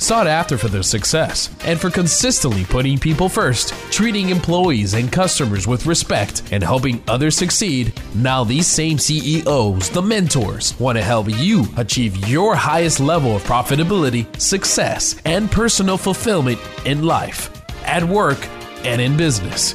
Sought 0.00 0.26
after 0.26 0.56
for 0.56 0.68
their 0.68 0.82
success 0.82 1.50
and 1.66 1.78
for 1.78 1.90
consistently 1.90 2.64
putting 2.64 2.96
people 2.96 3.28
first, 3.28 3.74
treating 3.92 4.30
employees 4.30 4.94
and 4.94 5.12
customers 5.12 5.66
with 5.66 5.84
respect, 5.84 6.42
and 6.52 6.62
helping 6.62 7.04
others 7.06 7.36
succeed, 7.36 7.92
now 8.14 8.42
these 8.42 8.66
same 8.66 8.96
CEOs, 8.96 9.90
the 9.90 10.00
mentors, 10.00 10.78
want 10.80 10.96
to 10.96 11.04
help 11.04 11.28
you 11.28 11.66
achieve 11.76 12.26
your 12.26 12.54
highest 12.54 12.98
level 12.98 13.36
of 13.36 13.44
profitability, 13.44 14.24
success, 14.40 15.20
and 15.26 15.50
personal 15.50 15.98
fulfillment 15.98 16.58
in 16.86 17.04
life, 17.04 17.50
at 17.84 18.02
work, 18.02 18.38
and 18.86 19.02
in 19.02 19.18
business. 19.18 19.74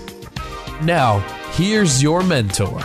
Now, 0.82 1.20
here's 1.52 2.02
your 2.02 2.24
mentor. 2.24 2.82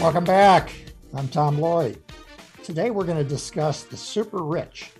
Welcome 0.00 0.24
back. 0.24 0.70
I'm 1.14 1.26
Tom 1.26 1.56
Loarie. 1.56 1.98
Today 2.62 2.90
we're 2.90 3.04
going 3.04 3.18
to 3.18 3.28
discuss 3.28 3.82
the 3.82 3.96
super 3.96 4.44
rich, 4.44 4.92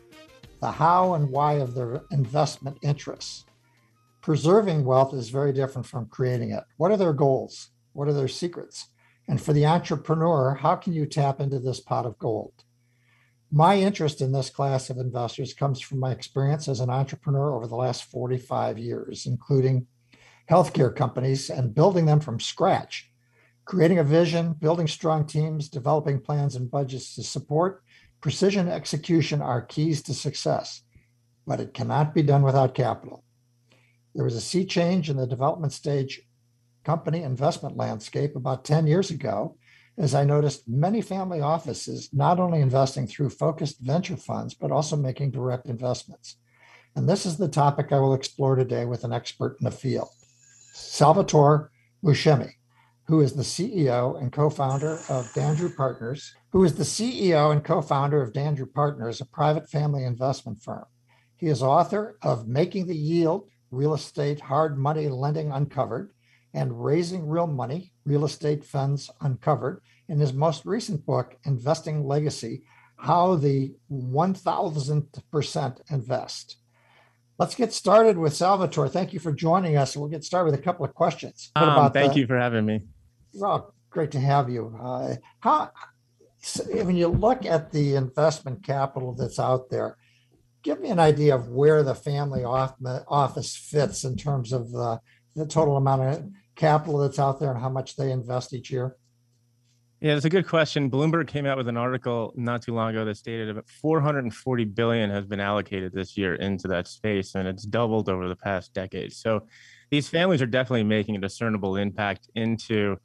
the 0.60 0.72
how 0.72 1.14
and 1.14 1.30
why 1.30 1.54
of 1.54 1.74
their 1.74 2.02
investment 2.10 2.78
interests. 2.82 3.44
Preserving 4.20 4.84
wealth 4.84 5.14
is 5.14 5.30
very 5.30 5.52
different 5.52 5.86
from 5.86 6.06
creating 6.06 6.50
it. 6.50 6.64
What 6.76 6.90
are 6.90 6.96
their 6.96 7.12
goals? 7.12 7.70
What 7.92 8.08
are 8.08 8.12
their 8.12 8.28
secrets? 8.28 8.88
And 9.28 9.40
for 9.40 9.52
the 9.52 9.66
entrepreneur, 9.66 10.54
how 10.54 10.76
can 10.76 10.92
you 10.92 11.06
tap 11.06 11.40
into 11.40 11.58
this 11.58 11.80
pot 11.80 12.06
of 12.06 12.18
gold? 12.18 12.64
My 13.50 13.76
interest 13.76 14.20
in 14.20 14.32
this 14.32 14.50
class 14.50 14.90
of 14.90 14.98
investors 14.98 15.54
comes 15.54 15.80
from 15.80 16.00
my 16.00 16.10
experience 16.10 16.68
as 16.68 16.80
an 16.80 16.90
entrepreneur 16.90 17.54
over 17.54 17.66
the 17.66 17.76
last 17.76 18.04
45 18.04 18.78
years, 18.78 19.24
including 19.24 19.86
healthcare 20.50 20.94
companies 20.94 21.48
and 21.48 21.74
building 21.74 22.06
them 22.06 22.20
from 22.20 22.40
scratch, 22.40 23.10
creating 23.64 23.98
a 23.98 24.04
vision, 24.04 24.54
building 24.54 24.86
strong 24.86 25.26
teams, 25.26 25.68
developing 25.68 26.20
plans 26.20 26.56
and 26.56 26.70
budgets 26.70 27.14
to 27.14 27.22
support. 27.22 27.82
Precision 28.20 28.68
execution 28.68 29.40
are 29.40 29.62
keys 29.62 30.02
to 30.02 30.14
success, 30.14 30.82
but 31.46 31.60
it 31.60 31.74
cannot 31.74 32.14
be 32.14 32.22
done 32.22 32.42
without 32.42 32.74
capital. 32.74 33.24
There 34.14 34.24
was 34.24 34.34
a 34.34 34.40
sea 34.40 34.64
change 34.64 35.08
in 35.08 35.16
the 35.16 35.26
development 35.26 35.72
stage 35.72 36.20
company 36.84 37.22
investment 37.22 37.76
landscape 37.76 38.34
about 38.34 38.64
10 38.64 38.86
years 38.86 39.10
ago 39.10 39.56
as 39.98 40.14
I 40.14 40.24
noticed 40.24 40.68
many 40.68 41.02
family 41.02 41.40
offices 41.40 42.08
not 42.12 42.40
only 42.40 42.60
investing 42.60 43.06
through 43.06 43.30
focused 43.30 43.80
venture 43.80 44.16
funds, 44.16 44.54
but 44.54 44.70
also 44.72 44.96
making 44.96 45.32
direct 45.32 45.66
investments. 45.66 46.36
And 46.96 47.08
this 47.08 47.26
is 47.26 47.36
the 47.36 47.48
topic 47.48 47.92
I 47.92 47.98
will 47.98 48.14
explore 48.14 48.56
today 48.56 48.84
with 48.84 49.04
an 49.04 49.12
expert 49.12 49.56
in 49.60 49.64
the 49.64 49.70
field, 49.70 50.08
Salvatore 50.72 51.70
Buscemi, 52.02 52.52
who 53.08 53.22
is 53.22 53.32
the 53.32 53.42
CEO 53.42 54.20
and 54.20 54.30
co-founder 54.30 55.00
of 55.08 55.32
Dandrew 55.32 55.74
Partners, 55.74 56.34
who 56.52 56.62
is 56.62 56.74
the 56.74 56.84
CEO 56.84 57.50
and 57.50 57.64
co-founder 57.64 58.20
of 58.20 58.34
Dandrew 58.34 58.70
Partners, 58.70 59.22
a 59.22 59.24
private 59.24 59.68
family 59.70 60.04
investment 60.04 60.62
firm. 60.62 60.84
He 61.38 61.46
is 61.46 61.62
author 61.62 62.18
of 62.20 62.46
Making 62.46 62.86
the 62.86 62.94
Yield, 62.94 63.48
Real 63.70 63.94
Estate 63.94 64.40
Hard 64.40 64.78
Money 64.78 65.08
Lending 65.08 65.50
Uncovered, 65.50 66.10
and 66.52 66.84
Raising 66.84 67.26
Real 67.26 67.46
Money, 67.46 67.92
Real 68.04 68.26
Estate 68.26 68.62
Funds 68.62 69.10
Uncovered, 69.22 69.80
in 70.10 70.20
his 70.20 70.34
most 70.34 70.66
recent 70.66 71.06
book, 71.06 71.34
Investing 71.44 72.04
Legacy 72.06 72.62
How 72.98 73.36
the 73.36 73.74
1000% 73.90 75.80
Invest. 75.90 76.56
Let's 77.38 77.54
get 77.54 77.72
started 77.72 78.18
with 78.18 78.34
Salvatore. 78.34 78.90
Thank 78.90 79.14
you 79.14 79.20
for 79.20 79.32
joining 79.32 79.78
us. 79.78 79.96
We'll 79.96 80.08
get 80.08 80.24
started 80.24 80.50
with 80.50 80.60
a 80.60 80.62
couple 80.62 80.84
of 80.84 80.92
questions. 80.92 81.52
Um, 81.56 81.90
thank 81.92 82.14
the, 82.14 82.20
you 82.20 82.26
for 82.26 82.36
having 82.36 82.66
me. 82.66 82.82
Well, 83.34 83.74
great 83.90 84.10
to 84.12 84.20
have 84.20 84.50
you. 84.50 84.76
Uh, 84.80 85.16
how, 85.40 85.70
when 86.70 86.96
you 86.96 87.08
look 87.08 87.44
at 87.44 87.72
the 87.72 87.94
investment 87.94 88.64
capital 88.64 89.14
that's 89.14 89.38
out 89.38 89.70
there, 89.70 89.96
give 90.62 90.80
me 90.80 90.90
an 90.90 90.98
idea 90.98 91.34
of 91.34 91.48
where 91.48 91.82
the 91.82 91.94
family 91.94 92.44
office 92.44 93.56
fits 93.56 94.04
in 94.04 94.16
terms 94.16 94.52
of 94.52 94.70
the, 94.70 95.00
the 95.34 95.46
total 95.46 95.76
amount 95.76 96.02
of 96.02 96.28
capital 96.56 96.98
that's 96.98 97.18
out 97.18 97.40
there 97.40 97.50
and 97.50 97.60
how 97.60 97.70
much 97.70 97.96
they 97.96 98.10
invest 98.10 98.52
each 98.52 98.70
year? 98.70 98.96
Yeah, 100.00 100.14
it's 100.14 100.24
a 100.24 100.30
good 100.30 100.46
question. 100.46 100.90
Bloomberg 100.90 101.26
came 101.26 101.44
out 101.44 101.56
with 101.56 101.66
an 101.66 101.76
article 101.76 102.32
not 102.36 102.62
too 102.62 102.72
long 102.72 102.90
ago 102.90 103.04
that 103.04 103.16
stated 103.16 103.48
about 103.48 103.68
440 103.68 104.64
billion 104.66 105.10
has 105.10 105.26
been 105.26 105.40
allocated 105.40 105.92
this 105.92 106.16
year 106.16 106.36
into 106.36 106.68
that 106.68 106.86
space, 106.86 107.34
and 107.34 107.48
it's 107.48 107.64
doubled 107.64 108.08
over 108.08 108.28
the 108.28 108.36
past 108.36 108.72
decade. 108.72 109.12
So 109.12 109.48
these 109.90 110.08
families 110.08 110.40
are 110.40 110.46
definitely 110.46 110.84
making 110.84 111.16
a 111.16 111.20
discernible 111.20 111.76
impact 111.76 112.30
into 112.36 112.98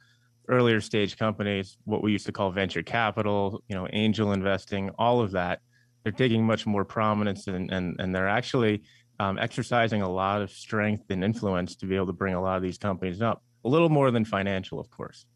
earlier 0.48 0.80
stage 0.80 1.16
companies, 1.16 1.78
what 1.84 2.02
we 2.02 2.12
used 2.12 2.26
to 2.26 2.32
call 2.32 2.50
venture 2.50 2.82
capital, 2.82 3.62
you 3.68 3.74
know, 3.74 3.88
angel 3.92 4.32
investing, 4.32 4.90
all 4.98 5.20
of 5.20 5.32
that. 5.32 5.60
They're 6.02 6.12
taking 6.12 6.44
much 6.44 6.66
more 6.66 6.84
prominence 6.84 7.46
and 7.46 7.70
and, 7.72 7.96
and 7.98 8.14
they're 8.14 8.28
actually 8.28 8.82
um, 9.20 9.38
exercising 9.38 10.02
a 10.02 10.10
lot 10.10 10.42
of 10.42 10.50
strength 10.50 11.04
and 11.10 11.24
influence 11.24 11.76
to 11.76 11.86
be 11.86 11.96
able 11.96 12.06
to 12.06 12.12
bring 12.12 12.34
a 12.34 12.42
lot 12.42 12.56
of 12.56 12.62
these 12.62 12.78
companies 12.78 13.22
up. 13.22 13.42
A 13.64 13.68
little 13.68 13.88
more 13.88 14.10
than 14.10 14.24
financial, 14.24 14.78
of 14.78 14.90
course 14.90 15.26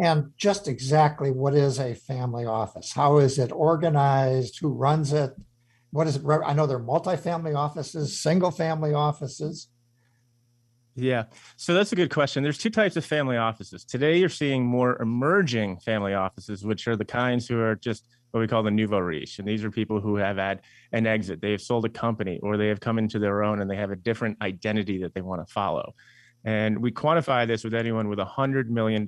and 0.00 0.32
just 0.38 0.66
exactly 0.66 1.30
what 1.30 1.54
is 1.54 1.78
a 1.78 1.94
family 1.94 2.46
office? 2.46 2.92
How 2.94 3.18
is 3.18 3.38
it 3.38 3.52
organized? 3.52 4.58
Who 4.60 4.72
runs 4.72 5.12
it? 5.12 5.32
What 5.90 6.06
is 6.06 6.16
it? 6.16 6.24
I 6.26 6.54
know 6.54 6.66
there 6.66 6.78
are 6.78 6.82
multi-family 6.82 7.52
offices, 7.52 8.18
single 8.18 8.50
family 8.50 8.94
offices. 8.94 9.68
Yeah, 11.00 11.24
so 11.56 11.72
that's 11.72 11.92
a 11.92 11.96
good 11.96 12.10
question. 12.10 12.42
There's 12.42 12.58
two 12.58 12.68
types 12.68 12.96
of 12.96 13.04
family 13.06 13.38
offices. 13.38 13.86
Today, 13.86 14.18
you're 14.18 14.28
seeing 14.28 14.66
more 14.66 15.00
emerging 15.00 15.78
family 15.78 16.12
offices, 16.12 16.62
which 16.62 16.86
are 16.88 16.96
the 16.96 17.06
kinds 17.06 17.48
who 17.48 17.58
are 17.58 17.74
just 17.74 18.06
what 18.32 18.40
we 18.40 18.46
call 18.46 18.62
the 18.62 18.70
nouveau 18.70 18.98
riche. 18.98 19.38
And 19.38 19.48
these 19.48 19.64
are 19.64 19.70
people 19.70 20.00
who 20.00 20.16
have 20.16 20.36
had 20.36 20.60
an 20.92 21.06
exit. 21.06 21.40
They 21.40 21.52
have 21.52 21.62
sold 21.62 21.86
a 21.86 21.88
company 21.88 22.38
or 22.42 22.56
they 22.56 22.68
have 22.68 22.80
come 22.80 22.98
into 22.98 23.18
their 23.18 23.42
own 23.42 23.60
and 23.60 23.70
they 23.70 23.76
have 23.76 23.90
a 23.90 23.96
different 23.96 24.36
identity 24.42 24.98
that 24.98 25.14
they 25.14 25.22
want 25.22 25.46
to 25.46 25.52
follow. 25.52 25.94
And 26.44 26.80
we 26.80 26.92
quantify 26.92 27.46
this 27.46 27.64
with 27.64 27.74
anyone 27.74 28.08
with 28.08 28.18
$100 28.18 28.68
million 28.68 29.02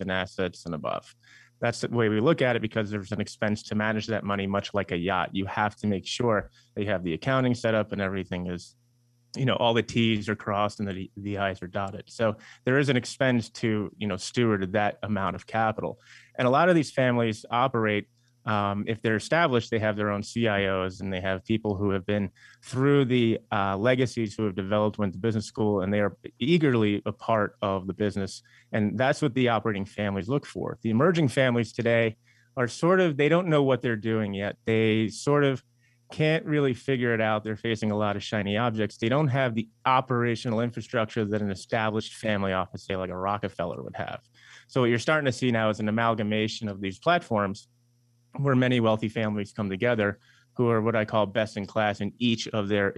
in 0.00 0.10
assets 0.10 0.66
and 0.66 0.74
above. 0.74 1.14
That's 1.60 1.80
the 1.80 1.88
way 1.88 2.08
we 2.08 2.20
look 2.20 2.40
at 2.40 2.56
it 2.56 2.62
because 2.62 2.90
there's 2.90 3.10
an 3.10 3.20
expense 3.20 3.62
to 3.64 3.74
manage 3.74 4.06
that 4.08 4.22
money, 4.22 4.46
much 4.46 4.74
like 4.74 4.92
a 4.92 4.96
yacht. 4.96 5.30
You 5.32 5.46
have 5.46 5.76
to 5.76 5.86
make 5.86 6.06
sure 6.06 6.50
they 6.76 6.84
have 6.84 7.02
the 7.02 7.14
accounting 7.14 7.54
set 7.54 7.74
up 7.74 7.92
and 7.92 8.00
everything 8.00 8.46
is, 8.46 8.76
you 9.36 9.44
know, 9.44 9.56
all 9.56 9.74
the 9.74 9.82
T's 9.82 10.28
are 10.28 10.36
crossed 10.36 10.80
and 10.80 10.88
the, 10.88 11.10
the 11.16 11.38
I's 11.38 11.62
are 11.62 11.66
dotted. 11.66 12.04
So 12.06 12.36
there 12.64 12.78
is 12.78 12.88
an 12.88 12.96
expense 12.96 13.50
to, 13.50 13.90
you 13.96 14.06
know, 14.06 14.16
steward 14.16 14.72
that 14.72 14.98
amount 15.02 15.36
of 15.36 15.46
capital. 15.46 15.98
And 16.36 16.46
a 16.46 16.50
lot 16.50 16.68
of 16.68 16.74
these 16.74 16.90
families 16.90 17.44
operate 17.50 18.06
um, 18.48 18.84
if 18.86 19.02
they're 19.02 19.16
established, 19.16 19.70
they 19.70 19.78
have 19.78 19.96
their 19.96 20.10
own 20.10 20.22
CIOs 20.22 21.02
and 21.02 21.12
they 21.12 21.20
have 21.20 21.44
people 21.44 21.76
who 21.76 21.90
have 21.90 22.06
been 22.06 22.30
through 22.64 23.04
the 23.04 23.38
uh, 23.52 23.76
legacies 23.76 24.34
who 24.34 24.44
have 24.44 24.54
developed, 24.54 24.96
went 24.96 25.12
to 25.12 25.18
business 25.18 25.44
school, 25.44 25.82
and 25.82 25.92
they 25.92 26.00
are 26.00 26.16
eagerly 26.38 27.02
a 27.04 27.12
part 27.12 27.56
of 27.60 27.86
the 27.86 27.92
business. 27.92 28.42
And 28.72 28.98
that's 28.98 29.20
what 29.20 29.34
the 29.34 29.50
operating 29.50 29.84
families 29.84 30.30
look 30.30 30.46
for. 30.46 30.78
The 30.80 30.88
emerging 30.88 31.28
families 31.28 31.74
today 31.74 32.16
are 32.56 32.68
sort 32.68 33.00
of, 33.00 33.18
they 33.18 33.28
don't 33.28 33.48
know 33.48 33.62
what 33.62 33.82
they're 33.82 33.96
doing 33.96 34.32
yet. 34.32 34.56
They 34.64 35.08
sort 35.08 35.44
of 35.44 35.62
can't 36.10 36.44
really 36.46 36.74
figure 36.74 37.12
it 37.12 37.20
out. 37.20 37.44
They're 37.44 37.56
facing 37.56 37.90
a 37.90 37.96
lot 37.96 38.16
of 38.16 38.22
shiny 38.22 38.56
objects. 38.56 38.96
They 38.96 39.08
don't 39.08 39.28
have 39.28 39.54
the 39.54 39.68
operational 39.84 40.60
infrastructure 40.60 41.24
that 41.24 41.42
an 41.42 41.50
established 41.50 42.14
family 42.14 42.52
office, 42.52 42.84
say 42.84 42.96
like 42.96 43.10
a 43.10 43.16
Rockefeller, 43.16 43.82
would 43.82 43.96
have. 43.96 44.20
So, 44.68 44.80
what 44.80 44.90
you're 44.90 44.98
starting 44.98 45.26
to 45.26 45.32
see 45.32 45.50
now 45.50 45.68
is 45.68 45.80
an 45.80 45.88
amalgamation 45.88 46.68
of 46.68 46.80
these 46.80 46.98
platforms 46.98 47.68
where 48.36 48.56
many 48.56 48.80
wealthy 48.80 49.08
families 49.08 49.52
come 49.52 49.68
together 49.68 50.18
who 50.54 50.68
are 50.68 50.80
what 50.80 50.96
I 50.96 51.04
call 51.04 51.26
best 51.26 51.56
in 51.56 51.66
class 51.66 52.00
in 52.00 52.12
each 52.18 52.48
of 52.48 52.68
their 52.68 52.94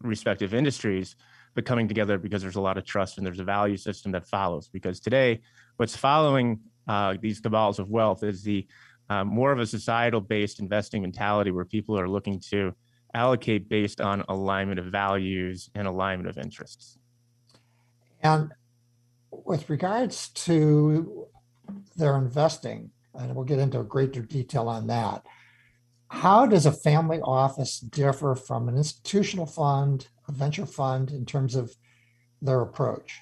respective 0.00 0.54
industries, 0.54 1.16
but 1.54 1.64
coming 1.64 1.88
together 1.88 2.18
because 2.18 2.40
there's 2.40 2.56
a 2.56 2.60
lot 2.60 2.78
of 2.78 2.84
trust 2.84 3.18
and 3.18 3.26
there's 3.26 3.40
a 3.40 3.44
value 3.44 3.76
system 3.76 4.12
that 4.12 4.28
follows. 4.28 4.68
Because 4.68 5.00
today, 5.00 5.40
what's 5.76 5.96
following 5.96 6.60
uh, 6.88 7.16
these 7.20 7.40
cabals 7.40 7.78
of 7.78 7.90
wealth 7.90 8.22
is 8.22 8.42
the 8.42 8.66
uh, 9.10 9.24
more 9.24 9.52
of 9.52 9.58
a 9.58 9.66
societal 9.66 10.20
based 10.20 10.60
investing 10.60 11.02
mentality 11.02 11.50
where 11.50 11.64
people 11.64 11.98
are 11.98 12.08
looking 12.08 12.40
to 12.50 12.72
allocate 13.12 13.68
based 13.68 14.00
on 14.00 14.24
alignment 14.28 14.78
of 14.78 14.86
values 14.86 15.68
and 15.74 15.88
alignment 15.88 16.28
of 16.28 16.38
interests. 16.38 16.96
And 18.22 18.52
with 19.30 19.68
regards 19.68 20.28
to 20.28 21.26
their 21.96 22.16
investing, 22.16 22.90
and 23.14 23.34
we'll 23.34 23.44
get 23.44 23.58
into 23.58 23.82
greater 23.82 24.22
detail 24.22 24.68
on 24.68 24.86
that. 24.86 25.26
How 26.08 26.46
does 26.46 26.66
a 26.66 26.72
family 26.72 27.20
office 27.20 27.80
differ 27.80 28.34
from 28.34 28.68
an 28.68 28.76
institutional 28.76 29.46
fund, 29.46 30.08
a 30.28 30.32
venture 30.32 30.66
fund, 30.66 31.10
in 31.10 31.24
terms 31.24 31.54
of 31.54 31.74
their 32.42 32.60
approach? 32.60 33.20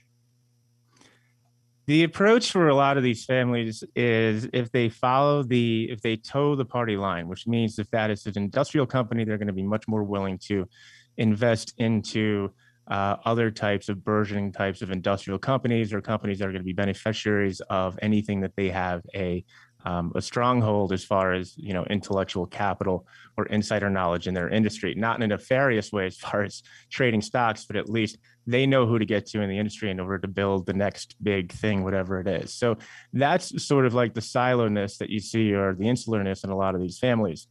The 1.88 2.04
approach 2.04 2.52
for 2.52 2.68
a 2.68 2.74
lot 2.74 2.98
of 2.98 3.02
these 3.02 3.24
families 3.24 3.82
is 3.96 4.46
if 4.52 4.70
they 4.72 4.90
follow 4.90 5.42
the 5.42 5.88
if 5.90 6.02
they 6.02 6.16
toe 6.16 6.54
the 6.54 6.64
party 6.64 6.98
line 6.98 7.26
which 7.26 7.46
means 7.46 7.78
if 7.78 7.90
that 7.90 8.10
is 8.10 8.26
an 8.26 8.34
industrial 8.36 8.86
company 8.86 9.24
they're 9.24 9.38
going 9.38 9.48
to 9.48 9.54
be 9.54 9.62
much 9.62 9.88
more 9.88 10.04
willing 10.04 10.38
to 10.38 10.68
invest 11.16 11.72
into 11.78 12.50
uh, 12.90 13.16
other 13.24 13.50
types 13.50 13.88
of 13.88 14.04
burgeoning 14.04 14.52
types 14.52 14.82
of 14.82 14.90
industrial 14.90 15.38
companies 15.38 15.92
or 15.94 16.02
companies 16.02 16.38
that 16.38 16.46
are 16.46 16.52
going 16.52 16.60
to 16.60 16.64
be 16.64 16.74
beneficiaries 16.74 17.60
of 17.70 17.98
anything 18.02 18.40
that 18.40 18.54
they 18.54 18.68
have 18.68 19.00
a 19.14 19.42
um, 19.84 20.12
a 20.14 20.22
stronghold 20.22 20.92
as 20.92 21.04
far 21.04 21.32
as 21.32 21.56
you 21.56 21.72
know 21.72 21.84
intellectual 21.84 22.46
capital 22.46 23.06
or 23.36 23.46
insider 23.46 23.88
knowledge 23.88 24.26
in 24.26 24.34
their 24.34 24.48
industry. 24.48 24.94
Not 24.94 25.16
in 25.16 25.22
a 25.22 25.28
nefarious 25.28 25.92
way 25.92 26.06
as 26.06 26.16
far 26.16 26.42
as 26.42 26.62
trading 26.90 27.22
stocks 27.22 27.64
but 27.64 27.76
at 27.76 27.88
least 27.88 28.18
they 28.46 28.66
know 28.66 28.86
who 28.86 28.98
to 28.98 29.04
get 29.04 29.26
to 29.26 29.40
in 29.40 29.48
the 29.48 29.58
industry 29.58 29.90
in 29.90 30.00
order 30.00 30.18
to 30.18 30.28
build 30.28 30.66
the 30.66 30.72
next 30.72 31.14
big 31.22 31.52
thing 31.52 31.84
whatever 31.84 32.20
it 32.20 32.26
is. 32.26 32.54
So 32.54 32.78
that's 33.12 33.64
sort 33.64 33.86
of 33.86 33.94
like 33.94 34.14
the 34.14 34.20
siloness 34.20 34.98
that 34.98 35.10
you 35.10 35.20
see 35.20 35.52
or 35.54 35.74
the 35.74 35.84
insularness 35.84 36.44
in 36.44 36.50
a 36.50 36.56
lot 36.56 36.74
of 36.74 36.80
these 36.80 36.98
families. 36.98 37.46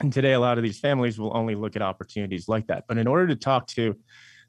And 0.00 0.12
today 0.12 0.32
a 0.32 0.40
lot 0.40 0.58
of 0.58 0.64
these 0.64 0.80
families 0.80 1.18
will 1.18 1.36
only 1.36 1.54
look 1.54 1.76
at 1.76 1.82
opportunities 1.82 2.48
like 2.48 2.66
that. 2.68 2.84
But 2.88 2.98
in 2.98 3.06
order 3.06 3.26
to 3.28 3.36
talk 3.36 3.66
to 3.68 3.96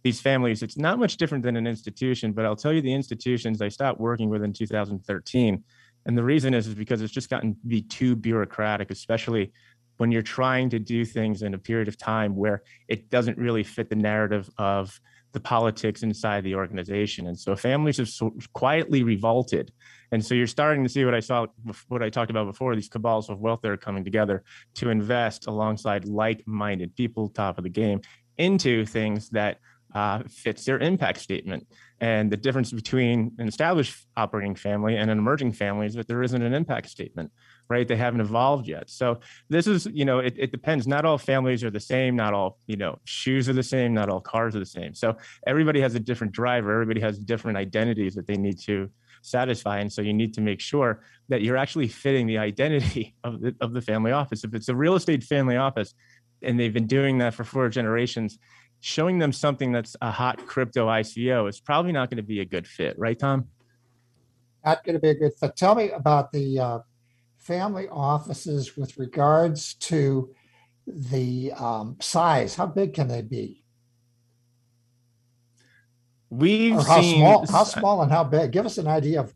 these 0.04 0.20
families 0.20 0.64
it's 0.64 0.78
not 0.78 0.98
much 0.98 1.18
different 1.18 1.44
than 1.44 1.56
an 1.56 1.68
institution 1.68 2.32
but 2.32 2.44
i'll 2.44 2.56
tell 2.56 2.74
you 2.74 2.82
the 2.82 2.92
institutions 2.92 3.62
i 3.62 3.68
stopped 3.68 4.00
working 4.00 4.30
with 4.30 4.44
in 4.44 4.52
2013 4.52 5.64
and 6.06 6.18
the 6.18 6.24
reason 6.24 6.54
is, 6.54 6.68
is 6.68 6.76
because 6.76 7.02
it's 7.02 7.14
just 7.14 7.30
gotten 7.30 7.54
to 7.56 7.68
be 7.68 7.82
too 7.82 8.16
bureaucratic, 8.16 8.92
especially 8.92 9.52
when 9.98 10.12
you're 10.12 10.22
trying 10.22 10.70
to 10.70 10.80
do 10.80 11.06
things 11.06 11.44
in 11.44 11.54
a 11.54 11.58
period 11.58 11.88
of 11.88 11.98
time 11.98 12.36
where 12.36 12.64
it 12.88 13.10
doesn't 13.10 13.38
really 13.38 13.64
fit 13.64 13.90
the 13.90 13.96
narrative 13.96 14.50
of 14.58 15.00
the 15.34 15.40
politics 15.40 16.04
inside 16.04 16.44
the 16.44 16.56
organization. 16.56 17.28
And 17.28 17.40
so 17.40 17.56
families 17.56 17.98
have 17.98 18.10
so 18.10 18.34
quietly 18.54 19.04
revolted. 19.04 19.72
And 20.12 20.26
so 20.26 20.34
you're 20.34 20.48
starting 20.48 20.84
to 20.84 20.90
see 20.90 21.06
what 21.06 21.14
I 21.14 21.20
saw, 21.20 21.46
what 21.88 22.04
I 22.04 22.10
talked 22.10 22.32
about 22.32 22.48
before, 22.48 22.76
these 22.76 22.90
cabals 22.90 23.30
of 23.30 23.40
wealth 23.40 23.62
that 23.62 23.72
are 23.72 23.78
coming 23.78 24.04
together 24.04 24.44
to 24.76 24.90
invest 24.90 25.48
alongside 25.48 26.06
like-minded 26.06 26.96
people, 26.96 27.30
top 27.30 27.58
of 27.58 27.64
the 27.64 27.70
game, 27.70 28.02
into 28.38 28.86
things 28.86 29.30
that 29.30 29.60
uh, 29.94 30.24
fits 30.30 30.66
their 30.66 30.80
impact 30.80 31.20
statement. 31.20 31.68
And 32.00 32.32
the 32.32 32.38
difference 32.38 32.72
between 32.72 33.34
an 33.38 33.48
established 33.48 34.08
operating 34.18 34.56
family 34.56 34.98
and 34.98 35.12
an 35.12 35.20
emerging 35.20 35.54
family 35.54 35.86
is 35.86 35.94
that 35.94 36.08
there 36.08 36.24
isn't 36.24 36.42
an 36.42 36.54
impact 36.54 36.90
statement, 36.90 37.32
right? 37.70 37.88
They 37.88 37.96
haven't 37.96 38.22
evolved 38.22 38.68
yet. 38.68 38.90
So 38.90 39.20
this 39.50 39.68
is, 39.68 39.86
you 39.86 40.04
know, 40.04 40.18
it, 40.20 40.34
it 40.38 40.52
depends. 40.52 40.88
Not 40.88 41.06
all 41.06 41.20
families 41.20 41.64
are 41.64 41.70
the 41.70 41.80
same. 41.80 42.16
Not 42.16 42.34
all, 42.34 42.58
you 42.66 42.76
know, 42.76 42.98
shoes 43.04 43.48
are 43.50 43.54
the 43.54 43.62
same. 43.62 43.94
Not 43.94 44.10
all 44.10 44.20
cars 44.20 44.56
are 44.56 44.60
the 44.60 44.66
same. 44.66 44.96
So 44.96 45.16
everybody 45.46 45.80
has 45.82 45.94
a 45.94 46.00
different 46.00 46.34
driver. 46.34 46.72
Everybody 46.72 47.02
has 47.02 47.20
different 47.20 47.58
identities 47.58 48.16
that 48.16 48.26
they 48.26 48.38
need 48.38 48.60
to 48.62 48.90
satisfy. 49.22 49.80
And 49.80 49.94
so 49.94 50.02
you 50.02 50.14
need 50.14 50.34
to 50.34 50.42
make 50.42 50.60
sure 50.60 51.04
that 51.30 51.44
you're 51.44 51.58
actually 51.58 51.88
fitting 51.88 52.26
the 52.26 52.40
identity 52.40 53.16
of 53.24 53.42
the, 53.42 53.56
of 53.62 53.74
the 53.74 53.82
family 53.82 54.12
office. 54.12 54.44
If 54.44 54.56
it's 54.56 54.70
a 54.70 54.76
real 54.76 54.96
estate 54.96 55.24
family 55.24 55.58
office, 55.58 55.94
and 56.44 56.60
they've 56.60 56.74
been 56.74 56.88
doing 56.88 57.20
that 57.20 57.34
for 57.34 57.44
four 57.44 57.70
generations, 57.70 58.40
showing 58.82 59.20
them 59.20 59.32
something 59.32 59.72
that's 59.72 59.96
a 60.02 60.12
hot 60.12 60.46
crypto 60.46 60.88
ICO 60.88 61.48
is 61.48 61.60
probably 61.60 61.92
not 61.92 62.10
going 62.10 62.18
to 62.18 62.24
be 62.24 62.42
a 62.42 62.46
good 62.46 62.68
fit, 62.68 62.98
right, 62.98 63.18
Tom? 63.18 63.48
Not 64.66 64.84
going 64.84 64.96
to 64.96 65.00
be 65.00 65.10
a 65.10 65.16
good 65.16 65.32
fit. 65.40 65.56
Tell 65.56 65.76
me 65.76 65.92
about 65.92 66.32
the 66.32 66.60
uh, 66.60 66.80
family 67.38 67.88
offices 67.90 68.76
with 68.76 68.98
regards 68.98 69.76
to 69.76 70.32
the 70.88 71.54
um, 71.54 71.98
size. 72.02 72.56
How 72.56 72.66
big 72.66 72.94
can 72.94 73.08
they 73.08 73.22
be? 73.22 73.64
We've 76.30 76.76
or 76.78 76.84
how 76.84 77.02
seen 77.02 77.18
small, 77.20 77.48
how 77.48 77.64
small 77.64 78.02
and 78.02 78.12
how 78.12 78.24
big? 78.24 78.52
Give 78.52 78.66
us 78.66 78.78
an 78.78 78.88
idea 78.88 79.20
of, 79.20 79.34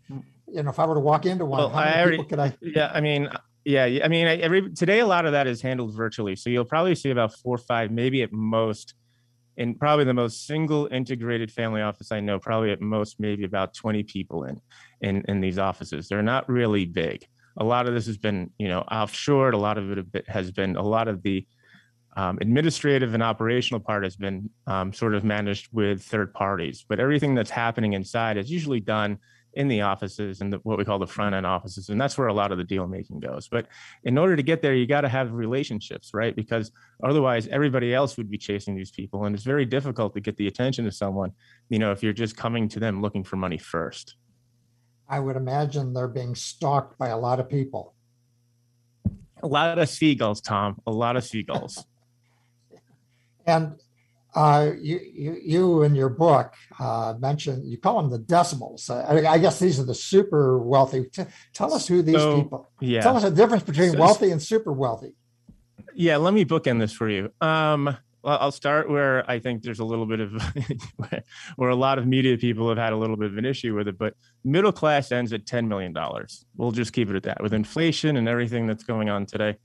you 0.48 0.64
know, 0.64 0.70
if 0.70 0.80
I 0.80 0.86
were 0.86 0.96
to 0.96 1.02
walk 1.02 1.26
into 1.26 1.46
one, 1.46 1.60
Well, 1.60 1.70
how 1.70 1.82
many 1.82 1.92
I 1.92 2.02
already- 2.02 2.18
people 2.18 2.30
could 2.30 2.40
I? 2.40 2.58
Yeah, 2.62 2.92
I 2.94 3.02
mean, 3.02 3.30
yeah, 3.64 4.00
I 4.04 4.08
mean, 4.08 4.28
every 4.28 4.72
today 4.72 5.00
a 5.00 5.06
lot 5.08 5.26
of 5.26 5.34
that 5.34 5.46
is 5.46 5.62
handled 5.62 5.94
virtually. 5.94 6.36
So 6.36 6.50
you'll 6.50 6.66
probably 6.66 6.96
see 6.96 7.10
about 7.10 7.34
four 7.34 7.56
or 7.56 7.60
five, 7.60 7.92
maybe 7.92 8.24
at 8.24 8.32
most, 8.32 8.94
in 9.58 9.76
probably 9.76 10.06
the 10.06 10.14
most 10.14 10.46
single 10.46 10.88
integrated 10.92 11.52
family 11.52 11.82
office 11.82 12.12
I 12.12 12.20
know, 12.20 12.40
probably 12.40 12.72
at 12.72 12.82
most 12.82 13.20
maybe 13.20 13.44
about 13.44 13.74
20 13.74 14.04
people 14.04 14.44
in 14.46 14.62
in 15.02 15.24
in 15.28 15.42
these 15.42 15.60
offices. 15.60 16.08
They're 16.08 16.22
not 16.22 16.50
really 16.50 16.86
big. 16.86 17.26
A 17.58 17.64
lot 17.64 17.88
of 17.88 17.94
this 17.94 18.06
has 18.08 18.18
been, 18.18 18.52
you 18.58 18.68
know, 18.68 18.84
offshored. 18.92 19.54
A 19.54 19.58
lot 19.58 19.78
of 19.78 19.98
it 20.14 20.28
has 20.28 20.52
been 20.52 20.76
a 20.76 20.84
lot 20.84 21.08
of 21.08 21.24
the 21.24 21.46
um, 22.18 22.38
administrative 22.42 23.14
and 23.14 23.22
operational 23.22 23.80
part 23.80 24.04
has 24.04 24.16
been 24.16 24.50
um, 24.68 24.94
sort 24.94 25.16
of 25.16 25.24
managed 25.24 25.68
with 25.74 26.02
third 26.02 26.34
parties, 26.34 26.86
but 26.88 27.00
everything 27.00 27.36
that's 27.36 27.50
happening 27.50 27.94
inside 27.94 28.38
is 28.38 28.50
usually 28.50 28.80
done 28.80 29.20
in 29.56 29.68
the 29.68 29.82
offices 29.82 30.42
and 30.42 30.52
the, 30.52 30.58
what 30.60 30.78
we 30.78 30.86
call 30.86 31.00
the 31.00 31.08
front 31.08 31.34
end 31.34 31.46
offices, 31.46 31.90
and 31.90 32.00
that's 32.00 32.18
where 32.18 32.28
a 32.28 32.34
lot 32.34 32.52
of 32.52 32.58
the 32.58 32.64
deal 32.64 32.88
making 32.88 33.20
goes. 33.20 33.48
But 33.48 33.68
in 34.04 34.18
order 34.18 34.36
to 34.36 34.44
get 34.44 34.62
there, 34.62 34.74
you 34.74 34.86
got 34.86 35.02
to 35.02 35.10
have 35.10 35.32
relationships, 35.32 36.12
right? 36.14 36.36
Because 36.36 36.72
otherwise, 37.04 37.48
everybody 37.48 37.94
else 37.94 38.18
would 38.18 38.30
be 38.30 38.38
chasing 38.38 38.76
these 38.76 38.92
people, 38.92 39.26
and 39.26 39.36
it's 39.36 39.46
very 39.46 39.66
difficult 39.66 40.14
to 40.14 40.22
get 40.22 40.38
the 40.38 40.48
attention 40.48 40.86
of 40.86 40.94
someone, 40.94 41.32
you 41.70 41.80
know, 41.80 41.92
if 41.92 42.04
you're 42.04 42.14
just 42.14 42.36
coming 42.36 42.68
to 42.70 42.80
them 42.80 43.02
looking 43.02 43.24
for 43.24 43.38
money 43.38 43.58
first. 43.58 44.16
I 45.08 45.20
would 45.20 45.36
imagine 45.36 45.94
they're 45.94 46.08
being 46.08 46.36
stalked 46.36 46.98
by 46.98 47.10
a 47.10 47.18
lot 47.18 47.40
of 47.40 47.50
people. 47.50 47.94
A 49.44 49.48
lot 49.48 49.78
of 49.78 49.88
seagulls, 49.90 50.42
Tom. 50.42 50.82
A 50.88 50.92
lot 50.92 51.16
of 51.16 51.24
seagulls. 51.24 51.86
And 53.48 53.80
uh, 54.36 54.72
you, 54.80 55.00
you, 55.14 55.38
you 55.44 55.84
in 55.84 55.96
your 55.96 56.10
book 56.10 56.54
uh, 56.80 57.14
mentioned 57.20 57.66
you 57.68 57.78
call 57.78 58.02
them 58.02 58.12
the 58.12 58.20
decimals. 58.20 58.90
I, 58.90 59.26
I 59.26 59.38
guess 59.38 59.60
these 59.60 59.80
are 59.80 59.86
the 59.86 59.96
super 59.96 60.58
wealthy. 60.60 61.06
T- 61.06 61.24
tell 61.54 61.74
us 61.74 61.88
who 61.88 62.02
these 62.02 62.16
So, 62.16 62.42
people. 62.44 62.70
yeah. 62.82 63.02
Tell 63.02 63.16
us 63.18 63.24
the 63.24 63.32
difference 63.32 63.64
between 63.64 63.98
wealthy 63.98 64.32
and 64.32 64.42
super 64.42 64.72
wealthy. 64.74 65.14
yeah 65.96 66.18
let 66.18 66.34
me 66.34 66.44
bookend 66.44 66.80
this 66.80 66.92
for 66.92 67.10
you 67.10 67.32
um 67.40 67.96
i'll 68.26 68.52
start 68.52 68.90
where 68.90 69.30
i 69.32 69.40
think 69.40 69.62
there's 69.64 69.80
a 69.80 69.86
little 69.86 70.06
bit 70.06 70.20
of 70.20 70.32
where 71.56 71.70
a 71.70 71.76
lot 71.76 71.98
of 72.00 72.06
media 72.06 72.38
people 72.38 72.68
have 72.68 72.78
had 72.78 72.92
a 72.92 72.98
little 72.98 73.16
bit 73.16 73.32
of 73.32 73.38
an 73.38 73.46
issue 73.46 73.74
with 73.76 73.88
it 73.88 73.98
but 73.98 74.14
middle 74.44 74.72
class 74.72 75.12
ends 75.12 75.32
at 75.32 75.46
10 75.46 75.68
million 75.70 75.94
dollars 75.94 76.46
we'll 76.58 76.72
just 76.72 76.92
keep 76.92 77.10
it 77.10 77.16
at 77.16 77.24
that 77.24 77.42
with 77.42 77.54
inflation 77.54 78.18
and 78.18 78.28
everything 78.28 78.68
that's 78.68 78.84
going 78.84 79.10
on 79.10 79.26
today 79.26 79.56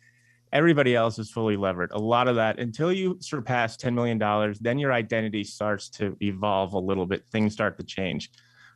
everybody 0.53 0.95
else 0.95 1.19
is 1.19 1.31
fully 1.31 1.57
levered 1.57 1.91
a 1.93 1.99
lot 1.99 2.29
of 2.29 2.37
that 2.37 2.59
until 2.59 2.93
you 2.93 3.17
surpass 3.21 3.77
10 3.77 3.95
million 3.95 4.19
dollars 4.19 4.59
then 4.59 4.79
your 4.79 4.93
identity 4.93 5.45
starts 5.45 5.89
to 5.89 6.17
evolve 6.21 6.73
a 6.73 6.79
little 6.79 7.07
bit 7.07 7.25
things 7.31 7.53
start 7.53 7.79
to 7.79 7.85
change 7.85 8.31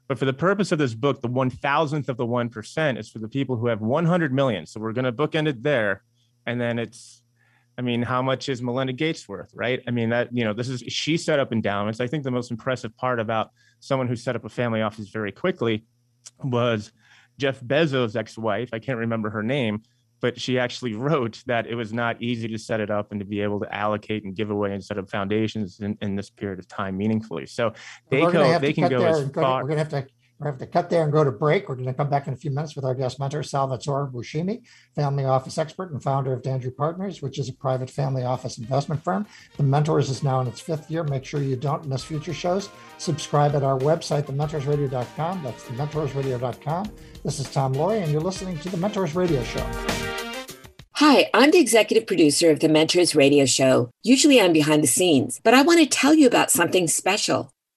but 0.06 0.18
for 0.18 0.24
the 0.24 0.32
purpose 0.32 0.72
of 0.72 0.78
this 0.78 0.94
book 0.94 1.20
the 1.20 1.28
one 1.28 1.50
thousandth 1.50 2.08
of 2.08 2.16
the 2.16 2.26
one 2.26 2.48
percent 2.48 2.98
is 2.98 3.08
for 3.08 3.19
the 3.19 3.28
people 3.28 3.56
who 3.56 3.66
have 3.66 3.81
100 3.81 4.32
million 4.32 4.66
so 4.66 4.81
we're 4.81 4.93
going 4.93 5.04
to 5.04 5.12
bookend 5.12 5.48
it 5.48 5.62
there 5.62 6.02
and 6.46 6.60
then 6.60 6.78
it's 6.78 7.22
I 7.76 7.82
mean, 7.82 8.02
how 8.02 8.22
much 8.22 8.48
is 8.48 8.62
Melinda 8.62 8.93
Gates 8.93 9.28
worth, 9.28 9.50
right? 9.54 9.82
I 9.88 9.90
mean, 9.90 10.10
that, 10.10 10.28
you 10.32 10.44
know, 10.44 10.52
this 10.52 10.69
is, 10.69 10.81
she 10.88 11.16
set 11.16 11.40
up 11.40 11.52
endowments. 11.52 12.00
I 12.00 12.06
think 12.06 12.22
the 12.22 12.31
most 12.31 12.50
impressive 12.50 12.96
part 12.96 13.19
about 13.19 13.50
someone 13.81 14.06
who 14.06 14.16
set 14.16 14.36
up 14.36 14.44
a 14.44 14.48
family 14.48 14.81
office 14.81 15.08
very 15.08 15.32
quickly 15.32 15.84
was 16.43 16.93
Jeff 17.38 17.60
Bezos' 17.60 18.14
ex 18.14 18.38
wife. 18.38 18.70
I 18.72 18.78
can't 18.78 18.98
remember 18.98 19.31
her 19.31 19.43
name, 19.43 19.82
but 20.24 20.40
she 20.40 20.58
actually 20.58 20.94
wrote 21.06 21.43
that 21.44 21.66
it 21.66 21.74
was 21.74 21.93
not 21.93 22.22
easy 22.22 22.48
to 22.48 22.56
set 22.56 22.81
it 22.81 22.90
up 22.90 23.10
and 23.10 23.20
to 23.20 23.26
be 23.26 23.43
able 23.43 23.60
to 23.60 23.74
allocate 23.74 24.24
and 24.24 24.34
give 24.34 24.48
away 24.48 24.72
and 24.72 24.82
set 24.82 24.96
up 24.96 25.10
foundations 25.10 25.81
in, 25.81 25.98
in 26.00 26.16
this 26.16 26.31
period 26.31 26.58
of 26.58 26.66
time 26.66 26.96
meaningfully. 26.96 27.44
So 27.44 27.74
they 28.08 28.22
go, 28.22 28.58
they 28.58 28.72
can 28.72 28.88
go 28.88 29.04
as 29.04 29.19
and 29.19 29.31
go 29.31 29.43
to- 29.43 29.46
far. 29.46 29.62
We're 29.62 29.69
going 29.69 29.84
to 29.86 29.96
have 29.96 30.06
to 30.06 30.10
we 30.41 30.46
have 30.46 30.58
to 30.58 30.67
cut 30.67 30.91
there 30.91 31.05
and 31.05 31.12
go 31.12 31.22
to 31.22 31.31
break. 31.31 31.69
We're 31.69 31.76
going 31.76 31.86
to 31.86 31.94
come 31.94 32.10
back 32.10 32.26
in 32.26 32.32
a 32.32 32.36
few 32.36 32.50
minutes 32.50 32.74
with 32.74 32.84
our 32.84 32.94
guest 32.94 33.20
mentor, 33.20 33.43
Salvatore 33.43 34.10
Buscemi, 34.12 34.62
family 34.94 35.24
office 35.24 35.58
expert 35.58 35.93
and 35.93 36.03
founder 36.03 36.32
of 36.32 36.43
Dandrew 36.43 36.76
Partners, 36.76 37.22
which 37.22 37.38
is 37.38 37.48
a 37.48 37.53
private 37.53 37.88
family 37.88 38.24
office 38.24 38.58
investment 38.58 39.03
firm. 39.05 39.26
The 39.56 39.62
Mentors 39.62 40.10
is 40.10 40.22
now 40.22 40.41
in 40.41 40.48
its 40.48 40.60
fifth 40.60 40.91
year. 40.91 41.05
Make 41.05 41.24
sure 41.24 41.41
you 41.41 41.56
don't 41.56 41.86
miss 41.86 42.03
future 42.03 42.34
shows. 42.34 42.69
Subscribe 42.98 43.55
at 43.55 43.62
our 43.62 43.79
website, 43.79 44.24
thementorsradio.com. 44.24 45.43
That's 45.44 45.64
thementorsradio.com. 45.64 46.93
This 47.22 47.38
is 47.38 47.50
Tom 47.50 47.74
Loarie, 47.74 48.03
and 48.03 48.10
you're 48.10 48.20
listening 48.20 48.58
to 48.58 48.69
the 48.69 48.76
Mentors 48.76 49.14
Radio 49.14 49.43
Show. 49.44 49.67
Hi, 50.98 51.31
I'm 51.32 51.50
the 51.50 51.58
executive 51.58 52.06
producer 52.06 52.50
of 52.50 52.60
the 52.60 52.69
Mentors 52.69 53.14
Radio 53.14 53.46
Show. 53.46 53.91
Usually 54.03 54.41
I'm 54.41 54.53
behind 54.53 54.82
the 54.82 54.88
scenes, 54.88 55.41
but 55.43 55.55
I 55.55 55.62
want 55.62 55.81
to 55.81 55.86
tell 55.86 56.14
you 56.14 56.26
about 56.26 56.50
something 56.50 56.86
special. 56.86 57.54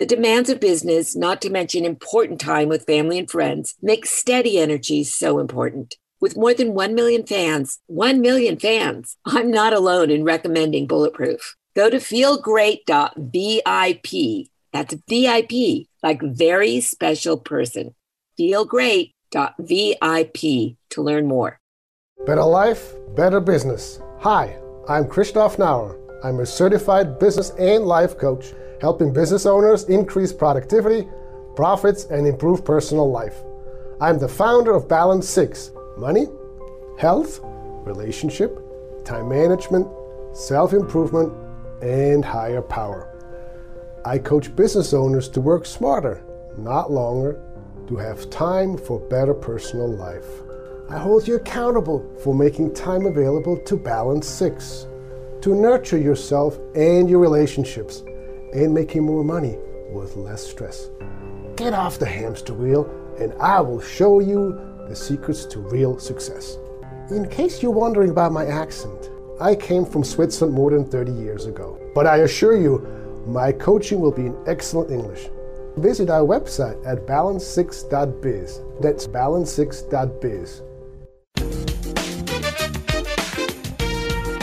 The 0.00 0.06
demands 0.06 0.48
of 0.48 0.60
business, 0.60 1.14
not 1.14 1.42
to 1.42 1.50
mention 1.50 1.84
important 1.84 2.40
time 2.40 2.70
with 2.70 2.86
family 2.86 3.18
and 3.18 3.30
friends, 3.30 3.74
make 3.82 4.06
steady 4.06 4.58
energy 4.58 5.04
so 5.04 5.38
important. 5.38 5.96
With 6.22 6.38
more 6.38 6.54
than 6.54 6.72
1 6.72 6.94
million 6.94 7.26
fans, 7.26 7.80
1 7.88 8.22
million 8.22 8.58
fans, 8.58 9.18
I'm 9.26 9.50
not 9.50 9.74
alone 9.74 10.10
in 10.10 10.24
recommending 10.24 10.86
Bulletproof. 10.86 11.54
Go 11.76 11.90
to 11.90 11.98
feelgreat.vip. 11.98 14.48
That's 14.72 14.94
VIP, 15.06 15.86
like 16.02 16.22
very 16.22 16.80
special 16.80 17.36
person. 17.36 17.94
Feelgreat.vip 18.38 20.76
to 20.90 21.02
learn 21.02 21.26
more. 21.26 21.60
Better 22.24 22.44
life, 22.44 22.94
better 23.14 23.40
business. 23.40 24.00
Hi, 24.20 24.58
I'm 24.88 25.06
Christoph 25.06 25.58
Nauer. 25.58 25.98
I'm 26.24 26.40
a 26.40 26.46
certified 26.46 27.18
business 27.18 27.50
and 27.58 27.84
life 27.84 28.16
coach 28.16 28.54
helping 28.80 29.12
business 29.12 29.46
owners 29.46 29.84
increase 29.84 30.32
productivity, 30.32 31.06
profits, 31.54 32.04
and 32.04 32.26
improve 32.26 32.64
personal 32.64 33.10
life. 33.10 33.42
I'm 34.00 34.18
the 34.18 34.28
founder 34.28 34.72
of 34.72 34.88
Balance 34.88 35.28
6 35.28 35.72
Money, 35.98 36.26
Health, 36.98 37.40
Relationship, 37.84 38.58
Time 39.04 39.28
Management, 39.28 39.86
Self 40.32 40.72
Improvement, 40.72 41.32
and 41.82 42.24
Higher 42.24 42.62
Power. 42.62 43.06
I 44.04 44.18
coach 44.18 44.54
business 44.56 44.94
owners 44.94 45.28
to 45.30 45.40
work 45.42 45.66
smarter, 45.66 46.22
not 46.56 46.90
longer, 46.90 47.38
to 47.88 47.96
have 47.96 48.30
time 48.30 48.78
for 48.78 48.98
better 48.98 49.34
personal 49.34 49.88
life. 49.88 50.26
I 50.88 50.98
hold 50.98 51.28
you 51.28 51.36
accountable 51.36 52.04
for 52.24 52.34
making 52.34 52.74
time 52.74 53.04
available 53.04 53.58
to 53.58 53.76
Balance 53.76 54.26
6, 54.26 54.86
to 55.42 55.54
nurture 55.54 55.98
yourself 55.98 56.58
and 56.74 57.08
your 57.10 57.18
relationships 57.18 58.02
and 58.52 58.74
making 58.74 59.02
more 59.02 59.24
money 59.24 59.56
with 59.92 60.16
less 60.16 60.46
stress. 60.46 60.90
Get 61.56 61.74
off 61.74 61.98
the 61.98 62.06
hamster 62.06 62.54
wheel, 62.54 62.88
and 63.18 63.32
I 63.34 63.60
will 63.60 63.80
show 63.80 64.20
you 64.20 64.58
the 64.88 64.96
secrets 64.96 65.44
to 65.46 65.60
real 65.60 65.98
success. 65.98 66.56
In 67.10 67.28
case 67.28 67.62
you're 67.62 67.70
wondering 67.72 68.10
about 68.10 68.32
my 68.32 68.46
accent, 68.46 69.10
I 69.40 69.54
came 69.54 69.84
from 69.84 70.04
Switzerland 70.04 70.54
more 70.54 70.70
than 70.70 70.84
30 70.84 71.12
years 71.12 71.46
ago. 71.46 71.80
But 71.94 72.06
I 72.06 72.18
assure 72.18 72.56
you, 72.56 72.86
my 73.26 73.52
coaching 73.52 74.00
will 74.00 74.12
be 74.12 74.26
in 74.26 74.36
excellent 74.46 74.90
English. 74.90 75.28
Visit 75.76 76.10
our 76.10 76.26
website 76.26 76.84
at 76.86 77.06
balance6.biz. 77.06 78.60
That's 78.80 79.06
balance6.biz. 79.06 80.62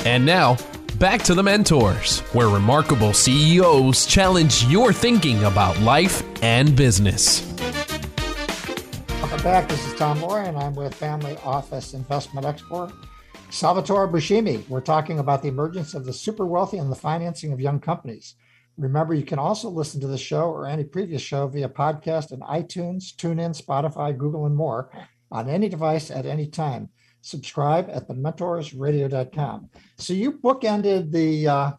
And 0.05 0.25
now, 0.25 0.57
Back 0.99 1.21
to 1.25 1.35
the 1.35 1.43
Mentors, 1.43 2.21
where 2.33 2.49
remarkable 2.49 3.13
CEOs 3.13 4.07
challenge 4.07 4.65
your 4.65 4.91
thinking 4.91 5.43
about 5.43 5.79
life 5.79 6.23
and 6.41 6.75
business. 6.75 7.45
Welcome 9.21 9.43
back. 9.43 9.69
This 9.69 9.85
is 9.85 9.93
Tom 9.93 10.19
Loarie, 10.21 10.47
and 10.47 10.57
I'm 10.57 10.73
with 10.73 10.95
Family 10.95 11.37
Office 11.43 11.93
Investment 11.93 12.47
Expert 12.47 12.91
Salvatore 13.51 14.07
Buscemi. 14.07 14.67
We're 14.69 14.81
talking 14.81 15.19
about 15.19 15.43
the 15.43 15.49
emergence 15.49 15.93
of 15.93 16.03
the 16.03 16.13
super 16.13 16.47
wealthy 16.47 16.79
and 16.79 16.91
the 16.91 16.95
financing 16.95 17.53
of 17.53 17.61
young 17.61 17.79
companies. 17.79 18.33
Remember, 18.75 19.13
you 19.13 19.23
can 19.23 19.37
also 19.37 19.69
listen 19.69 20.01
to 20.01 20.07
the 20.07 20.17
show 20.17 20.49
or 20.49 20.65
any 20.65 20.83
previous 20.83 21.21
show 21.21 21.47
via 21.47 21.69
podcast 21.69 22.31
and 22.31 22.41
iTunes, 22.41 23.15
TuneIn, 23.15 23.55
Spotify, 23.55 24.17
Google, 24.17 24.47
and 24.47 24.55
more 24.55 24.89
on 25.31 25.47
any 25.47 25.69
device 25.69 26.09
at 26.09 26.25
any 26.25 26.47
time 26.47 26.89
subscribe 27.27 27.89
at 27.89 28.07
thementorsradio.com. 28.07 29.69
So 29.97 30.13
you 30.13 30.33
bookended 30.33 31.11
the 31.11 31.47
uh, 31.47 31.71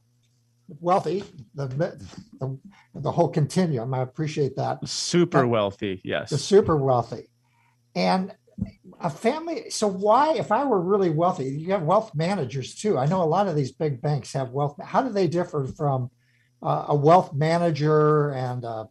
wealthy, 0.81 1.25
the, 1.55 1.67
the, 1.67 2.59
the 2.95 3.11
whole 3.11 3.29
continuum. 3.29 3.95
I 3.95 4.03
appreciate 4.03 4.57
that. 4.57 4.87
Super 4.87 5.47
wealthy, 5.47 6.01
yes. 6.05 6.31
The 6.31 6.39
super 6.39 6.77
wealthy, 6.77 7.31
and 7.95 8.35
a 9.01 9.09
family. 9.09 9.71
So 9.71 9.87
why, 9.87 10.35
if 10.35 10.53
I 10.53 10.65
were 10.65 10.81
really 10.81 11.11
wealthy, 11.11 11.47
you 11.47 11.73
have 11.73 11.83
wealth 11.83 12.15
managers 12.15 12.75
too. 12.75 12.99
I 12.99 13.07
know 13.07 13.23
a 13.23 13.25
lot 13.25 13.49
of 13.49 13.57
these 13.57 13.73
big 13.73 14.03
banks 14.03 14.33
have 14.35 14.51
wealth. 14.51 14.77
How 14.83 15.03
do 15.03 15.11
they 15.11 15.29
differ 15.29 15.65
from 15.65 16.11
uh, 16.63 16.87
a 16.89 16.95
wealth 16.95 17.33
manager 17.33 18.33
and 18.33 18.65
a 18.65 18.89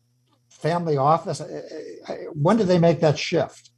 family 0.49 0.97
office? 0.97 1.41
Uh, 1.41 1.61
uh, 2.07 2.13
when 2.33 2.57
do 2.57 2.63
they 2.63 2.79
make 2.79 3.01
that 3.01 3.19
shift? 3.19 3.71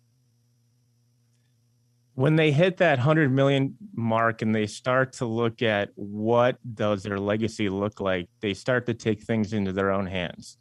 When 2.19 2.35
they 2.35 2.51
hit 2.51 2.75
that 2.75 2.97
100 2.97 3.31
million 3.31 3.77
mark 3.95 4.41
and 4.41 4.53
they 4.53 4.67
start 4.67 5.13
to 5.13 5.25
look 5.25 5.61
at 5.61 5.89
what 5.95 6.57
does 6.75 7.01
their 7.01 7.17
legacy 7.17 7.69
look 7.69 8.01
like 8.01 8.27
they 8.41 8.53
start 8.53 8.85
to 8.85 8.93
take 8.93 9.23
things 9.23 9.53
into 9.53 9.71
their 9.71 9.89
own 9.89 10.05
hands. 10.05 10.57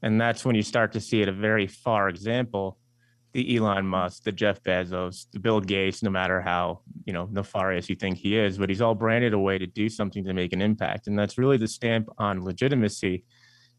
And 0.00 0.18
that's 0.18 0.42
when 0.42 0.56
you 0.56 0.62
start 0.62 0.92
to 0.92 1.00
see 1.00 1.20
it 1.20 1.28
a 1.28 1.32
very 1.32 1.66
far 1.66 2.08
example 2.08 2.78
the 3.34 3.56
elon 3.56 3.86
musk 3.86 4.24
the 4.24 4.32
jeff 4.32 4.62
bezos 4.62 5.26
the 5.32 5.38
bill 5.38 5.58
gates 5.58 6.02
no 6.02 6.10
matter 6.10 6.38
how 6.38 6.80
you 7.06 7.14
know 7.14 7.26
nefarious 7.32 7.88
you 7.88 7.96
think 7.96 8.18
he 8.18 8.36
is 8.36 8.58
but 8.58 8.68
he's 8.68 8.82
all 8.82 8.94
branded 8.94 9.32
a 9.32 9.38
way 9.38 9.56
to 9.56 9.66
do 9.66 9.88
something 9.88 10.24
to 10.24 10.32
make 10.32 10.54
an 10.54 10.62
impact. 10.62 11.08
And 11.08 11.18
that's 11.18 11.36
really 11.36 11.58
the 11.58 11.68
stamp 11.68 12.08
on 12.16 12.42
legitimacy 12.42 13.24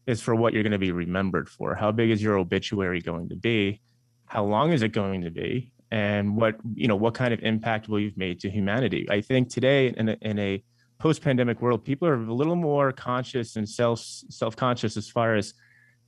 is 0.06 0.20
for 0.20 0.36
what 0.36 0.52
you're 0.52 0.62
going 0.62 0.70
to 0.70 0.78
be 0.78 0.92
remembered 0.92 1.48
for. 1.48 1.74
How 1.74 1.90
big 1.90 2.10
is 2.10 2.22
your 2.22 2.38
obituary 2.38 3.00
going 3.00 3.28
to 3.30 3.36
be? 3.36 3.80
How 4.26 4.44
long 4.44 4.72
is 4.72 4.82
it 4.82 4.92
going 4.92 5.22
to 5.22 5.30
be 5.30 5.72
and 5.94 6.36
what 6.36 6.56
you 6.74 6.88
know 6.88 6.96
what 6.96 7.14
kind 7.14 7.32
of 7.32 7.40
impact 7.44 7.88
will 7.88 8.00
you've 8.00 8.16
made 8.16 8.40
to 8.40 8.50
humanity? 8.50 9.06
I 9.08 9.20
think 9.20 9.48
today 9.48 9.94
in 9.96 10.08
a, 10.08 10.16
in 10.22 10.38
a 10.40 10.62
post-pandemic 10.98 11.62
world 11.62 11.84
people 11.84 12.08
are 12.08 12.14
a 12.14 12.34
little 12.34 12.56
more 12.56 12.90
conscious 12.90 13.54
and 13.54 13.66
self 13.68 14.00
self-conscious 14.00 14.96
as 14.96 15.08
far 15.08 15.36
as 15.36 15.54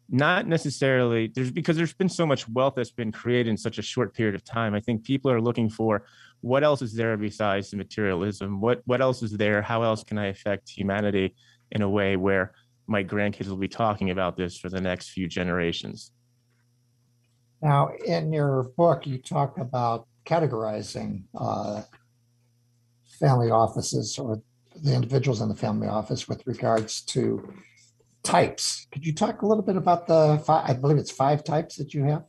not 0.09 0.49
necessarily 0.49 1.31
there's 1.33 1.53
because 1.53 1.77
there's 1.77 1.95
been 1.95 2.09
so 2.09 2.27
much 2.27 2.49
wealth 2.49 2.75
that's 2.77 2.91
been 2.91 3.13
created 3.13 3.49
in 3.49 3.57
such 3.57 3.79
a 3.79 3.83
short 3.83 4.13
period 4.13 4.35
of 4.35 4.43
time. 4.43 4.75
I 4.75 4.81
think 4.81 5.05
people 5.05 5.31
are 5.31 5.41
looking 5.41 5.71
for 5.71 6.05
what 6.41 6.65
else 6.65 6.83
is 6.83 6.93
there 6.93 7.17
besides 7.17 7.71
the 7.71 7.77
materialism? 7.77 8.61
What 8.61 8.83
what 8.87 9.01
else 9.01 9.23
is 9.23 9.37
there? 9.37 9.63
How 9.63 9.85
else 9.85 10.03
can 10.03 10.19
i 10.19 10.27
affect 10.27 10.69
humanity 10.69 11.37
in 11.71 11.83
a 11.83 11.89
way 11.89 12.17
where 12.17 12.55
my 12.89 13.05
grandkids 13.05 13.47
will 13.47 13.57
be 13.57 13.69
talking 13.69 14.11
about 14.11 14.37
this 14.37 14.59
for 14.59 14.69
the 14.69 14.81
next 14.81 15.11
few 15.11 15.29
generations 15.29 16.11
now, 17.63 17.91
in 18.05 18.33
your 18.33 18.65
book, 18.77 19.07
you 19.07 19.19
talk 19.19 19.59
about 19.59 20.07
categorizing 20.25 21.23
uh, 21.39 21.83
family 23.19 23.51
offices 23.51 24.19
or 24.19 24.43
the 24.83 24.95
individuals 24.95 25.41
in 25.41 25.49
the 25.49 25.55
family 25.55 25.89
office 25.89 26.29
with 26.29 26.47
regards 26.47 27.01
to 27.01 27.55
types. 28.23 28.87
Could 28.93 29.07
you 29.07 29.15
talk 29.15 29.43
a 29.43 29.47
little 29.47 29.63
bit 29.63 29.77
about 29.77 30.07
the 30.07 30.43
five, 30.45 30.69
I 30.69 30.75
believe 30.75 30.99
it's 30.99 31.11
five 31.11 31.45
types 31.45 31.77
that 31.77 31.95
you 31.95 32.05
have? 32.05 32.25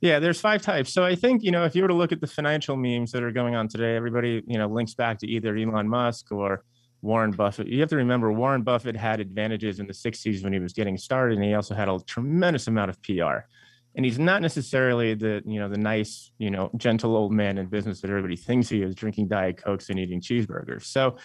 Yeah, 0.00 0.18
there's 0.18 0.40
five 0.40 0.62
types. 0.62 0.92
So 0.92 1.04
I 1.04 1.14
think, 1.14 1.42
you 1.42 1.50
know, 1.50 1.64
if 1.64 1.74
you 1.74 1.82
were 1.82 1.88
to 1.88 1.94
look 1.94 2.12
at 2.12 2.20
the 2.20 2.26
financial 2.26 2.76
memes 2.76 3.12
that 3.12 3.22
are 3.22 3.30
going 3.30 3.54
on 3.54 3.68
today, 3.68 3.96
everybody, 3.96 4.42
you 4.46 4.58
know, 4.58 4.66
links 4.66 4.94
back 4.94 5.18
to 5.20 5.26
either 5.26 5.56
Elon 5.56 5.88
Musk 5.88 6.32
or 6.32 6.64
Warren 7.00 7.30
Buffett. 7.30 7.68
You 7.68 7.80
have 7.80 7.88
to 7.90 7.96
remember 7.96 8.32
Warren 8.32 8.62
Buffett 8.62 8.96
had 8.96 9.20
advantages 9.20 9.78
in 9.78 9.86
the 9.86 9.92
60s 9.92 10.42
when 10.42 10.52
he 10.52 10.58
was 10.58 10.72
getting 10.72 10.98
started, 10.98 11.36
and 11.36 11.44
he 11.44 11.54
also 11.54 11.74
had 11.74 11.88
a 11.88 11.98
tremendous 12.06 12.66
amount 12.66 12.90
of 12.90 13.00
PR 13.02 13.46
and 13.96 14.04
he's 14.04 14.18
not 14.18 14.42
necessarily 14.42 15.14
the 15.14 15.42
you 15.44 15.58
know 15.58 15.68
the 15.68 15.78
nice 15.78 16.30
you 16.38 16.50
know 16.50 16.70
gentle 16.76 17.16
old 17.16 17.32
man 17.32 17.58
in 17.58 17.66
business 17.66 18.00
that 18.02 18.10
everybody 18.10 18.36
thinks 18.36 18.68
he 18.68 18.82
is 18.82 18.94
drinking 18.94 19.28
diet 19.28 19.56
cokes 19.56 19.88
and 19.90 19.98
eating 19.98 20.20
cheeseburgers. 20.20 20.84
So 20.84 21.16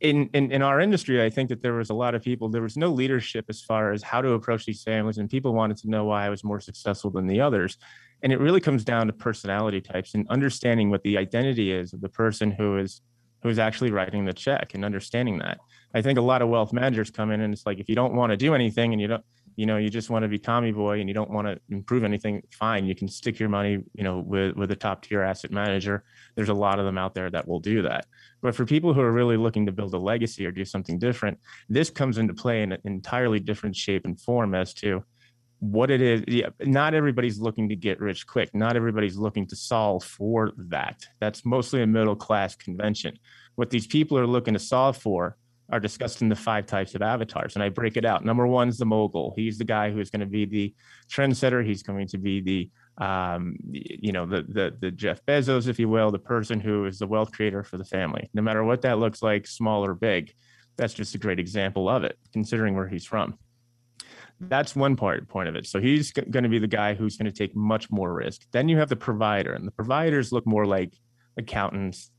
in, 0.00 0.28
in 0.34 0.52
in 0.52 0.60
our 0.60 0.78
industry 0.78 1.24
i 1.24 1.30
think 1.30 1.48
that 1.48 1.62
there 1.62 1.72
was 1.72 1.88
a 1.88 1.94
lot 1.94 2.14
of 2.14 2.20
people 2.20 2.50
there 2.50 2.60
was 2.60 2.76
no 2.76 2.90
leadership 2.90 3.46
as 3.48 3.62
far 3.62 3.92
as 3.92 4.02
how 4.02 4.20
to 4.20 4.32
approach 4.32 4.66
these 4.66 4.82
families 4.82 5.16
and 5.16 5.30
people 5.30 5.54
wanted 5.54 5.78
to 5.78 5.88
know 5.88 6.04
why 6.04 6.26
i 6.26 6.28
was 6.28 6.44
more 6.44 6.60
successful 6.60 7.10
than 7.10 7.26
the 7.26 7.40
others. 7.40 7.78
And 8.22 8.32
it 8.32 8.40
really 8.40 8.60
comes 8.60 8.82
down 8.84 9.06
to 9.06 9.12
personality 9.12 9.80
types 9.80 10.14
and 10.14 10.26
understanding 10.28 10.90
what 10.90 11.02
the 11.02 11.18
identity 11.18 11.70
is 11.70 11.92
of 11.92 12.00
the 12.00 12.08
person 12.08 12.50
who 12.50 12.78
is 12.78 13.02
who's 13.42 13.58
actually 13.58 13.90
writing 13.90 14.24
the 14.24 14.32
check 14.32 14.74
and 14.74 14.84
understanding 14.84 15.38
that. 15.38 15.58
I 15.94 16.02
think 16.02 16.18
a 16.18 16.22
lot 16.22 16.42
of 16.42 16.48
wealth 16.48 16.72
managers 16.72 17.10
come 17.10 17.30
in 17.30 17.40
and 17.40 17.52
it's 17.52 17.66
like 17.66 17.78
if 17.78 17.88
you 17.88 17.94
don't 17.94 18.14
want 18.14 18.30
to 18.30 18.36
do 18.36 18.54
anything 18.54 18.92
and 18.92 19.00
you 19.00 19.08
don't 19.08 19.24
you 19.56 19.66
know 19.66 19.78
you 19.78 19.88
just 19.88 20.10
want 20.10 20.22
to 20.22 20.28
be 20.28 20.38
tommy 20.38 20.70
boy 20.70 21.00
and 21.00 21.08
you 21.08 21.14
don't 21.14 21.30
want 21.30 21.46
to 21.46 21.58
improve 21.70 22.04
anything 22.04 22.42
fine 22.50 22.84
you 22.86 22.94
can 22.94 23.08
stick 23.08 23.38
your 23.38 23.48
money 23.48 23.78
you 23.94 24.04
know 24.04 24.18
with 24.20 24.54
with 24.54 24.70
a 24.70 24.76
top 24.76 25.02
tier 25.02 25.22
asset 25.22 25.50
manager. 25.50 26.04
There's 26.34 26.50
a 26.50 26.54
lot 26.54 26.78
of 26.78 26.84
them 26.84 26.98
out 26.98 27.14
there 27.14 27.30
that 27.30 27.48
will 27.48 27.60
do 27.60 27.82
that. 27.82 28.06
But 28.42 28.54
for 28.54 28.66
people 28.66 28.92
who 28.92 29.00
are 29.00 29.12
really 29.12 29.36
looking 29.36 29.66
to 29.66 29.72
build 29.72 29.94
a 29.94 29.98
legacy 29.98 30.46
or 30.46 30.52
do 30.52 30.64
something 30.64 30.98
different 30.98 31.38
this 31.68 31.90
comes 31.90 32.18
into 32.18 32.34
play 32.34 32.62
in 32.62 32.72
an 32.72 32.80
entirely 32.84 33.40
different 33.40 33.74
shape 33.74 34.04
and 34.04 34.20
form 34.20 34.54
as 34.54 34.74
to 34.74 35.02
what 35.58 35.90
it 35.90 36.02
is 36.02 36.22
yeah, 36.28 36.48
not 36.60 36.94
everybody's 36.94 37.38
looking 37.38 37.68
to 37.70 37.76
get 37.76 38.00
rich 38.00 38.26
quick. 38.26 38.54
Not 38.54 38.76
everybody's 38.76 39.16
looking 39.16 39.46
to 39.48 39.56
solve 39.56 40.04
for 40.04 40.52
that. 40.56 41.06
That's 41.20 41.44
mostly 41.44 41.82
a 41.82 41.86
middle 41.86 42.16
class 42.16 42.54
convention. 42.54 43.18
What 43.54 43.70
these 43.70 43.86
people 43.86 44.18
are 44.18 44.26
looking 44.26 44.54
to 44.54 44.60
solve 44.60 44.96
for 44.98 45.36
are 45.70 45.80
discussed 45.80 46.22
in 46.22 46.28
the 46.28 46.36
five 46.36 46.66
types 46.66 46.94
of 46.94 47.02
avatars. 47.02 47.54
And 47.54 47.62
I 47.62 47.68
break 47.68 47.96
it 47.96 48.04
out. 48.04 48.24
Number 48.24 48.46
one 48.46 48.68
is 48.68 48.78
the 48.78 48.86
mogul. 48.86 49.34
He's 49.36 49.58
the 49.58 49.64
guy 49.64 49.90
who's 49.90 50.10
going 50.10 50.20
to 50.20 50.26
be 50.26 50.44
the 50.44 50.74
trendsetter. 51.10 51.64
He's 51.64 51.82
going 51.82 52.06
to 52.08 52.18
be 52.18 52.40
the 52.40 52.70
um, 52.98 53.56
you 53.68 54.12
know, 54.12 54.24
the, 54.24 54.42
the 54.42 54.74
the 54.80 54.90
Jeff 54.90 55.24
Bezos, 55.26 55.68
if 55.68 55.78
you 55.78 55.88
will, 55.88 56.10
the 56.10 56.18
person 56.18 56.60
who 56.60 56.86
is 56.86 56.98
the 56.98 57.06
wealth 57.06 57.30
creator 57.30 57.62
for 57.62 57.76
the 57.76 57.84
family. 57.84 58.30
No 58.32 58.42
matter 58.42 58.64
what 58.64 58.82
that 58.82 58.98
looks 58.98 59.22
like, 59.22 59.46
small 59.46 59.84
or 59.84 59.94
big, 59.94 60.32
that's 60.76 60.94
just 60.94 61.14
a 61.14 61.18
great 61.18 61.38
example 61.38 61.88
of 61.88 62.04
it, 62.04 62.18
considering 62.32 62.74
where 62.74 62.88
he's 62.88 63.04
from. 63.04 63.38
That's 64.40 64.76
one 64.76 64.96
part 64.96 65.28
point 65.28 65.48
of 65.48 65.56
it. 65.56 65.66
So 65.66 65.80
he's 65.80 66.12
g- 66.12 66.22
going 66.22 66.44
to 66.44 66.48
be 66.48 66.58
the 66.58 66.66
guy 66.66 66.94
who's 66.94 67.16
going 67.16 67.30
to 67.30 67.36
take 67.36 67.56
much 67.56 67.90
more 67.90 68.12
risk. 68.12 68.42
Then 68.52 68.68
you 68.68 68.78
have 68.78 68.88
the 68.88 68.96
provider, 68.96 69.52
and 69.52 69.66
the 69.66 69.72
providers 69.72 70.32
look 70.32 70.46
more 70.46 70.66
like 70.66 70.94
accountants. 71.36 72.10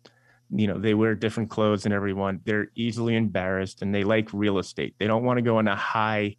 You 0.50 0.68
know, 0.68 0.78
they 0.78 0.94
wear 0.94 1.16
different 1.16 1.50
clothes 1.50 1.84
than 1.84 1.92
everyone. 1.92 2.40
They're 2.46 2.68
easily 2.76 3.16
embarrassed, 3.16 3.82
and 3.82 3.94
they 3.94 4.04
like 4.04 4.30
real 4.34 4.60
estate. 4.60 4.96
They 4.98 5.08
don't 5.08 5.24
want 5.24 5.38
to 5.38 5.42
go 5.42 5.58
on 5.58 5.68
a 5.68 5.76
high 5.76 6.38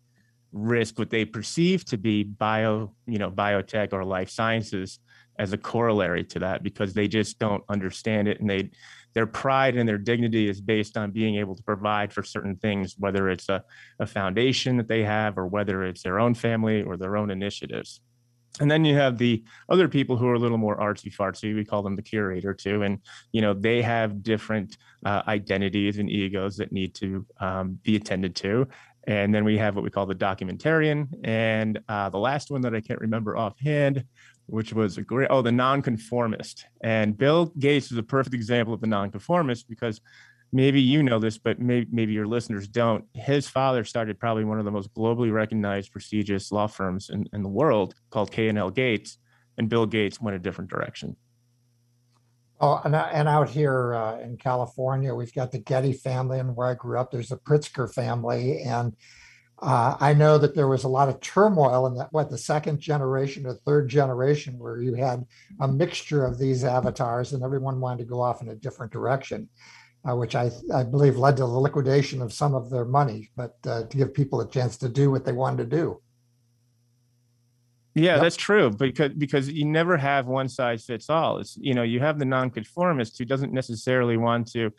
risk 0.53 0.99
what 0.99 1.11
they 1.11 1.25
perceive 1.25 1.85
to 1.87 1.99
be 1.99 2.25
bio, 2.25 2.93
you 3.07 3.19
know, 3.19 3.31
biotech 3.31 3.93
or 3.93 4.05
life 4.05 4.31
sciences 4.31 4.99
as 5.39 5.53
a 5.53 5.59
corollary 5.59 6.25
to 6.25 6.39
that 6.41 6.63
because 6.63 6.95
they 6.95 7.07
just 7.07 7.39
don't 7.39 7.63
understand 7.69 8.29
it 8.29 8.41
and 8.41 8.51
they 8.51 8.71
their 9.15 9.27
pride 9.27 9.77
and 9.77 9.89
their 9.89 9.99
dignity 9.99 10.49
is 10.49 10.61
based 10.61 10.97
on 10.97 11.11
being 11.11 11.37
able 11.37 11.57
to 11.57 11.63
provide 11.63 12.13
for 12.13 12.23
certain 12.23 12.57
things, 12.57 12.95
whether 12.99 13.29
it's 13.29 13.49
a, 13.49 13.65
a 13.99 14.07
foundation 14.07 14.77
that 14.77 14.87
they 14.87 15.03
have 15.03 15.39
or 15.39 15.47
whether 15.47 15.83
it's 15.83 16.03
their 16.03 16.21
own 16.21 16.35
family 16.35 16.83
or 16.83 16.97
their 16.97 17.17
own 17.17 17.31
initiatives. 17.31 18.01
And 18.61 18.71
then 18.71 18.85
you 18.85 18.95
have 18.97 19.19
the 19.19 19.45
other 19.69 19.89
people 19.89 20.17
who 20.17 20.27
are 20.27 20.35
a 20.35 20.39
little 20.39 20.59
more 20.59 20.77
artsy 20.79 21.15
fartsy. 21.15 21.55
We 21.55 21.65
call 21.65 21.83
them 21.83 21.97
the 21.97 22.03
curator 22.03 22.55
too, 22.55 22.83
and 22.83 22.99
you 23.33 23.41
know 23.41 23.55
they 23.55 23.83
have 23.83 24.23
different 24.23 24.79
uh, 25.05 25.23
identities 25.29 25.99
and 25.99 26.11
egos 26.11 26.57
that 26.57 26.73
need 26.73 26.95
to 26.97 27.25
um, 27.41 27.79
be 27.83 27.97
attended 27.97 28.35
to. 28.37 28.67
And 29.07 29.35
then 29.35 29.45
we 29.45 29.57
have 29.59 29.75
what 29.75 29.85
we 29.85 29.91
call 29.91 30.07
the 30.07 30.15
documentarian, 30.15 31.09
and 31.25 31.79
uh, 31.89 32.11
the 32.11 32.19
last 32.19 32.51
one 32.51 32.61
that 32.63 32.75
I 32.75 32.81
can't 32.81 33.01
remember 33.01 33.37
offhand 33.37 34.05
which 34.49 34.73
was 34.73 34.97
a 34.97 35.03
great 35.03 35.29
oh 35.31 35.43
the 35.43 35.53
nonconformist 35.53 36.65
and 36.81 37.17
bill 37.17 37.53
gates 37.59 37.93
is 37.93 37.99
a 37.99 38.03
perfect 38.03 38.35
example 38.35 38.73
of 38.73 38.81
the 38.81 38.87
nonconformist 38.87 39.69
because 39.69 40.01
maybe 40.53 40.81
you 40.81 41.03
know 41.03 41.19
this 41.19 41.39
but 41.39 41.59
maybe, 41.59 41.87
maybe 41.91 42.13
your 42.13 42.27
listeners 42.27 42.69
don't. 42.69 43.05
His 43.15 43.49
father 43.49 43.85
started 43.85 44.19
probably 44.19 44.45
one 44.45 44.59
of 44.59 44.65
the 44.65 44.71
most 44.71 44.93
globally 44.95 45.33
recognized 45.33 45.93
prestigious 45.93 46.51
law 46.53 46.67
firms 46.67 47.11
in, 47.11 47.29
in 47.33 47.43
the 47.43 47.49
world 47.49 47.95
called 48.11 48.31
k&l 48.31 48.71
gates 48.71 49.19
and 49.59 49.69
bill 49.69 49.87
gates 49.87 50.21
went 50.21 50.37
a 50.37 50.39
different 50.39 50.71
direction. 50.71 51.17
Oh, 52.61 52.81
and, 52.85 52.95
and 52.95 53.29
out 53.29 53.49
here 53.49 53.95
uh, 53.95 54.21
in 54.21 54.37
California, 54.37 55.15
we've 55.15 55.35
got 55.35 55.53
the 55.53 55.59
Getty 55.59 55.93
family, 55.93 56.41
and 56.41 56.57
where 56.57 56.67
I 56.67 56.75
grew 56.75 56.99
up, 56.99 57.11
there's 57.11 57.29
the 57.29 57.37
Pritzker 57.37 57.93
family, 57.93 58.63
and 58.63 58.97
uh, 59.61 59.97
I 60.01 60.15
know 60.15 60.39
that 60.39 60.55
there 60.55 60.67
was 60.67 60.85
a 60.85 60.89
lot 60.89 61.09
of 61.09 61.21
turmoil 61.21 61.87
in 61.87 61.95
that, 61.97 62.13
what, 62.13 62.31
the 62.31 62.39
second 62.39 62.81
generation 62.81 63.47
or 63.47 63.55
third 63.55 63.89
generation, 63.89 64.59
where 64.59 64.81
you 64.81 64.95
had 64.95 65.25
a 65.61 65.69
mixture 65.69 66.25
of 66.25 66.39
these 66.39 66.65
avatars 66.65 67.33
and 67.33 67.45
everyone 67.45 67.81
wanted 67.81 67.99
to 67.99 68.09
go 68.09 68.21
off 68.21 68.43
in 68.43 68.49
a 68.49 68.57
different 68.57 68.93
direction, 68.93 69.49
uh, 70.09 70.15
which 70.15 70.35
I, 70.35 70.51
I 70.75 70.85
believe 70.85 71.17
led 71.17 71.37
to 71.39 71.43
the 71.43 71.49
liquidation 71.49 72.23
of 72.23 72.33
some 72.33 72.55
of 72.55 72.71
their 72.71 72.85
money, 72.85 73.31
but 73.37 73.57
uh, 73.67 73.85
to 73.85 73.97
give 73.97 74.15
people 74.15 74.41
a 74.41 74.49
chance 74.49 74.77
to 74.79 74.89
do 74.89 75.11
what 75.11 75.25
they 75.25 75.33
wanted 75.33 75.71
to 75.71 75.77
do. 75.77 76.01
Yeah, 77.95 78.15
yep. 78.15 78.23
that's 78.23 78.37
true 78.37 78.71
because 78.71 79.13
because 79.15 79.51
you 79.51 79.65
never 79.65 79.97
have 79.97 80.27
one 80.27 80.49
size 80.49 80.85
fits 80.85 81.11
all. 81.11 81.39
It's 81.39 81.57
you 81.57 81.75
know 81.75 81.83
you 81.83 82.01
have 82.01 82.19
the 82.19 82.25
nonconformist 82.25 83.19
who 83.19 83.25
doesn't 83.25 83.53
necessarily 83.53 84.17
want 84.17 84.53
to 84.53 84.71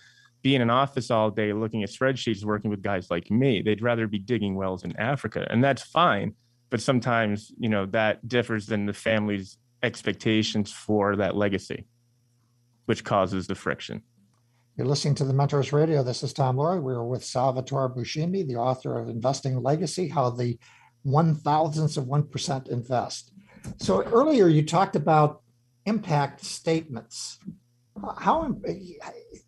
be 0.41 0.55
in 0.55 0.61
an 0.61 0.69
office 0.69 1.11
all 1.11 1.29
day 1.29 1.53
looking 1.53 1.83
at 1.83 1.89
spreadsheets 1.89 2.43
working 2.43 2.69
with 2.69 2.81
guys 2.81 3.09
like 3.09 3.29
me 3.29 3.61
they'd 3.61 3.81
rather 3.81 4.07
be 4.07 4.19
digging 4.19 4.55
wells 4.55 4.83
in 4.83 4.95
africa 4.97 5.45
and 5.49 5.63
that's 5.63 5.83
fine 5.83 6.33
but 6.69 6.81
sometimes 6.81 7.51
you 7.59 7.69
know 7.69 7.85
that 7.85 8.25
differs 8.27 8.65
than 8.65 8.85
the 8.85 8.93
family's 8.93 9.57
expectations 9.83 10.71
for 10.71 11.15
that 11.15 11.35
legacy 11.35 11.85
which 12.85 13.03
causes 13.03 13.47
the 13.47 13.55
friction 13.55 14.01
you're 14.79 14.87
listening 14.87 15.13
to 15.13 15.25
the 15.25 15.33
mentors 15.33 15.73
radio 15.73 16.01
this 16.01 16.23
is 16.23 16.31
tom 16.31 16.55
Loarie. 16.55 16.81
we're 16.81 17.03
with 17.03 17.21
salvatore 17.21 17.93
buscemi 17.93 18.47
the 18.47 18.55
author 18.55 18.97
of 18.97 19.09
investing 19.09 19.61
legacy 19.61 20.07
how 20.07 20.29
the 20.29 20.57
one 21.03 21.35
thousandths 21.35 21.97
of 21.97 22.07
one 22.07 22.23
percent 22.23 22.69
invest 22.69 23.33
so 23.77 24.01
earlier 24.03 24.47
you 24.47 24.65
talked 24.65 24.95
about 24.95 25.41
impact 25.85 26.45
statements 26.45 27.39
how 28.17 28.47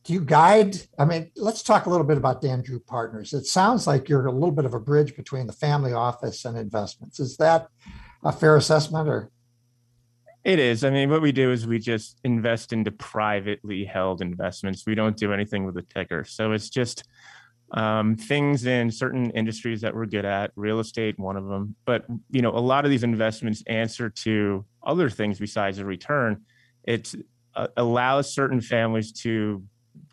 do 0.04 0.14
you 0.14 0.20
guide? 0.20 0.76
I 1.00 1.06
mean, 1.06 1.32
let's 1.38 1.64
talk 1.64 1.86
a 1.86 1.90
little 1.90 2.06
bit 2.06 2.18
about 2.18 2.42
Dandrew 2.42 2.86
Partners. 2.86 3.32
It 3.32 3.46
sounds 3.46 3.88
like 3.88 4.10
you're 4.10 4.28
a 4.28 4.32
little 4.34 4.52
bit 4.52 4.66
of 4.66 4.74
a 4.74 4.80
bridge 4.80 5.16
between 5.16 5.48
the 5.48 5.54
family 5.54 5.94
office 5.94 6.44
and 6.44 6.58
investments. 6.58 7.22
Is 7.22 7.38
that 7.38 7.68
a 8.26 8.34
fair 8.34 8.58
assessment 8.58 9.08
or? 9.08 9.32
It 10.44 10.58
is. 10.58 10.84
I 10.84 10.90
mean, 10.90 11.10
what 11.10 11.22
we 11.22 11.32
do 11.32 11.52
is 11.52 11.68
we 11.68 11.78
just 11.78 12.20
invest 12.24 12.74
into 12.74 12.92
privately 12.92 13.86
held 13.86 14.22
investments. 14.22 14.86
We 14.88 14.96
don't 14.96 15.16
do 15.16 15.34
anything 15.34 15.66
with 15.66 15.76
the 15.76 15.84
ticker. 15.84 16.24
So 16.24 16.52
it's 16.52 16.70
just 16.70 17.04
um, 17.72 18.16
things 18.16 18.66
in 18.66 18.90
certain 18.90 19.30
industries 19.32 19.82
that 19.82 19.94
we're 19.94 20.08
good 20.08 20.26
at, 20.26 20.52
real 20.56 20.80
estate, 20.80 21.20
one 21.20 21.38
of 21.38 21.46
them. 21.48 21.76
But, 21.86 22.06
you 22.32 22.42
know, 22.42 22.50
a 22.50 22.60
lot 22.60 22.86
of 22.86 22.92
these 22.92 23.04
investments 23.04 23.64
answer 23.68 24.10
to 24.10 24.66
other 24.84 25.10
things 25.10 25.38
besides 25.38 25.78
a 25.78 25.86
return. 25.86 26.42
It 26.84 27.14
uh, 27.56 27.68
allows 27.78 28.34
certain 28.34 28.62
families 28.62 29.12
to 29.22 29.64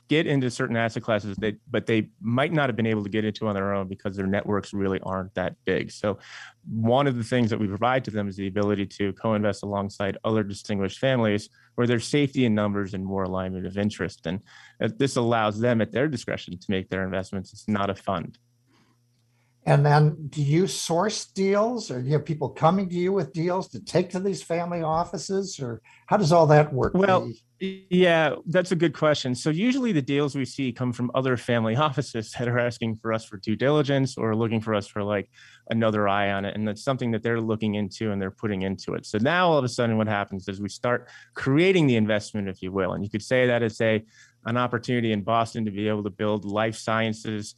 get 0.08 0.26
into 0.26 0.50
certain 0.50 0.76
asset 0.76 1.02
classes 1.02 1.36
that 1.36 1.56
but 1.70 1.86
they 1.86 2.08
might 2.20 2.52
not 2.52 2.68
have 2.68 2.76
been 2.76 2.86
able 2.86 3.02
to 3.02 3.10
get 3.10 3.24
into 3.24 3.46
on 3.46 3.54
their 3.54 3.74
own 3.74 3.86
because 3.86 4.16
their 4.16 4.26
networks 4.26 4.72
really 4.72 4.98
aren't 5.02 5.34
that 5.34 5.54
big. 5.64 5.90
So 5.90 6.18
one 6.66 7.06
of 7.06 7.16
the 7.16 7.24
things 7.24 7.50
that 7.50 7.60
we 7.60 7.66
provide 7.66 8.04
to 8.06 8.10
them 8.10 8.28
is 8.28 8.36
the 8.36 8.46
ability 8.46 8.86
to 8.86 9.12
co-invest 9.14 9.62
alongside 9.62 10.16
other 10.24 10.42
distinguished 10.42 10.98
families 10.98 11.50
where 11.74 11.86
there's 11.86 12.06
safety 12.06 12.44
in 12.44 12.54
numbers 12.54 12.94
and 12.94 13.04
more 13.04 13.24
alignment 13.24 13.66
of 13.66 13.76
interest. 13.78 14.26
And 14.26 14.40
uh, 14.82 14.88
this 14.96 15.16
allows 15.16 15.60
them 15.60 15.80
at 15.80 15.92
their 15.92 16.08
discretion 16.08 16.58
to 16.58 16.70
make 16.70 16.88
their 16.88 17.04
investments. 17.04 17.52
It's 17.52 17.68
not 17.68 17.90
a 17.90 17.94
fund. 17.94 18.38
And 19.66 19.84
then 19.84 20.28
do 20.30 20.42
you 20.42 20.66
source 20.66 21.26
deals? 21.26 21.90
Or 21.90 22.00
do 22.00 22.06
you 22.06 22.14
have 22.14 22.24
people 22.24 22.48
coming 22.48 22.88
to 22.88 22.94
you 22.94 23.12
with 23.12 23.34
deals 23.34 23.68
to 23.68 23.80
take 23.84 24.08
to 24.10 24.18
these 24.18 24.42
family 24.42 24.82
offices? 24.82 25.60
Or 25.60 25.82
how 26.06 26.16
does 26.16 26.32
all 26.32 26.46
that 26.46 26.72
work? 26.72 26.94
Well, 26.94 27.30
yeah, 27.60 28.36
that's 28.46 28.70
a 28.70 28.76
good 28.76 28.94
question. 28.94 29.34
So 29.34 29.50
usually 29.50 29.90
the 29.90 30.02
deals 30.02 30.36
we 30.36 30.44
see 30.44 30.72
come 30.72 30.92
from 30.92 31.10
other 31.14 31.36
family 31.36 31.74
offices 31.88 32.32
that 32.38 32.46
are 32.46 32.58
asking 32.58 32.96
for 32.96 33.12
us 33.12 33.24
for 33.24 33.38
due 33.38 33.56
diligence 33.56 34.16
or 34.16 34.36
looking 34.36 34.60
for 34.60 34.74
us 34.74 34.86
for 34.86 35.02
like 35.02 35.28
another 35.70 36.06
eye 36.06 36.30
on 36.30 36.44
it. 36.44 36.54
And 36.54 36.66
that's 36.66 36.84
something 36.84 37.10
that 37.10 37.22
they're 37.22 37.40
looking 37.40 37.74
into 37.74 38.12
and 38.12 38.22
they're 38.22 38.30
putting 38.30 38.62
into 38.62 38.94
it. 38.94 39.06
So 39.06 39.18
now 39.18 39.48
all 39.48 39.58
of 39.58 39.64
a 39.64 39.68
sudden 39.68 39.96
what 39.96 40.06
happens 40.06 40.48
is 40.48 40.60
we 40.60 40.68
start 40.68 41.08
creating 41.34 41.88
the 41.88 41.96
investment, 41.96 42.48
if 42.48 42.62
you 42.62 42.70
will. 42.70 42.92
And 42.92 43.02
you 43.02 43.10
could 43.10 43.22
say 43.22 43.46
that 43.48 43.62
it's 43.62 43.80
a 43.80 44.04
an 44.46 44.56
opportunity 44.56 45.12
in 45.12 45.22
Boston 45.22 45.64
to 45.64 45.70
be 45.70 45.88
able 45.88 46.04
to 46.04 46.10
build 46.10 46.44
life 46.44 46.76
sciences 46.76 47.56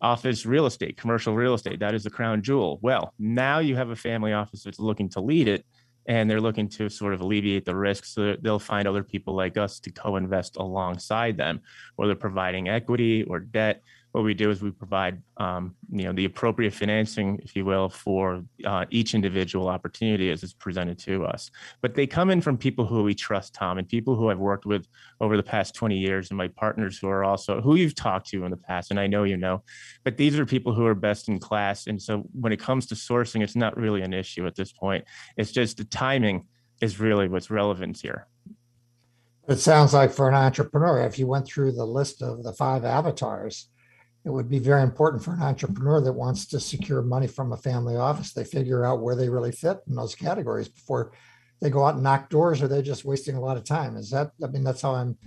office 0.00 0.46
real 0.46 0.66
estate, 0.66 0.96
commercial 0.96 1.34
real 1.34 1.54
estate. 1.54 1.80
That 1.80 1.94
is 1.94 2.04
the 2.04 2.10
crown 2.10 2.42
jewel. 2.42 2.78
Well, 2.82 3.12
now 3.18 3.58
you 3.58 3.74
have 3.74 3.90
a 3.90 3.96
family 3.96 4.32
office 4.32 4.62
that's 4.62 4.78
looking 4.78 5.08
to 5.10 5.20
lead 5.20 5.48
it 5.48 5.64
and 6.06 6.28
they're 6.28 6.40
looking 6.40 6.68
to 6.68 6.88
sort 6.88 7.14
of 7.14 7.20
alleviate 7.20 7.64
the 7.64 7.74
risk. 7.74 8.04
so 8.04 8.36
they'll 8.42 8.58
find 8.58 8.86
other 8.86 9.02
people 9.02 9.34
like 9.34 9.56
us 9.56 9.80
to 9.80 9.90
co-invest 9.90 10.56
alongside 10.56 11.36
them 11.36 11.60
whether 11.96 12.14
providing 12.14 12.68
equity 12.68 13.22
or 13.24 13.40
debt 13.40 13.82
what 14.14 14.22
we 14.22 14.32
do 14.32 14.48
is 14.48 14.62
we 14.62 14.70
provide 14.70 15.20
um, 15.38 15.74
you 15.90 16.04
know 16.04 16.12
the 16.12 16.24
appropriate 16.24 16.72
financing 16.72 17.40
if 17.42 17.56
you 17.56 17.64
will 17.64 17.88
for 17.88 18.44
uh, 18.64 18.84
each 18.90 19.12
individual 19.12 19.66
opportunity 19.68 20.30
as 20.30 20.44
it's 20.44 20.52
presented 20.52 21.00
to 21.00 21.24
us. 21.24 21.50
But 21.82 21.96
they 21.96 22.06
come 22.06 22.30
in 22.30 22.40
from 22.40 22.56
people 22.56 22.86
who 22.86 23.02
we 23.02 23.12
trust 23.12 23.54
tom 23.54 23.76
and 23.76 23.88
people 23.88 24.14
who 24.14 24.30
i've 24.30 24.38
worked 24.38 24.66
with 24.66 24.86
over 25.20 25.36
the 25.36 25.42
past 25.42 25.74
20 25.74 25.98
years 25.98 26.30
and 26.30 26.38
my 26.38 26.46
partners 26.46 26.96
who 26.96 27.08
are 27.08 27.24
also 27.24 27.60
who 27.60 27.74
you've 27.74 27.96
talked 27.96 28.28
to 28.28 28.44
in 28.44 28.52
the 28.52 28.56
past 28.56 28.92
and 28.92 29.00
i 29.00 29.06
know 29.08 29.24
you 29.24 29.36
know 29.36 29.64
but 30.04 30.16
these 30.16 30.38
are 30.38 30.46
people 30.46 30.72
who 30.72 30.86
are 30.86 30.94
best 30.94 31.28
in 31.28 31.40
class. 31.40 31.88
And 31.88 32.00
so 32.00 32.18
when 32.38 32.52
it 32.52 32.60
comes 32.60 32.86
to 32.86 32.94
sourcing 32.94 33.42
it's 33.42 33.56
not 33.56 33.76
really 33.76 34.02
an 34.02 34.12
issue 34.12 34.46
at 34.46 34.54
this 34.54 34.70
point. 34.70 35.04
It's 35.36 35.50
just 35.50 35.78
the 35.78 35.84
timing 35.84 36.46
is 36.80 37.00
really 37.00 37.26
what's 37.26 37.50
relevant 37.50 37.98
here. 38.00 38.28
It 39.48 39.56
sounds 39.56 39.92
like 39.92 40.12
for 40.12 40.28
an 40.28 40.36
entrepreneur 40.36 41.00
if 41.00 41.18
you 41.18 41.26
went 41.26 41.46
through 41.46 41.72
the 41.72 41.84
list 41.84 42.22
of 42.22 42.44
the 42.44 42.52
five 42.52 42.84
avatars 42.84 43.70
it 44.24 44.30
would 44.30 44.48
be 44.48 44.58
very 44.58 44.82
important 44.82 45.22
for 45.22 45.34
an 45.34 45.42
entrepreneur 45.42 46.00
that 46.00 46.12
wants 46.12 46.46
to 46.46 46.58
secure 46.58 47.02
money 47.02 47.26
from 47.26 47.52
a 47.52 47.56
family 47.56 47.96
office. 47.96 48.32
They 48.32 48.44
figure 48.44 48.84
out 48.84 49.02
where 49.02 49.14
they 49.14 49.28
really 49.28 49.52
fit 49.52 49.78
in 49.86 49.94
those 49.94 50.14
categories 50.14 50.68
before 50.68 51.12
they 51.60 51.70
go 51.70 51.84
out 51.84 51.94
and 51.94 52.02
knock 52.02 52.30
doors 52.30 52.62
or 52.62 52.68
they're 52.68 52.82
just 52.82 53.04
wasting 53.04 53.36
a 53.36 53.40
lot 53.40 53.56
of 53.56 53.64
time. 53.64 53.96
Is 53.96 54.10
that, 54.10 54.30
I 54.42 54.46
mean, 54.46 54.64
that's 54.64 54.82
how 54.82 54.94
I'm 54.94 55.18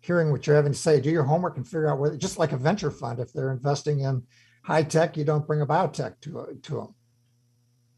hearing 0.00 0.30
what 0.30 0.46
you're 0.46 0.56
having 0.56 0.72
to 0.72 0.78
say. 0.78 1.00
Do 1.00 1.10
your 1.10 1.24
homework 1.24 1.56
and 1.56 1.66
figure 1.66 1.90
out 1.90 1.98
where, 1.98 2.16
just 2.16 2.38
like 2.38 2.52
a 2.52 2.56
venture 2.56 2.90
fund, 2.90 3.18
if 3.18 3.32
they're 3.32 3.52
investing 3.52 4.00
in 4.00 4.22
high 4.62 4.84
tech, 4.84 5.16
you 5.16 5.24
don't 5.24 5.46
bring 5.46 5.60
a 5.60 5.66
biotech 5.66 6.20
to, 6.22 6.58
to 6.62 6.74
them. 6.74 6.94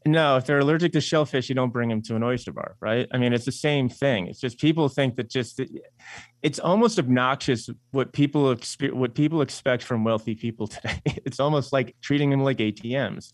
No, 0.05 0.37
if 0.37 0.45
they're 0.45 0.59
allergic 0.59 0.93
to 0.93 1.01
shellfish, 1.01 1.49
you 1.49 1.55
don't 1.55 1.73
bring 1.73 1.89
them 1.89 2.01
to 2.03 2.15
an 2.15 2.23
oyster 2.23 2.53
bar, 2.53 2.75
right? 2.79 3.07
I 3.13 3.17
mean, 3.17 3.33
it's 3.33 3.45
the 3.45 3.51
same 3.51 3.89
thing. 3.89 4.27
It's 4.27 4.39
just 4.39 4.57
people 4.57 4.87
think 4.87 5.17
that 5.17 5.29
just 5.29 5.59
it's 6.41 6.59
almost 6.59 6.97
obnoxious 6.99 7.69
what 7.91 8.13
people 8.13 8.55
what 8.93 9.13
people 9.13 9.41
expect 9.41 9.83
from 9.83 10.05
wealthy 10.05 10.35
people 10.35 10.67
today. 10.67 11.01
It's 11.05 11.39
almost 11.39 11.73
like 11.73 11.95
treating 12.01 12.29
them 12.29 12.43
like 12.43 12.57
ATMs. 12.57 13.33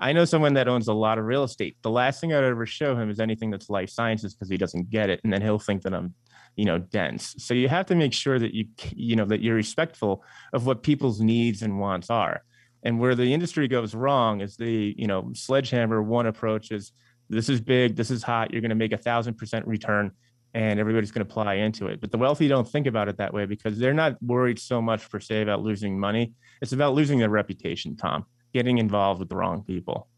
I 0.00 0.12
know 0.12 0.24
someone 0.24 0.54
that 0.54 0.68
owns 0.68 0.86
a 0.86 0.92
lot 0.92 1.18
of 1.18 1.24
real 1.24 1.42
estate. 1.42 1.76
The 1.82 1.90
last 1.90 2.20
thing 2.20 2.32
I'd 2.32 2.44
ever 2.44 2.66
show 2.66 2.94
him 2.96 3.10
is 3.10 3.18
anything 3.18 3.50
that's 3.50 3.68
life 3.68 3.90
sciences 3.90 4.34
because 4.34 4.48
he 4.48 4.56
doesn't 4.56 4.90
get 4.90 5.10
it, 5.10 5.20
and 5.24 5.32
then 5.32 5.42
he'll 5.42 5.58
think 5.58 5.82
that 5.82 5.92
I'm, 5.92 6.14
you 6.54 6.64
know, 6.64 6.78
dense. 6.78 7.34
So 7.38 7.54
you 7.54 7.68
have 7.68 7.86
to 7.86 7.96
make 7.96 8.12
sure 8.12 8.38
that 8.38 8.54
you 8.54 8.66
you 8.94 9.16
know 9.16 9.24
that 9.24 9.40
you're 9.40 9.56
respectful 9.56 10.22
of 10.52 10.64
what 10.64 10.84
people's 10.84 11.20
needs 11.20 11.62
and 11.62 11.80
wants 11.80 12.08
are 12.08 12.42
And 12.82 12.98
where 12.98 13.14
the 13.14 13.32
industry 13.32 13.68
goes 13.68 13.94
wrong 13.94 14.40
is 14.40 14.56
the, 14.56 14.94
you 14.96 15.06
know, 15.06 15.30
sledgehammer 15.34 16.02
one 16.02 16.26
approach 16.26 16.70
is 16.70 16.92
this 17.28 17.48
is 17.48 17.60
big, 17.60 17.96
this 17.96 18.10
is 18.10 18.22
hot, 18.22 18.52
you're 18.52 18.60
going 18.60 18.70
to 18.70 18.76
make 18.76 18.92
a 18.92 18.98
thousand 18.98 19.34
percent 19.34 19.66
return 19.66 20.12
and 20.54 20.80
everybody's 20.80 21.10
going 21.10 21.24
to 21.24 21.30
apply 21.30 21.54
into 21.54 21.88
it. 21.88 22.00
But 22.00 22.10
the 22.10 22.18
wealthy 22.18 22.48
don't 22.48 22.66
think 22.66 22.86
about 22.86 23.08
it 23.08 23.18
that 23.18 23.34
way 23.34 23.44
because 23.44 23.78
they're 23.78 23.94
not 23.94 24.20
worried 24.22 24.58
so 24.58 24.80
much 24.80 25.10
per 25.10 25.20
se 25.20 25.42
about 25.42 25.62
losing 25.62 25.98
money. 25.98 26.32
It's 26.62 26.72
about 26.72 26.94
losing 26.94 27.18
their 27.18 27.28
reputation, 27.28 27.96
Tom, 27.96 28.24
getting 28.54 28.78
involved 28.78 29.20
with 29.20 29.28
the 29.28 29.36
wrong 29.36 29.62
people. 29.62 30.08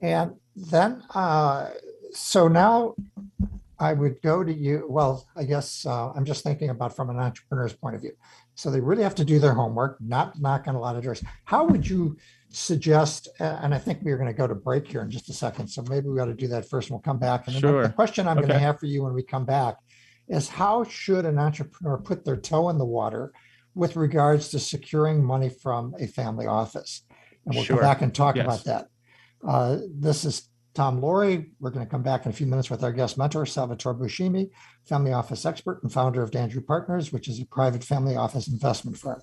And 0.00 0.34
then, 0.54 1.02
uh, 1.14 1.70
so 2.12 2.48
now 2.48 2.94
I 3.78 3.92
would 3.92 4.22
go 4.22 4.44
to 4.44 4.52
you. 4.52 4.86
Well, 4.88 5.26
I 5.34 5.44
guess 5.44 5.84
uh, 5.84 6.12
I'm 6.12 6.24
just 6.24 6.44
thinking 6.44 6.70
about 6.70 6.94
from 6.94 7.10
an 7.10 7.18
entrepreneur's 7.18 7.72
point 7.72 7.96
of 7.96 8.02
view. 8.02 8.12
So 8.54 8.70
they 8.70 8.80
really 8.80 9.02
have 9.02 9.14
to 9.16 9.24
do 9.24 9.38
their 9.38 9.54
homework, 9.54 9.98
not 10.00 10.38
knock 10.40 10.68
on 10.68 10.74
a 10.74 10.80
lot 10.80 10.96
of 10.96 11.02
doors. 11.02 11.22
How 11.44 11.64
would 11.64 11.88
you 11.88 12.16
suggest, 12.50 13.28
and 13.38 13.74
I 13.74 13.78
think 13.78 14.00
we 14.02 14.12
are 14.12 14.18
going 14.18 14.28
to 14.28 14.36
go 14.36 14.46
to 14.46 14.54
break 14.54 14.86
here 14.86 15.00
in 15.02 15.10
just 15.10 15.28
a 15.30 15.32
second. 15.32 15.68
So 15.68 15.82
maybe 15.88 16.08
we 16.08 16.20
ought 16.20 16.26
to 16.26 16.34
do 16.34 16.48
that 16.48 16.68
first 16.68 16.88
and 16.88 16.94
we'll 16.94 17.02
come 17.02 17.18
back. 17.18 17.46
And 17.46 17.56
sure. 17.56 17.84
the 17.84 17.88
question 17.88 18.28
I'm 18.28 18.38
okay. 18.38 18.48
going 18.48 18.60
to 18.60 18.64
have 18.64 18.78
for 18.78 18.86
you 18.86 19.02
when 19.02 19.14
we 19.14 19.22
come 19.22 19.44
back 19.44 19.76
is 20.28 20.48
how 20.48 20.84
should 20.84 21.24
an 21.24 21.38
entrepreneur 21.38 21.98
put 21.98 22.24
their 22.24 22.36
toe 22.36 22.68
in 22.68 22.78
the 22.78 22.84
water 22.84 23.32
with 23.74 23.96
regards 23.96 24.50
to 24.50 24.58
securing 24.58 25.24
money 25.24 25.48
from 25.48 25.94
a 25.98 26.06
family 26.06 26.46
office? 26.46 27.02
And 27.46 27.54
we'll 27.54 27.64
sure. 27.64 27.76
come 27.76 27.84
back 27.84 28.02
and 28.02 28.14
talk 28.14 28.36
yes. 28.36 28.44
about 28.44 28.64
that. 28.64 28.86
Uh, 29.46 29.78
this 29.92 30.24
is 30.24 30.48
Tom 30.74 31.00
Loarie. 31.00 31.50
We're 31.60 31.70
going 31.70 31.84
to 31.84 31.90
come 31.90 32.02
back 32.02 32.24
in 32.24 32.30
a 32.30 32.34
few 32.34 32.46
minutes 32.46 32.70
with 32.70 32.82
our 32.82 32.92
guest 32.92 33.18
mentor, 33.18 33.46
Salvatore 33.46 33.94
Buscemi, 33.94 34.50
family 34.84 35.12
office 35.12 35.44
expert 35.44 35.82
and 35.82 35.92
founder 35.92 36.22
of 36.22 36.30
Dandrew 36.30 36.66
Partners, 36.66 37.12
which 37.12 37.28
is 37.28 37.40
a 37.40 37.46
private 37.46 37.84
family 37.84 38.16
office 38.16 38.48
investment 38.48 38.96
firm. 38.96 39.20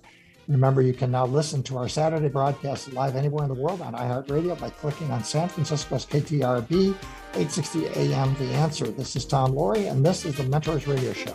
Remember, 0.48 0.82
you 0.82 0.92
can 0.92 1.12
now 1.12 1.26
listen 1.26 1.62
to 1.64 1.78
our 1.78 1.88
Saturday 1.88 2.28
broadcast 2.28 2.92
live 2.92 3.14
anywhere 3.14 3.44
in 3.44 3.54
the 3.54 3.60
world 3.60 3.80
on 3.80 3.94
iHeartRadio 3.94 4.58
by 4.58 4.70
clicking 4.70 5.10
on 5.10 5.22
San 5.22 5.48
Francisco's 5.48 6.06
KTRB 6.06 6.94
860 7.34 7.86
AM 7.88 8.34
The 8.34 8.46
Answer. 8.54 8.88
This 8.88 9.14
is 9.14 9.24
Tom 9.24 9.52
Loarie, 9.52 9.90
and 9.90 10.04
this 10.04 10.24
is 10.24 10.36
the 10.36 10.44
Mentors 10.44 10.88
Radio 10.88 11.12
Show. 11.12 11.34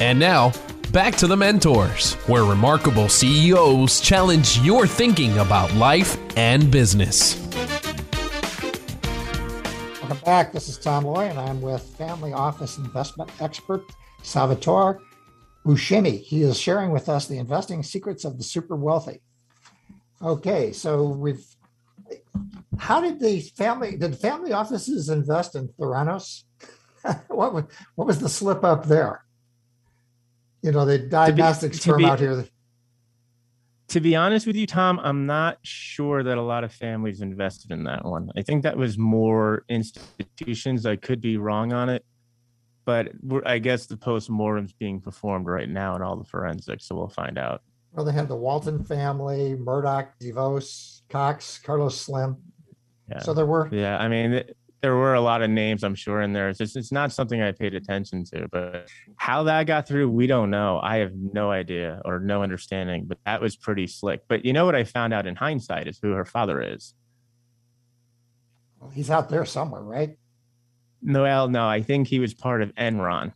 And 0.00 0.16
now, 0.16 0.52
back 0.92 1.16
to 1.16 1.26
the 1.26 1.36
mentors, 1.36 2.14
where 2.28 2.44
remarkable 2.44 3.08
CEOs 3.08 4.00
challenge 4.00 4.60
your 4.60 4.86
thinking 4.86 5.36
about 5.38 5.74
life 5.74 6.16
and 6.36 6.70
business. 6.70 7.34
Welcome 10.00 10.20
back. 10.24 10.52
This 10.52 10.68
is 10.68 10.78
Tom 10.78 11.02
Loarie, 11.02 11.30
and 11.30 11.38
I'm 11.40 11.60
with 11.60 11.82
family 11.82 12.32
office 12.32 12.78
investment 12.78 13.28
expert 13.40 13.82
Salvatore 14.22 15.00
Buscemi. 15.66 16.20
He 16.20 16.42
is 16.42 16.56
sharing 16.56 16.92
with 16.92 17.08
us 17.08 17.26
the 17.26 17.38
investing 17.38 17.82
secrets 17.82 18.24
of 18.24 18.38
the 18.38 18.44
super 18.44 18.76
wealthy. 18.76 19.20
Okay, 20.22 20.70
so 20.70 21.08
we've. 21.08 21.44
How 22.78 23.00
did 23.00 23.18
the 23.18 23.40
family 23.40 23.96
did 23.96 24.16
family 24.16 24.52
offices 24.52 25.08
invest 25.08 25.56
in 25.56 25.66
Theranos? 25.70 26.44
what 27.26 27.52
was 27.52 27.64
what 27.96 28.06
was 28.06 28.20
the 28.20 28.28
slip 28.28 28.62
up 28.62 28.86
there? 28.86 29.24
You 30.62 30.72
know, 30.72 30.84
the 30.84 30.98
diagnostics 30.98 31.84
firm 31.84 32.04
out 32.04 32.20
here. 32.20 32.44
To 33.88 34.00
be 34.00 34.14
honest 34.14 34.46
with 34.46 34.56
you, 34.56 34.66
Tom, 34.66 35.00
I'm 35.02 35.24
not 35.24 35.58
sure 35.62 36.22
that 36.22 36.36
a 36.36 36.42
lot 36.42 36.62
of 36.62 36.72
families 36.72 37.22
invested 37.22 37.70
in 37.70 37.84
that 37.84 38.04
one. 38.04 38.30
I 38.36 38.42
think 38.42 38.62
that 38.64 38.76
was 38.76 38.98
more 38.98 39.64
institutions. 39.70 40.84
I 40.84 40.96
could 40.96 41.22
be 41.22 41.38
wrong 41.38 41.72
on 41.72 41.88
it, 41.88 42.04
but 42.84 43.08
I 43.46 43.58
guess 43.58 43.86
the 43.86 43.96
post 43.96 44.28
mortem's 44.28 44.74
being 44.74 45.00
performed 45.00 45.46
right 45.46 45.68
now 45.68 45.94
and 45.94 46.04
all 46.04 46.16
the 46.16 46.24
forensics, 46.24 46.86
so 46.86 46.96
we'll 46.96 47.08
find 47.08 47.38
out. 47.38 47.62
Well, 47.92 48.04
they 48.04 48.12
had 48.12 48.28
the 48.28 48.36
Walton 48.36 48.84
family, 48.84 49.54
Murdoch, 49.54 50.12
DeVos, 50.20 51.00
Cox, 51.08 51.58
Carlos 51.58 51.98
Slim. 51.98 52.36
Yeah. 53.10 53.20
So 53.20 53.32
there 53.32 53.46
were. 53.46 53.70
Yeah, 53.72 53.96
I 53.96 54.08
mean, 54.08 54.42
there 54.80 54.94
were 54.94 55.14
a 55.14 55.20
lot 55.20 55.42
of 55.42 55.50
names, 55.50 55.82
I'm 55.82 55.94
sure, 55.94 56.22
in 56.22 56.32
there. 56.32 56.48
It's, 56.48 56.58
just, 56.58 56.76
it's 56.76 56.92
not 56.92 57.12
something 57.12 57.42
I 57.42 57.52
paid 57.52 57.74
attention 57.74 58.24
to, 58.26 58.46
but 58.52 58.88
how 59.16 59.42
that 59.44 59.66
got 59.66 59.88
through, 59.88 60.08
we 60.10 60.26
don't 60.26 60.50
know. 60.50 60.78
I 60.82 60.98
have 60.98 61.12
no 61.14 61.50
idea 61.50 62.00
or 62.04 62.20
no 62.20 62.42
understanding, 62.42 63.04
but 63.06 63.18
that 63.26 63.40
was 63.40 63.56
pretty 63.56 63.86
slick. 63.88 64.22
But 64.28 64.44
you 64.44 64.52
know 64.52 64.64
what 64.66 64.76
I 64.76 64.84
found 64.84 65.12
out 65.12 65.26
in 65.26 65.34
hindsight 65.34 65.88
is 65.88 65.98
who 66.00 66.12
her 66.12 66.24
father 66.24 66.60
is. 66.62 66.94
Well, 68.80 68.90
he's 68.90 69.10
out 69.10 69.28
there 69.28 69.44
somewhere, 69.44 69.82
right? 69.82 70.16
Noel, 71.02 71.48
no, 71.48 71.66
I 71.68 71.82
think 71.82 72.06
he 72.08 72.20
was 72.20 72.34
part 72.34 72.62
of 72.62 72.74
Enron. 72.76 73.32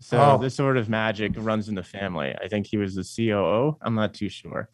So 0.00 0.18
Oh. 0.18 0.38
this 0.38 0.54
sort 0.54 0.76
of 0.76 0.88
magic 0.88 1.32
runs 1.36 1.68
in 1.68 1.74
the 1.74 1.82
family. 1.82 2.34
I 2.40 2.48
think 2.48 2.66
he 2.66 2.76
was 2.76 2.94
the 2.94 3.02
COO. 3.04 3.76
I'm 3.82 3.94
not 3.94 4.14
too 4.14 4.28
sure. 4.28 4.68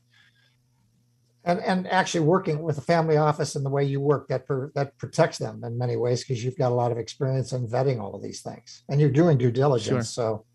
And 1.46 1.60
and 1.60 1.86
actually 1.88 2.20
working 2.20 2.62
with 2.62 2.78
a 2.78 2.80
family 2.80 3.18
office 3.18 3.54
and 3.54 3.66
the 3.66 3.70
way 3.70 3.84
you 3.84 4.00
work 4.00 4.28
that 4.28 4.46
per, 4.46 4.72
that 4.74 4.96
protects 4.96 5.38
them 5.38 5.62
in 5.62 5.76
many 5.76 5.96
ways 5.96 6.24
because 6.24 6.42
you've 6.42 6.56
got 6.56 6.72
a 6.72 6.74
lot 6.74 6.90
of 6.90 6.96
experience 6.96 7.52
in 7.52 7.68
vetting 7.68 8.00
all 8.00 8.14
of 8.14 8.22
these 8.22 8.40
things 8.40 8.82
and 8.88 9.00
you're 9.00 9.10
doing 9.10 9.36
due 9.36 9.50
diligence. 9.50 10.08
So 10.08 10.46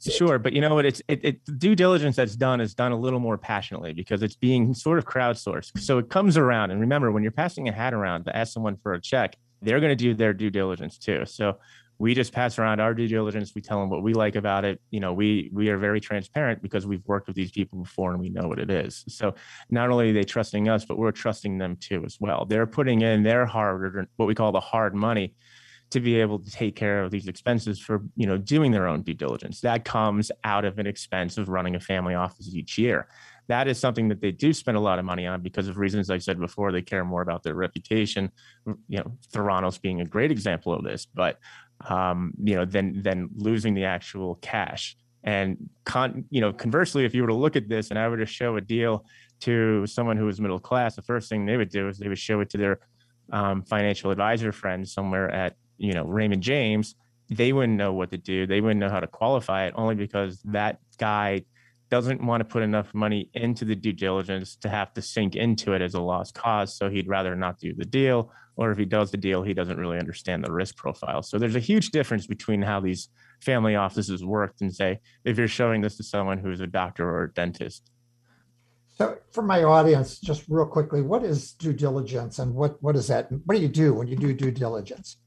Sure, 0.00 0.38
but 0.38 0.52
you 0.52 0.60
know 0.60 0.74
what? 0.74 0.84
It's 0.84 1.02
it, 1.08 1.24
it 1.24 1.58
due 1.58 1.74
diligence 1.74 2.16
that's 2.16 2.36
done 2.36 2.60
is 2.60 2.74
done 2.74 2.92
a 2.92 2.96
little 2.96 3.18
more 3.18 3.36
passionately 3.36 3.92
because 3.92 4.22
it's 4.22 4.36
being 4.36 4.72
sort 4.72 4.98
of 4.98 5.04
crowdsourced. 5.04 5.78
So 5.80 5.98
it 5.98 6.08
comes 6.08 6.36
around, 6.36 6.70
and 6.70 6.80
remember, 6.80 7.10
when 7.10 7.22
you're 7.22 7.32
passing 7.32 7.68
a 7.68 7.72
hat 7.72 7.92
around 7.92 8.24
to 8.24 8.36
ask 8.36 8.52
someone 8.52 8.76
for 8.76 8.94
a 8.94 9.00
check, 9.00 9.36
they're 9.62 9.80
going 9.80 9.90
to 9.90 9.96
do 9.96 10.14
their 10.14 10.32
due 10.32 10.50
diligence 10.50 10.98
too. 10.98 11.24
So 11.26 11.58
we 11.98 12.14
just 12.14 12.32
pass 12.32 12.58
around 12.58 12.80
our 12.80 12.94
due 12.94 13.06
diligence. 13.06 13.52
We 13.54 13.60
tell 13.60 13.80
them 13.80 13.88
what 13.88 14.02
we 14.02 14.14
like 14.14 14.36
about 14.36 14.64
it. 14.64 14.80
You 14.90 15.00
know, 15.00 15.12
we 15.12 15.50
we 15.52 15.68
are 15.68 15.78
very 15.78 16.00
transparent 16.00 16.62
because 16.62 16.86
we've 16.86 17.04
worked 17.06 17.26
with 17.26 17.36
these 17.36 17.52
people 17.52 17.82
before 17.82 18.12
and 18.12 18.20
we 18.20 18.30
know 18.30 18.48
what 18.48 18.58
it 18.58 18.70
is. 18.70 19.04
So 19.08 19.34
not 19.70 19.90
only 19.90 20.10
are 20.10 20.12
they 20.12 20.24
trusting 20.24 20.68
us, 20.68 20.84
but 20.84 20.98
we're 20.98 21.12
trusting 21.12 21.58
them 21.58 21.76
too 21.76 22.02
as 22.04 22.16
well. 22.20 22.44
They're 22.46 22.66
putting 22.66 23.02
in 23.02 23.22
their 23.22 23.46
hard, 23.46 24.08
what 24.16 24.26
we 24.26 24.34
call 24.34 24.52
the 24.52 24.60
hard 24.60 24.94
money 24.94 25.34
to 25.90 26.00
be 26.00 26.20
able 26.20 26.40
to 26.40 26.50
take 26.50 26.74
care 26.74 27.04
of 27.04 27.12
these 27.12 27.28
expenses 27.28 27.78
for 27.78 28.02
you 28.16 28.26
know 28.26 28.36
doing 28.36 28.72
their 28.72 28.88
own 28.88 29.02
due 29.02 29.14
diligence 29.14 29.60
that 29.60 29.84
comes 29.84 30.32
out 30.42 30.64
of 30.64 30.78
an 30.78 30.88
expense 30.88 31.38
of 31.38 31.48
running 31.48 31.76
a 31.76 31.80
family 31.80 32.14
office 32.14 32.52
each 32.52 32.76
year 32.78 33.06
that 33.46 33.68
is 33.68 33.78
something 33.78 34.08
that 34.08 34.20
they 34.20 34.32
do 34.32 34.52
spend 34.52 34.76
a 34.76 34.80
lot 34.80 34.98
of 34.98 35.04
money 35.04 35.26
on 35.26 35.40
because 35.40 35.68
of 35.68 35.76
reasons 35.76 36.10
i 36.10 36.18
said 36.18 36.40
before 36.40 36.72
they 36.72 36.82
care 36.82 37.04
more 37.04 37.22
about 37.22 37.44
their 37.44 37.54
reputation 37.54 38.30
mm, 38.66 38.76
you 38.88 38.98
know 38.98 39.12
theranos 39.32 39.80
being 39.80 40.00
a 40.00 40.04
great 40.04 40.32
example 40.32 40.72
of 40.72 40.82
this 40.82 41.06
but 41.06 41.38
um, 41.88 42.32
you 42.42 42.54
know 42.54 42.64
than 42.64 43.02
than 43.02 43.28
losing 43.34 43.74
the 43.74 43.84
actual 43.84 44.36
cash 44.36 44.96
and 45.22 45.70
con, 45.84 46.24
you 46.30 46.40
know 46.40 46.52
conversely 46.52 47.04
if 47.04 47.14
you 47.14 47.22
were 47.22 47.28
to 47.28 47.34
look 47.34 47.56
at 47.56 47.68
this 47.68 47.90
and 47.90 47.98
i 47.98 48.06
were 48.08 48.16
to 48.16 48.26
show 48.26 48.56
a 48.56 48.60
deal 48.60 49.04
to 49.40 49.86
someone 49.86 50.16
who 50.16 50.26
was 50.26 50.40
middle 50.40 50.58
class 50.58 50.96
the 50.96 51.02
first 51.02 51.28
thing 51.28 51.44
they 51.44 51.56
would 51.56 51.70
do 51.70 51.88
is 51.88 51.98
they 51.98 52.08
would 52.08 52.18
show 52.18 52.40
it 52.40 52.50
to 52.50 52.58
their 52.58 52.78
um, 53.32 53.62
financial 53.62 54.10
advisor 54.10 54.52
friend 54.52 54.88
somewhere 54.88 55.30
at 55.30 55.56
you 55.78 55.92
know 55.92 56.04
Raymond 56.04 56.42
James, 56.42 56.94
they 57.30 57.52
wouldn't 57.52 57.78
know 57.78 57.92
what 57.92 58.10
to 58.10 58.18
do. 58.18 58.46
They 58.46 58.60
wouldn't 58.60 58.80
know 58.80 58.90
how 58.90 59.00
to 59.00 59.06
qualify 59.06 59.66
it 59.66 59.74
only 59.76 59.94
because 59.94 60.40
that 60.44 60.78
guy 60.98 61.44
doesn't 61.90 62.24
want 62.24 62.40
to 62.40 62.44
put 62.44 62.62
enough 62.62 62.92
money 62.94 63.30
into 63.34 63.64
the 63.64 63.74
due 63.74 63.92
diligence 63.92 64.56
to 64.56 64.68
have 64.68 64.92
to 64.94 65.02
sink 65.02 65.36
into 65.36 65.72
it 65.72 65.82
as 65.82 65.94
a 65.94 66.00
lost 66.00 66.34
cause. 66.34 66.76
So 66.76 66.88
he'd 66.88 67.08
rather 67.08 67.36
not 67.36 67.58
do 67.58 67.74
the 67.74 67.84
deal, 67.84 68.32
or 68.56 68.70
if 68.70 68.78
he 68.78 68.84
does 68.84 69.10
the 69.10 69.16
deal, 69.16 69.42
he 69.42 69.54
doesn't 69.54 69.76
really 69.76 69.98
understand 69.98 70.44
the 70.44 70.52
risk 70.52 70.76
profile. 70.76 71.22
So 71.22 71.38
there's 71.38 71.56
a 71.56 71.60
huge 71.60 71.90
difference 71.90 72.26
between 72.26 72.62
how 72.62 72.80
these 72.80 73.08
family 73.40 73.76
offices 73.76 74.24
worked 74.24 74.60
and 74.60 74.74
say 74.74 75.00
if 75.24 75.38
you're 75.38 75.48
showing 75.48 75.80
this 75.80 75.96
to 75.98 76.02
someone 76.02 76.38
who's 76.38 76.60
a 76.60 76.66
doctor 76.66 77.08
or 77.08 77.24
a 77.24 77.32
dentist. 77.32 77.90
so 78.96 79.18
for 79.32 79.42
my 79.42 79.62
audience, 79.62 80.18
just 80.20 80.44
real 80.48 80.66
quickly, 80.66 81.02
what 81.02 81.22
is 81.22 81.52
due 81.52 81.72
diligence 81.72 82.38
and 82.38 82.54
what 82.54 82.82
what 82.82 82.96
is 82.96 83.08
that? 83.08 83.30
What 83.44 83.56
do 83.56 83.60
you 83.60 83.68
do 83.68 83.94
when 83.94 84.08
you 84.08 84.16
do 84.16 84.32
due 84.32 84.50
diligence? 84.50 85.18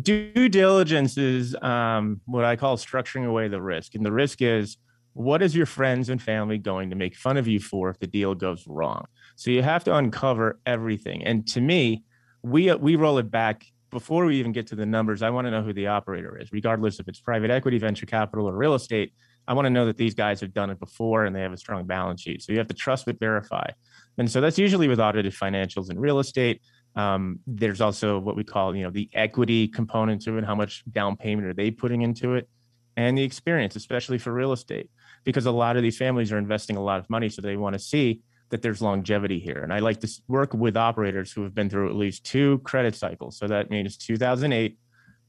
due 0.00 0.48
diligence 0.48 1.18
is 1.18 1.56
um, 1.62 2.20
what 2.26 2.44
I 2.44 2.56
call 2.56 2.76
structuring 2.76 3.26
away 3.26 3.48
the 3.48 3.60
risk. 3.60 3.94
And 3.94 4.04
the 4.04 4.12
risk 4.12 4.42
is 4.42 4.76
what 5.14 5.42
is 5.42 5.54
your 5.54 5.66
friends 5.66 6.08
and 6.08 6.20
family 6.22 6.58
going 6.58 6.90
to 6.90 6.96
make 6.96 7.14
fun 7.14 7.36
of 7.36 7.46
you 7.46 7.60
for 7.60 7.90
if 7.90 7.98
the 7.98 8.06
deal 8.06 8.34
goes 8.34 8.66
wrong? 8.66 9.04
So 9.36 9.50
you 9.50 9.62
have 9.62 9.84
to 9.84 9.94
uncover 9.94 10.58
everything. 10.64 11.24
And 11.24 11.46
to 11.48 11.60
me, 11.60 12.04
we 12.42 12.72
we 12.74 12.96
roll 12.96 13.18
it 13.18 13.30
back 13.30 13.64
before 13.90 14.24
we 14.24 14.38
even 14.38 14.52
get 14.52 14.66
to 14.68 14.74
the 14.74 14.86
numbers. 14.86 15.22
I 15.22 15.30
want 15.30 15.46
to 15.46 15.50
know 15.50 15.62
who 15.62 15.72
the 15.72 15.88
operator 15.88 16.38
is, 16.38 16.50
regardless 16.50 16.98
if 16.98 17.08
it's 17.08 17.20
private 17.20 17.50
equity, 17.50 17.78
venture 17.78 18.06
capital, 18.06 18.48
or 18.48 18.56
real 18.56 18.74
estate. 18.74 19.12
I 19.46 19.54
want 19.54 19.66
to 19.66 19.70
know 19.70 19.86
that 19.86 19.96
these 19.96 20.14
guys 20.14 20.40
have 20.40 20.54
done 20.54 20.70
it 20.70 20.78
before 20.78 21.24
and 21.24 21.34
they 21.34 21.40
have 21.40 21.52
a 21.52 21.56
strong 21.56 21.84
balance 21.84 22.22
sheet. 22.22 22.42
So 22.42 22.52
you 22.52 22.58
have 22.58 22.68
to 22.68 22.74
trust 22.74 23.06
but 23.06 23.18
verify. 23.18 23.66
And 24.16 24.30
so 24.30 24.40
that's 24.40 24.58
usually 24.58 24.88
with 24.88 25.00
audited 25.00 25.32
financials 25.32 25.90
in 25.90 25.98
real 25.98 26.20
estate. 26.20 26.62
Um, 26.94 27.40
there's 27.46 27.80
also 27.80 28.18
what 28.18 28.36
we 28.36 28.44
call, 28.44 28.74
you 28.76 28.84
know, 28.84 28.90
the 28.90 29.10
equity 29.14 29.66
component 29.68 30.22
to 30.22 30.38
it. 30.38 30.44
How 30.44 30.54
much 30.54 30.84
down 30.90 31.16
payment 31.16 31.48
are 31.48 31.54
they 31.54 31.70
putting 31.70 32.02
into 32.02 32.34
it? 32.34 32.48
And 32.96 33.16
the 33.16 33.22
experience, 33.22 33.74
especially 33.74 34.18
for 34.18 34.32
real 34.32 34.52
estate, 34.52 34.90
because 35.24 35.46
a 35.46 35.50
lot 35.50 35.76
of 35.76 35.82
these 35.82 35.96
families 35.96 36.32
are 36.32 36.38
investing 36.38 36.76
a 36.76 36.82
lot 36.82 36.98
of 36.98 37.08
money. 37.08 37.28
So 37.28 37.42
they 37.42 37.56
want 37.56 37.74
to 37.74 37.78
see 37.78 38.22
that 38.50 38.62
there's 38.62 38.82
longevity 38.82 39.38
here. 39.38 39.62
And 39.62 39.72
I 39.72 39.78
like 39.78 40.00
to 40.00 40.08
work 40.28 40.52
with 40.52 40.76
operators 40.76 41.32
who 41.32 41.42
have 41.42 41.54
been 41.54 41.70
through 41.70 41.88
at 41.88 41.94
least 41.94 42.24
two 42.24 42.58
credit 42.58 42.94
cycles. 42.94 43.38
So 43.38 43.46
that 43.48 43.70
means 43.70 43.96
2008. 43.96 44.78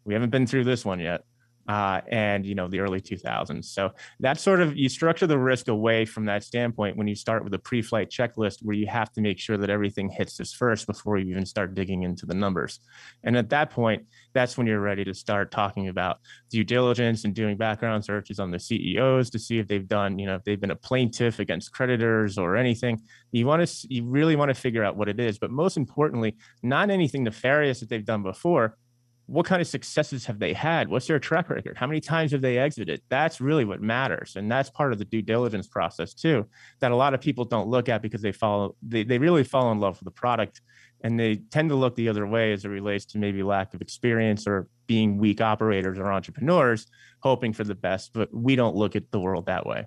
We 0.05 0.13
haven't 0.13 0.31
been 0.31 0.45
through 0.45 0.65
this 0.65 0.83
one 0.83 0.99
yet 0.99 1.23
uh, 1.67 2.01
and 2.09 2.45
you 2.45 2.55
know 2.55 2.67
the 2.67 2.79
early 2.79 2.99
2000s. 3.01 3.65
So 3.65 3.91
that's 4.19 4.41
sort 4.41 4.61
of 4.61 4.75
you 4.75 4.89
structure 4.89 5.27
the 5.27 5.37
risk 5.37 5.67
away 5.67 6.05
from 6.05 6.25
that 6.25 6.43
standpoint 6.43 6.97
when 6.97 7.07
you 7.07 7.15
start 7.15 7.43
with 7.43 7.53
a 7.53 7.59
pre-flight 7.59 8.09
checklist 8.09 8.57
where 8.61 8.75
you 8.75 8.87
have 8.87 9.11
to 9.13 9.21
make 9.21 9.39
sure 9.39 9.57
that 9.57 9.69
everything 9.69 10.09
hits 10.09 10.37
this 10.37 10.53
first 10.53 10.87
before 10.87 11.17
you 11.17 11.31
even 11.31 11.45
start 11.45 11.73
digging 11.73 12.03
into 12.03 12.25
the 12.25 12.33
numbers. 12.33 12.79
And 13.23 13.37
at 13.37 13.49
that 13.49 13.69
point, 13.69 14.05
that's 14.33 14.57
when 14.57 14.67
you're 14.67 14.81
ready 14.81 15.03
to 15.05 15.13
start 15.13 15.51
talking 15.51 15.87
about 15.87 16.17
due 16.49 16.63
diligence 16.63 17.23
and 17.23 17.33
doing 17.33 17.55
background 17.55 18.03
searches 18.03 18.39
on 18.39 18.51
the 18.51 18.59
CEOs 18.59 19.29
to 19.29 19.39
see 19.39 19.59
if 19.59 19.67
they've 19.67 19.87
done, 19.87 20.19
you 20.19 20.25
know, 20.25 20.35
if 20.35 20.43
they've 20.43 20.59
been 20.59 20.71
a 20.71 20.75
plaintiff 20.75 21.39
against 21.39 21.71
creditors 21.71 22.37
or 22.37 22.57
anything. 22.57 23.01
You 23.31 23.47
want 23.47 23.67
to 23.67 23.87
you 23.89 24.05
really 24.05 24.35
want 24.35 24.49
to 24.49 24.55
figure 24.55 24.83
out 24.83 24.97
what 24.97 25.09
it 25.09 25.19
is, 25.19 25.39
but 25.39 25.49
most 25.49 25.77
importantly, 25.77 26.35
not 26.61 26.89
anything 26.89 27.23
nefarious 27.23 27.79
that 27.79 27.89
they've 27.89 28.05
done 28.05 28.23
before 28.23 28.77
what 29.25 29.45
kind 29.45 29.61
of 29.61 29.67
successes 29.67 30.25
have 30.25 30.39
they 30.39 30.53
had? 30.53 30.89
What's 30.89 31.07
their 31.07 31.19
track 31.19 31.49
record? 31.49 31.77
How 31.77 31.87
many 31.87 32.01
times 32.01 32.31
have 32.31 32.41
they 32.41 32.57
exited? 32.57 33.01
That's 33.09 33.39
really 33.39 33.63
what 33.63 33.81
matters. 33.81 34.35
And 34.35 34.51
that's 34.51 34.69
part 34.69 34.91
of 34.91 34.99
the 34.99 35.05
due 35.05 35.21
diligence 35.21 35.67
process 35.67 36.13
too, 36.13 36.47
that 36.81 36.91
a 36.91 36.95
lot 36.95 37.13
of 37.13 37.21
people 37.21 37.45
don't 37.45 37.69
look 37.69 37.87
at 37.87 38.01
because 38.01 38.21
they 38.21 38.33
follow, 38.33 38.75
they, 38.81 39.03
they 39.03 39.17
really 39.17 39.43
fall 39.43 39.71
in 39.71 39.79
love 39.79 39.99
with 39.99 40.05
the 40.05 40.11
product 40.11 40.61
and 41.03 41.19
they 41.19 41.37
tend 41.37 41.69
to 41.69 41.75
look 41.75 41.95
the 41.95 42.09
other 42.09 42.27
way 42.27 42.51
as 42.53 42.65
it 42.65 42.69
relates 42.69 43.05
to 43.05 43.17
maybe 43.17 43.43
lack 43.43 43.73
of 43.73 43.81
experience 43.81 44.45
or 44.45 44.67
being 44.87 45.17
weak 45.17 45.41
operators 45.41 45.97
or 45.97 46.11
entrepreneurs, 46.11 46.87
hoping 47.21 47.53
for 47.53 47.63
the 47.63 47.75
best. 47.75 48.11
But 48.13 48.33
we 48.33 48.55
don't 48.55 48.75
look 48.75 48.95
at 48.95 49.11
the 49.11 49.19
world 49.19 49.45
that 49.45 49.65
way. 49.65 49.85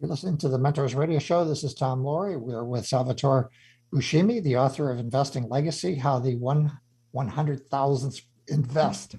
You're 0.00 0.10
listening 0.10 0.38
to 0.38 0.48
the 0.48 0.58
Mentors 0.58 0.94
Radio 0.94 1.18
Show. 1.18 1.44
This 1.44 1.64
is 1.64 1.74
Tom 1.74 2.02
Loarie. 2.02 2.40
We're 2.40 2.64
with 2.64 2.86
Salvatore 2.86 3.50
Buscemi, 3.92 4.42
the 4.42 4.56
author 4.56 4.90
of 4.90 4.98
Investing 4.98 5.48
Legacy, 5.48 5.94
How 5.94 6.18
the 6.18 6.36
One 6.36 6.78
one 7.12 7.28
hundred 7.28 7.68
thousandths 7.68 8.22
invest. 8.48 9.16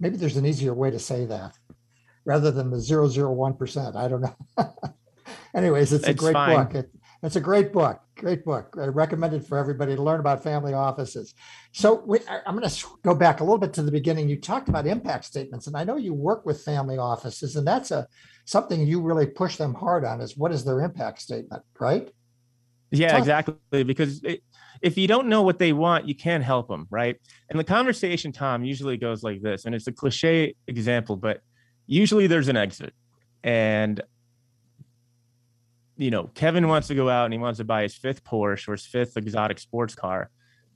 Maybe 0.00 0.16
there's 0.16 0.36
an 0.36 0.46
easier 0.46 0.74
way 0.74 0.90
to 0.90 0.98
say 0.98 1.24
that 1.26 1.56
rather 2.24 2.50
than 2.50 2.70
the 2.70 2.80
zero 2.80 3.08
zero 3.08 3.32
one 3.32 3.54
percent. 3.54 3.96
I 3.96 4.08
don't 4.08 4.22
know. 4.22 4.36
Anyways, 5.54 5.92
it's, 5.92 6.06
a 6.06 6.10
It's 6.10 6.20
great 6.20 6.32
fine. 6.32 6.56
book. 6.56 6.74
It, 6.74 6.90
it's 7.22 7.36
a 7.36 7.40
great 7.40 7.72
book. 7.72 8.00
Great 8.16 8.44
book. 8.44 8.76
I 8.78 8.86
recommend 8.86 9.34
it 9.34 9.46
for 9.46 9.56
everybody 9.56 9.96
to 9.96 10.02
learn 10.02 10.20
about 10.20 10.42
family 10.42 10.74
offices. 10.74 11.34
So 11.72 12.02
we, 12.06 12.18
I, 12.28 12.40
I'm 12.46 12.56
going 12.56 12.68
to 12.68 12.86
go 13.02 13.14
back 13.14 13.40
a 13.40 13.44
little 13.44 13.58
bit 13.58 13.72
to 13.74 13.82
the 13.82 13.90
beginning. 13.90 14.28
You 14.28 14.38
talked 14.40 14.68
about 14.68 14.86
impact 14.86 15.24
statements, 15.24 15.66
and 15.66 15.76
I 15.76 15.84
know 15.84 15.96
you 15.96 16.12
work 16.12 16.44
with 16.44 16.62
family 16.62 16.98
offices, 16.98 17.56
and 17.56 17.66
that's 17.66 17.90
a 17.92 18.06
something 18.44 18.86
you 18.86 19.00
really 19.00 19.26
push 19.26 19.56
them 19.56 19.74
hard 19.74 20.04
on. 20.04 20.20
Is 20.20 20.36
what 20.36 20.52
is 20.52 20.64
their 20.64 20.80
impact 20.80 21.22
statement, 21.22 21.62
right? 21.80 22.10
Yeah, 22.90 23.16
exactly. 23.16 23.84
Because 23.84 24.22
it, 24.22 24.42
if 24.84 24.98
you 24.98 25.08
don't 25.08 25.28
know 25.28 25.40
what 25.40 25.58
they 25.58 25.72
want, 25.72 26.06
you 26.06 26.14
can't 26.14 26.44
help 26.44 26.68
them, 26.68 26.86
right? 26.90 27.16
And 27.48 27.58
the 27.58 27.64
conversation, 27.64 28.32
Tom, 28.32 28.64
usually 28.64 28.98
goes 28.98 29.22
like 29.22 29.40
this, 29.40 29.64
and 29.64 29.74
it's 29.74 29.86
a 29.86 29.92
cliche 29.92 30.54
example, 30.66 31.16
but 31.16 31.40
usually 31.86 32.26
there's 32.26 32.48
an 32.48 32.58
exit, 32.58 32.92
and 33.42 34.02
you 35.96 36.10
know, 36.10 36.24
Kevin 36.34 36.68
wants 36.68 36.88
to 36.88 36.94
go 36.94 37.08
out 37.08 37.24
and 37.24 37.32
he 37.32 37.38
wants 37.38 37.58
to 37.58 37.64
buy 37.64 37.82
his 37.82 37.94
fifth 37.94 38.24
Porsche 38.24 38.68
or 38.68 38.72
his 38.72 38.84
fifth 38.84 39.16
exotic 39.16 39.58
sports 39.58 39.94
car, 39.94 40.28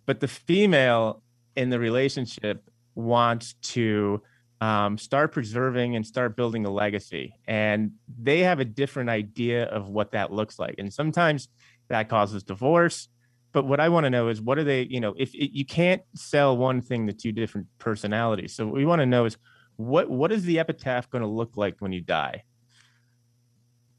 but 0.07 0.21
the 0.21 0.29
female 0.29 1.23
in 1.55 1.69
the 1.69 1.79
relationship 1.79 2.63
wants 2.95 3.55
to 3.75 4.23
um, 4.61 4.97
start 4.97 5.33
preserving 5.33 5.97
and 5.97 6.07
start 6.07 6.35
building 6.35 6.65
a 6.65 6.71
legacy, 6.71 7.35
and 7.47 7.93
they 8.19 8.39
have 8.41 8.59
a 8.59 8.65
different 8.65 9.11
idea 9.11 9.65
of 9.65 9.91
what 9.91 10.13
that 10.13 10.33
looks 10.33 10.59
like, 10.59 10.77
and 10.79 10.91
sometimes 10.95 11.49
that 11.89 12.09
causes 12.09 12.43
divorce 12.43 13.09
but 13.53 13.65
what 13.67 13.81
i 13.81 13.89
want 13.89 14.05
to 14.05 14.11
know 14.11 14.29
is 14.29 14.41
what 14.41 14.59
are 14.59 14.65
they 14.65 14.83
you 14.83 15.01
know 15.01 15.15
if 15.19 15.35
it, 15.35 15.57
you 15.57 15.65
can't 15.65 16.03
sell 16.15 16.57
one 16.57 16.81
thing 16.81 17.07
to 17.07 17.13
two 17.13 17.33
different 17.33 17.67
personalities 17.79 18.55
so 18.55 18.67
what 18.67 18.75
we 18.75 18.85
want 18.85 19.01
to 19.01 19.07
know 19.07 19.25
is 19.25 19.37
what 19.77 20.11
what 20.11 20.33
is 20.33 20.45
the 20.45 20.59
epitaph 20.59 21.09
going 21.11 21.23
to 21.23 21.29
look 21.29 21.57
like 21.57 21.77
when 21.81 21.93
you 21.93 22.01
die 22.01 22.43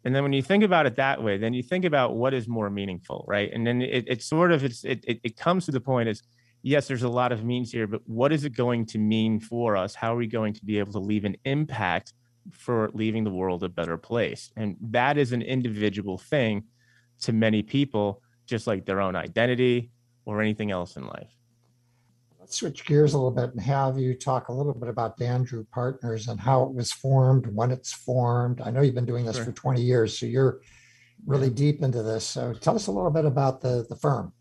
And 0.04 0.16
then 0.16 0.24
when 0.24 0.34
you 0.34 0.42
think 0.42 0.64
about 0.64 0.86
it 0.86 0.96
that 0.96 1.22
way, 1.24 1.38
then 1.38 1.54
you 1.54 1.64
think 1.64 1.86
about 1.86 2.16
what 2.16 2.34
is 2.34 2.48
more 2.48 2.70
meaningful, 2.70 3.26
right? 3.28 3.52
And 3.54 3.68
then 3.68 3.82
it, 3.82 4.06
it 4.08 4.24
sort 4.24 4.52
of 4.52 4.64
it's 4.64 4.84
it, 4.86 5.04
it, 5.08 5.20
it 5.24 5.38
comes 5.38 5.66
to 5.66 5.72
the 5.72 5.82
point 5.82 6.10
is 6.10 6.24
yes, 6.64 6.88
there's 6.88 7.04
a 7.04 7.10
lot 7.10 7.32
of 7.32 7.46
means 7.46 7.72
here, 7.72 7.88
but 7.88 8.02
what 8.06 8.32
is 8.34 8.44
it 8.44 8.52
going 8.56 8.86
to 8.86 8.98
mean 8.98 9.40
for 9.40 9.78
us? 9.78 9.96
How 9.96 10.14
are 10.14 10.18
we 10.18 10.28
going 10.28 10.54
to 10.54 10.66
be 10.66 10.80
able 10.80 10.92
to 10.94 11.00
leave 11.00 11.26
an 11.26 11.38
impact 11.46 12.14
for 12.52 12.90
leaving 12.94 13.24
the 13.24 13.32
world 13.32 13.64
a 13.64 13.70
better 13.70 13.98
place? 13.98 14.52
And 14.58 14.76
that 14.92 15.18
is 15.18 15.32
an 15.32 15.42
individual 15.42 16.18
thing 16.18 16.66
to 17.22 17.34
many 17.34 17.64
people, 17.64 18.22
just 18.50 18.68
like 18.68 18.86
their 18.86 19.00
own 19.02 19.16
identity 19.16 19.92
or 20.26 20.42
anything 20.42 20.72
else 20.72 20.98
in 20.98 21.06
life. 21.06 21.30
Let's 22.40 22.58
switch 22.58 22.86
gears 22.86 23.14
a 23.14 23.18
little 23.18 23.32
bit 23.32 23.52
and 23.52 23.62
have 23.62 23.98
you 23.98 24.16
talk 24.16 24.50
a 24.50 24.54
little 24.54 24.74
bit 24.74 24.90
about 24.90 25.18
Dandrew 25.18 25.70
Partners 25.72 26.28
and 26.28 26.40
how 26.40 26.64
it 26.64 26.74
was 26.74 26.92
formed, 26.92 27.48
when 27.48 27.72
it's 27.72 27.94
formed. 27.94 28.62
I 28.62 28.72
know 28.72 28.82
you've 28.82 28.96
been 28.96 29.06
doing 29.06 29.26
this 29.26 29.36
sure. 29.36 29.46
for 29.46 29.52
20 29.52 29.82
years, 29.82 30.18
so 30.18 30.26
you're 30.26 30.62
really 31.26 31.50
deep 31.50 31.84
into 31.84 32.02
this. 32.02 32.26
So 32.26 32.54
tell 32.54 32.76
us 32.76 32.88
a 32.88 32.92
little 32.92 33.12
bit 33.12 33.26
about 33.26 33.62
the, 33.62 33.86
the 33.88 33.96
firm. 33.96 34.34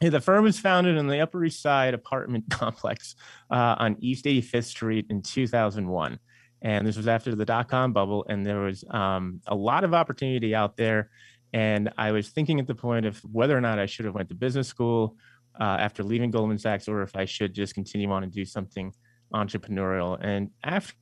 Yeah, 0.00 0.10
the 0.10 0.20
firm 0.20 0.44
was 0.44 0.58
founded 0.58 0.98
in 0.98 1.06
the 1.06 1.20
Upper 1.20 1.42
East 1.44 1.62
Side 1.62 1.94
apartment 1.94 2.44
complex 2.50 3.16
uh, 3.50 3.76
on 3.78 3.96
East 4.00 4.26
85th 4.26 4.64
Street 4.64 5.06
in 5.08 5.22
2001. 5.22 6.18
And 6.62 6.86
this 6.86 6.96
was 6.96 7.08
after 7.08 7.34
the 7.34 7.44
dot 7.44 7.68
com 7.68 7.92
bubble, 7.92 8.26
and 8.28 8.44
there 8.44 8.60
was 8.60 8.84
um, 8.90 9.40
a 9.46 9.54
lot 9.54 9.84
of 9.84 9.94
opportunity 9.94 10.54
out 10.54 10.76
there. 10.76 11.10
And 11.52 11.92
I 11.96 12.12
was 12.12 12.28
thinking 12.28 12.60
at 12.60 12.66
the 12.66 12.74
point 12.74 13.06
of 13.06 13.18
whether 13.20 13.56
or 13.56 13.60
not 13.60 13.78
I 13.78 13.86
should 13.86 14.04
have 14.04 14.14
went 14.14 14.28
to 14.28 14.34
business 14.34 14.68
school 14.68 15.16
uh, 15.58 15.64
after 15.64 16.02
leaving 16.02 16.30
Goldman 16.30 16.58
Sachs, 16.58 16.88
or 16.88 17.02
if 17.02 17.16
I 17.16 17.24
should 17.24 17.54
just 17.54 17.74
continue 17.74 18.10
on 18.10 18.22
and 18.22 18.32
do 18.32 18.44
something 18.44 18.92
entrepreneurial. 19.32 20.18
And 20.20 20.50
after 20.62 20.94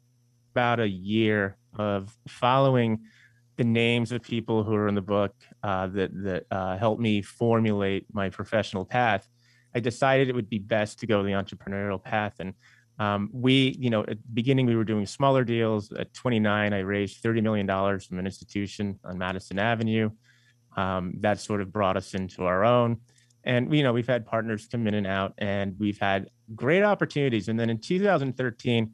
about 0.53 0.81
a 0.81 0.89
year 0.89 1.57
of 1.77 2.17
following 2.29 3.01
the 3.57 3.65
names 3.65 4.13
of 4.13 4.23
people 4.23 4.63
who 4.63 4.75
are 4.75 4.89
in 4.89 4.95
the 4.95 5.03
book 5.03 5.35
uh, 5.63 5.89
that 5.89 6.11
that 6.23 6.45
uh, 6.51 6.77
helped 6.77 7.01
me 7.01 7.23
formulate 7.23 8.07
my 8.13 8.29
professional 8.29 8.85
path, 8.85 9.29
I 9.75 9.81
decided 9.81 10.29
it 10.29 10.35
would 10.35 10.49
be 10.49 10.59
best 10.59 11.01
to 11.01 11.07
go 11.07 11.23
the 11.23 11.31
entrepreneurial 11.31 12.03
path. 12.03 12.35
And 12.39 12.55
um, 12.99 13.31
we, 13.33 13.77
you 13.79 13.91
know, 13.91 14.03
at 14.03 14.23
the 14.23 14.33
beginning 14.33 14.67
we 14.67 14.77
were 14.77 14.85
doing 14.85 15.07
smaller 15.07 15.45
deals. 15.45 15.93
At 15.93 16.15
29, 16.15 16.73
I 16.73 16.79
raised 16.79 17.19
30 17.19 17.41
million 17.41 17.67
dollars 17.67 18.07
from 18.07 18.19
an 18.19 18.27
institution 18.27 19.01
on 19.05 19.19
Madison 19.19 19.59
Avenue. 19.59 20.11
Um, 20.77 21.15
that 21.21 21.41
sort 21.41 21.61
of 21.61 21.73
brought 21.73 21.97
us 21.97 22.15
into 22.15 22.45
our 22.45 22.65
own. 22.65 22.99
And 23.45 23.75
you 23.75 23.83
know, 23.83 23.93
we've 23.93 24.07
had 24.07 24.27
partners 24.27 24.67
come 24.71 24.87
in 24.87 24.95
and 24.95 25.07
out, 25.07 25.35
and 25.39 25.75
we've 25.79 25.99
had 25.99 26.31
great 26.55 26.83
opportunities. 26.83 27.49
And 27.49 27.59
then 27.59 27.71
in 27.71 27.79
2013 27.79 28.93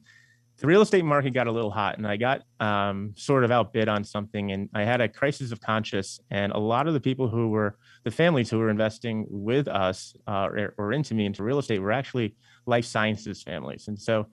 the 0.61 0.67
real 0.67 0.83
estate 0.83 1.05
market 1.05 1.31
got 1.31 1.47
a 1.47 1.53
little 1.53 1.71
hot 1.71 1.97
and 1.97 2.07
I 2.07 2.19
got 2.19 2.43
um, 2.61 3.15
sort 3.17 3.45
of 3.45 3.51
outbid 3.51 3.89
on 3.89 4.05
something 4.05 4.53
and 4.53 4.69
I 4.75 4.85
had 4.85 5.01
a 5.01 5.09
crisis 5.09 5.53
of 5.53 5.61
conscience. 5.61 6.21
And 6.31 6.53
a 6.53 6.59
lot 6.59 6.87
of 6.87 6.93
the 6.93 7.01
people 7.01 7.29
who 7.29 7.49
were 7.49 7.79
the 8.05 8.11
families 8.11 8.51
who 8.51 8.59
were 8.59 8.69
investing 8.69 9.27
with 9.31 9.69
us 9.69 10.15
uh, 10.29 10.49
or, 10.53 10.75
or, 10.77 10.93
into 10.93 11.15
me 11.15 11.25
into 11.25 11.43
real 11.43 11.59
estate 11.59 11.81
were 11.81 11.93
actually 11.93 12.37
life 12.67 12.85
sciences 12.85 13.43
families. 13.43 13.89
And 13.89 13.99
so 13.99 14.27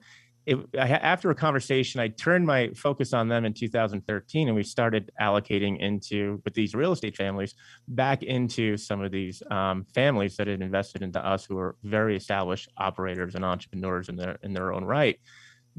it, 0.48 0.58
I, 0.78 0.88
after 0.88 1.30
a 1.30 1.34
conversation, 1.34 2.00
I 2.00 2.08
turned 2.08 2.46
my 2.46 2.70
focus 2.74 3.12
on 3.12 3.28
them 3.28 3.44
in 3.44 3.52
2013 3.52 4.48
and 4.48 4.56
we 4.56 4.62
started 4.62 5.10
allocating 5.20 5.78
into 5.78 6.40
with 6.44 6.54
these 6.54 6.74
real 6.74 6.92
estate 6.92 7.16
families 7.16 7.54
back 7.86 8.22
into 8.22 8.78
some 8.78 9.02
of 9.02 9.12
these 9.12 9.42
um, 9.50 9.84
families 9.94 10.36
that 10.36 10.46
had 10.46 10.62
invested 10.62 11.02
into 11.02 11.24
us 11.24 11.44
who 11.44 11.58
are 11.58 11.76
very 11.84 12.16
established 12.16 12.70
operators 12.78 13.34
and 13.34 13.44
entrepreneurs 13.44 14.08
in 14.08 14.16
their 14.16 14.38
in 14.42 14.54
their 14.54 14.72
own 14.72 14.84
right 14.84 15.20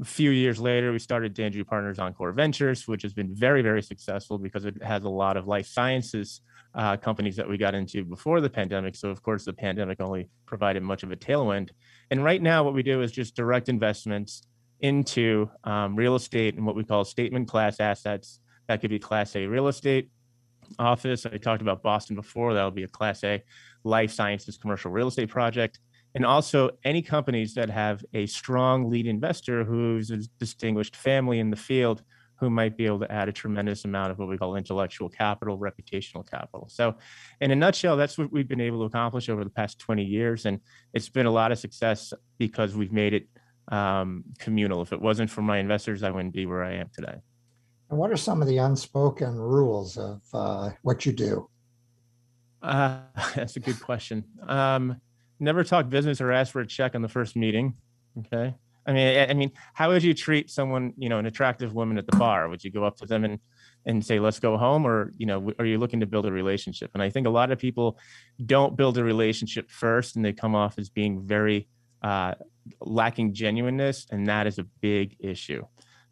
a 0.00 0.04
few 0.04 0.30
years 0.30 0.58
later, 0.58 0.92
we 0.92 0.98
started 0.98 1.34
Dandrew 1.34 1.66
Partners 1.66 1.98
Encore 1.98 2.32
Ventures, 2.32 2.88
which 2.88 3.02
has 3.02 3.12
been 3.12 3.34
very, 3.34 3.60
very 3.60 3.82
successful 3.82 4.38
because 4.38 4.64
it 4.64 4.82
has 4.82 5.04
a 5.04 5.10
lot 5.10 5.36
of 5.36 5.46
life 5.46 5.66
sciences 5.66 6.40
uh, 6.74 6.96
companies 6.96 7.36
that 7.36 7.48
we 7.48 7.58
got 7.58 7.74
into 7.74 8.04
before 8.04 8.40
the 8.40 8.48
pandemic. 8.48 8.96
So, 8.96 9.10
of 9.10 9.22
course, 9.22 9.44
the 9.44 9.52
pandemic 9.52 10.00
only 10.00 10.30
provided 10.46 10.82
much 10.82 11.02
of 11.02 11.10
a 11.10 11.16
tailwind. 11.16 11.70
And 12.10 12.24
right 12.24 12.40
now, 12.40 12.62
what 12.62 12.74
we 12.74 12.82
do 12.82 13.02
is 13.02 13.12
just 13.12 13.36
direct 13.36 13.68
investments 13.68 14.46
into 14.80 15.50
um, 15.64 15.96
real 15.96 16.14
estate 16.14 16.56
and 16.56 16.66
what 16.66 16.76
we 16.76 16.84
call 16.84 17.04
statement 17.04 17.48
class 17.48 17.80
assets. 17.80 18.40
That 18.68 18.80
could 18.80 18.90
be 18.90 18.98
Class 18.98 19.34
A 19.36 19.46
real 19.46 19.68
estate, 19.68 20.10
office. 20.78 21.26
I 21.26 21.36
talked 21.38 21.62
about 21.62 21.82
Boston 21.82 22.16
before. 22.16 22.54
That'll 22.54 22.70
be 22.70 22.84
a 22.84 22.88
Class 22.88 23.24
A 23.24 23.42
life 23.84 24.12
sciences 24.12 24.56
commercial 24.56 24.90
real 24.90 25.08
estate 25.08 25.28
project 25.28 25.80
and 26.14 26.26
also 26.26 26.70
any 26.84 27.02
companies 27.02 27.54
that 27.54 27.70
have 27.70 28.04
a 28.14 28.26
strong 28.26 28.90
lead 28.90 29.06
investor 29.06 29.64
who's 29.64 30.10
a 30.10 30.18
distinguished 30.38 30.96
family 30.96 31.38
in 31.38 31.50
the 31.50 31.56
field 31.56 32.02
who 32.40 32.48
might 32.48 32.76
be 32.76 32.86
able 32.86 32.98
to 32.98 33.12
add 33.12 33.28
a 33.28 33.32
tremendous 33.32 33.84
amount 33.84 34.10
of 34.10 34.18
what 34.18 34.26
we 34.26 34.38
call 34.38 34.56
intellectual 34.56 35.10
capital, 35.10 35.58
reputational 35.58 36.28
capital. 36.28 36.66
So, 36.70 36.96
in 37.42 37.50
a 37.50 37.56
nutshell, 37.56 37.98
that's 37.98 38.16
what 38.16 38.32
we've 38.32 38.48
been 38.48 38.62
able 38.62 38.78
to 38.80 38.84
accomplish 38.86 39.28
over 39.28 39.44
the 39.44 39.50
past 39.50 39.78
20 39.78 40.02
years. 40.02 40.46
And 40.46 40.60
it's 40.94 41.10
been 41.10 41.26
a 41.26 41.30
lot 41.30 41.52
of 41.52 41.58
success 41.58 42.14
because 42.38 42.74
we've 42.74 42.92
made 42.92 43.12
it 43.12 43.28
um, 43.70 44.24
communal. 44.38 44.82
If 44.82 44.92
it 44.92 45.00
wasn't 45.00 45.30
for 45.30 45.42
my 45.42 45.58
investors, 45.58 46.02
I 46.02 46.10
wouldn't 46.10 46.34
be 46.34 46.46
where 46.46 46.62
I 46.62 46.74
am 46.74 46.90
today. 46.94 47.16
And 47.88 47.98
what 47.98 48.10
are 48.10 48.16
some 48.16 48.40
of 48.42 48.48
the 48.48 48.58
unspoken 48.58 49.34
rules 49.34 49.96
of 49.96 50.20
uh, 50.32 50.70
what 50.82 51.06
you 51.06 51.12
do? 51.12 51.48
Uh, 52.62 52.98
that's 53.34 53.56
a 53.56 53.60
good 53.60 53.80
question. 53.80 54.24
Um, 54.46 55.00
never 55.38 55.64
talk 55.64 55.88
business 55.88 56.20
or 56.20 56.30
ask 56.30 56.52
for 56.52 56.60
a 56.60 56.66
check 56.66 56.94
on 56.94 57.02
the 57.02 57.08
first 57.08 57.36
meeting. 57.36 57.74
Okay. 58.18 58.54
I 58.86 58.92
mean, 58.92 59.30
I 59.30 59.34
mean, 59.34 59.52
how 59.74 59.90
would 59.90 60.02
you 60.02 60.14
treat 60.14 60.50
someone, 60.50 60.94
you 60.96 61.08
know, 61.08 61.18
an 61.18 61.26
attractive 61.26 61.74
woman 61.74 61.98
at 61.98 62.06
the 62.06 62.16
bar? 62.16 62.48
Would 62.48 62.64
you 62.64 62.70
go 62.70 62.84
up 62.84 62.96
to 62.98 63.06
them 63.06 63.24
and 63.24 63.38
and 63.86 64.04
say, 64.04 64.18
"Let's 64.18 64.40
go 64.40 64.56
home," 64.56 64.86
or 64.86 65.12
you 65.16 65.26
know, 65.26 65.52
are 65.58 65.66
you 65.66 65.78
looking 65.78 66.00
to 66.00 66.06
build 66.06 66.26
a 66.26 66.32
relationship? 66.32 66.90
And 66.94 67.02
I 67.02 67.10
think 67.10 67.26
a 67.26 67.30
lot 67.30 67.50
of 67.50 67.58
people 67.58 67.98
don't 68.44 68.76
build 68.76 68.98
a 68.98 69.04
relationship 69.04 69.70
first, 69.70 70.16
and 70.16 70.24
they 70.24 70.32
come 70.32 70.54
off 70.54 70.78
as 70.78 70.88
being 70.88 71.26
very 71.26 71.68
uh, 72.02 72.34
lacking 72.80 73.34
genuineness, 73.34 74.06
and 74.10 74.26
that 74.26 74.46
is 74.46 74.58
a 74.58 74.64
big 74.64 75.16
issue. 75.20 75.64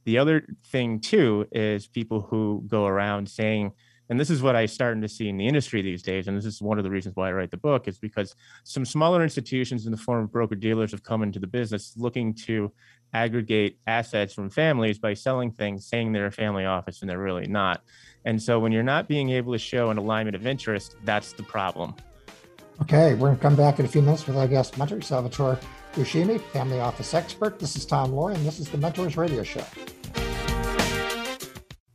The 0.05 0.19
other 0.19 0.47
thing 0.67 1.01
too 1.01 1.47
is 1.53 1.87
people 1.87 2.23
who 2.23 2.65
go 2.67 2.87
around 2.87 3.29
saying, 3.29 3.73
and 4.09 4.19
this 4.19 4.31
is 4.31 4.41
what 4.41 4.57
I'm 4.57 4.69
starting 4.69 5.03
to 5.03 5.09
see 5.09 5.29
in 5.29 5.37
the 5.37 5.47
industry 5.47 5.83
these 5.83 6.03
days. 6.03 6.29
And 6.29 6.37
this 6.37 6.47
is 6.47 6.63
one 6.63 6.79
of 6.79 6.85
the 6.85 6.91
reasons 6.91 7.15
why 7.15 7.29
I 7.29 7.33
write 7.33 7.51
the 7.51 7.59
book 7.59 7.89
is 7.89 7.99
because 7.99 8.35
some 8.65 8.87
smaller 8.87 9.23
institutions 9.23 9.85
in 9.85 9.93
the 9.93 9.99
form 9.99 10.25
of 10.25 10.33
broker 10.33 10.55
dealers 10.55 10.93
have 10.93 11.03
come 11.03 11.23
into 11.23 11.39
the 11.39 11.47
business 11.47 11.93
looking 11.97 12.33
to 12.47 12.73
aggregate 13.13 13.79
assets 13.87 14.33
from 14.33 14.49
families 14.49 14.99
by 14.99 15.15
selling 15.15 15.51
things, 15.51 15.87
saying 15.87 16.13
they're 16.13 16.27
a 16.27 16.33
family 16.33 16.65
office 16.65 17.01
and 17.03 17.11
they're 17.11 17.19
really 17.19 17.47
not. 17.47 17.83
And 18.25 18.43
so 18.43 18.59
when 18.59 18.73
you're 18.73 18.83
not 18.83 19.09
being 19.09 19.31
able 19.31 19.53
to 19.53 19.59
show 19.59 19.91
an 19.91 19.99
alignment 19.99 20.37
of 20.37 20.47
interest, 20.47 20.97
that's 21.05 21.33
the 21.33 21.43
problem. 21.43 21.95
Okay, 22.81 23.15
we're 23.15 23.29
going 23.29 23.37
to 23.37 23.43
come 23.43 23.57
back 23.57 23.79
in 23.79 23.85
a 23.85 23.89
few 23.89 24.03
minutes 24.03 24.27
with 24.27 24.37
our 24.37 24.47
guest 24.47 24.79
mentor, 24.79 25.01
Salvatore 25.03 25.59
Buscemi, 25.99 26.41
family 26.41 26.79
office 26.79 27.13
expert. 27.13 27.59
This 27.59 27.75
is 27.75 27.85
Tom 27.85 28.13
Loarie, 28.13 28.37
and 28.37 28.47
this 28.47 28.61
is 28.61 28.69
the 28.69 28.79
Mentors 28.79 29.17
Radio 29.17 29.43
Show. 29.43 29.65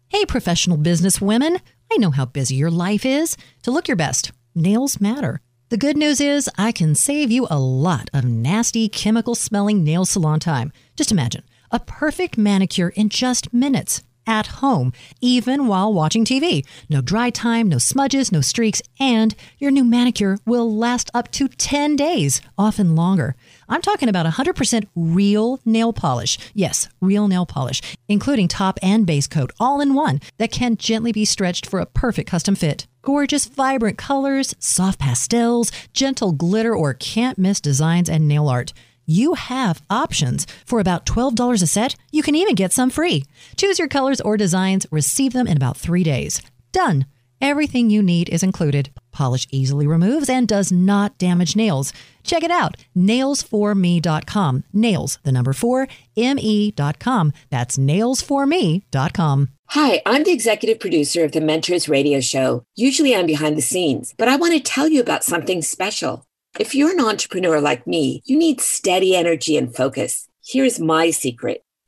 Hey, 0.10 0.26
professional 0.26 0.76
business 0.76 1.22
women. 1.22 1.58
I 1.90 1.96
know 1.96 2.12
how 2.12 2.26
busy 2.26 2.56
your 2.56 2.70
life 2.70 3.06
is. 3.06 3.38
To 3.62 3.72
look 3.72 3.88
your 3.88 3.96
best, 3.96 4.34
nails 4.54 5.00
matter. 5.00 5.40
The 5.70 5.78
good 5.78 5.96
news 5.96 6.20
is 6.20 6.50
I 6.58 6.74
can 6.74 6.96
save 6.96 7.32
you 7.32 7.48
a 7.50 7.58
lot 7.58 8.10
of 8.14 8.26
nasty, 8.26 8.90
chemical 8.90 9.36
smelling 9.36 9.86
nail 9.86 10.04
salon 10.04 10.42
time. 10.42 10.74
Just 10.98 11.14
imagine 11.14 11.44
a 11.72 11.80
perfect 11.80 12.38
manicure 12.38 12.90
in 12.90 13.08
just 13.08 13.54
minutes 13.54 14.04
at 14.28 14.48
home, 14.48 14.94
even 15.22 15.68
while 15.68 15.94
watching 15.94 16.26
TV. 16.26 16.66
No 16.90 17.02
dry 17.02 17.30
time, 17.30 17.70
no 17.70 17.78
smudges, 17.78 18.32
no 18.32 18.42
streaks, 18.42 18.82
and 19.00 19.34
your 19.58 19.72
new 19.72 19.84
manicure 19.84 20.38
will 20.46 20.76
last 20.76 21.10
up 21.14 21.32
to 21.32 21.48
10 21.48 21.96
days, 21.96 22.42
often 22.58 22.96
longer. 22.96 23.36
I'm 23.68 23.82
talking 23.82 24.10
about 24.10 24.26
100% 24.26 24.88
real 24.96 25.60
nail 25.66 25.94
polish. 25.94 26.38
Yes, 26.54 26.90
real 27.02 27.28
nail 27.28 27.46
polish, 27.46 27.82
including 28.08 28.48
top 28.48 28.80
and 28.82 29.06
base 29.06 29.28
coat 29.28 29.52
all 29.60 29.82
in 29.82 29.94
one 29.94 30.22
that 30.38 30.52
can 30.52 30.78
gently 30.78 31.12
be 31.12 31.26
stretched 31.26 31.66
for 31.66 31.80
a 31.80 31.86
perfect 31.86 32.30
custom 32.30 32.56
fit. 32.56 32.88
Gorgeous, 33.02 33.46
vibrant 33.46 33.98
colors, 33.98 34.56
soft 34.60 35.00
pastels, 35.00 35.72
gentle 35.94 36.32
glitter, 36.32 36.76
or 36.76 36.94
can't 36.94 37.38
miss 37.38 37.60
designs 37.60 38.10
and 38.10 38.28
nail 38.28 38.48
art 38.48 38.74
you 39.06 39.34
have 39.34 39.82
options. 39.90 40.46
For 40.66 40.80
about 40.80 41.06
$12 41.06 41.62
a 41.62 41.68
set, 41.68 41.96
you 42.12 42.24
can 42.24 42.36
even 42.36 42.56
get 42.56 42.72
some 42.72 42.90
free. 42.90 43.26
Choose 43.58 43.80
your 43.80 43.88
colors 43.88 44.22
or 44.22 44.38
designs, 44.38 44.86
receive 44.92 45.34
them 45.34 45.48
in 45.48 45.58
about 45.58 45.78
three 45.78 46.04
days. 46.04 46.42
Done. 46.72 47.06
Everything 47.42 47.90
you 47.90 48.02
need 48.02 48.30
is 48.30 48.44
included. 48.44 48.90
Polish 49.14 49.48
easily 49.52 49.88
removes 49.88 50.30
and 50.30 50.48
does 50.48 50.72
not 50.72 51.18
damage 51.18 51.56
nails. 51.56 51.94
Check 52.24 52.44
it 52.44 52.52
out, 52.52 52.76
nailsforme.com. 52.98 54.64
Nails, 54.74 55.20
the 55.24 55.32
number 55.32 55.54
four, 55.54 55.88
me.com. 56.18 57.34
That's 57.50 57.78
nailsforme.com. 57.78 59.50
Hi, 59.70 60.02
I'm 60.06 60.24
the 60.24 60.32
executive 60.32 60.80
producer 60.80 61.24
of 61.24 61.32
the 61.32 61.42
Mentors 61.42 61.90
Radio 61.90 62.20
Show. 62.20 62.64
Usually 62.76 63.16
I'm 63.16 63.26
behind 63.26 63.58
the 63.58 63.62
scenes, 63.62 64.14
but 64.18 64.28
I 64.28 64.36
want 64.36 64.54
to 64.54 64.60
tell 64.60 64.88
you 64.88 65.02
about 65.02 65.24
something 65.24 65.62
special. 65.62 66.26
If 66.60 66.76
you're 66.76 66.92
an 66.92 67.04
entrepreneur 67.04 67.60
like 67.60 67.88
me, 67.88 68.22
you 68.26 68.38
need 68.38 68.62
steady 68.62 69.16
energy 69.16 69.58
and 69.58 69.76
focus. 69.76 70.30
Here's 70.46 70.80
my 70.80 71.10
secret. 71.10 71.64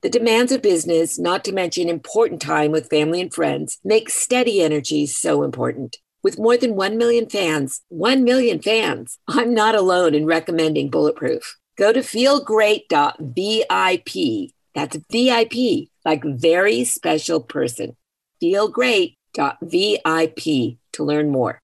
The 0.00 0.08
demands 0.08 0.52
of 0.52 0.62
business, 0.62 1.18
not 1.18 1.44
to 1.44 1.52
mention 1.52 1.88
important 1.88 2.40
time 2.40 2.70
with 2.70 2.88
family 2.88 3.20
and 3.20 3.34
friends, 3.34 3.78
make 3.82 4.10
steady 4.10 4.62
energy 4.62 5.06
so 5.06 5.42
important. 5.42 5.96
With 6.22 6.38
more 6.38 6.56
than 6.56 6.76
1 6.76 6.96
million 6.96 7.28
fans, 7.28 7.80
1 7.88 8.22
million 8.22 8.62
fans, 8.62 9.18
I'm 9.26 9.52
not 9.52 9.74
alone 9.74 10.14
in 10.14 10.24
recommending 10.24 10.88
Bulletproof. 10.88 11.56
Go 11.76 11.92
to 11.92 11.98
feelgreat.vip. 11.98 14.52
That's 14.72 14.98
VIP, 15.10 15.88
like 16.04 16.22
very 16.22 16.84
special 16.84 17.40
person. 17.40 17.96
Feelgreat.vip 18.40 20.76
to 20.92 21.04
learn 21.04 21.30
more. 21.30 21.58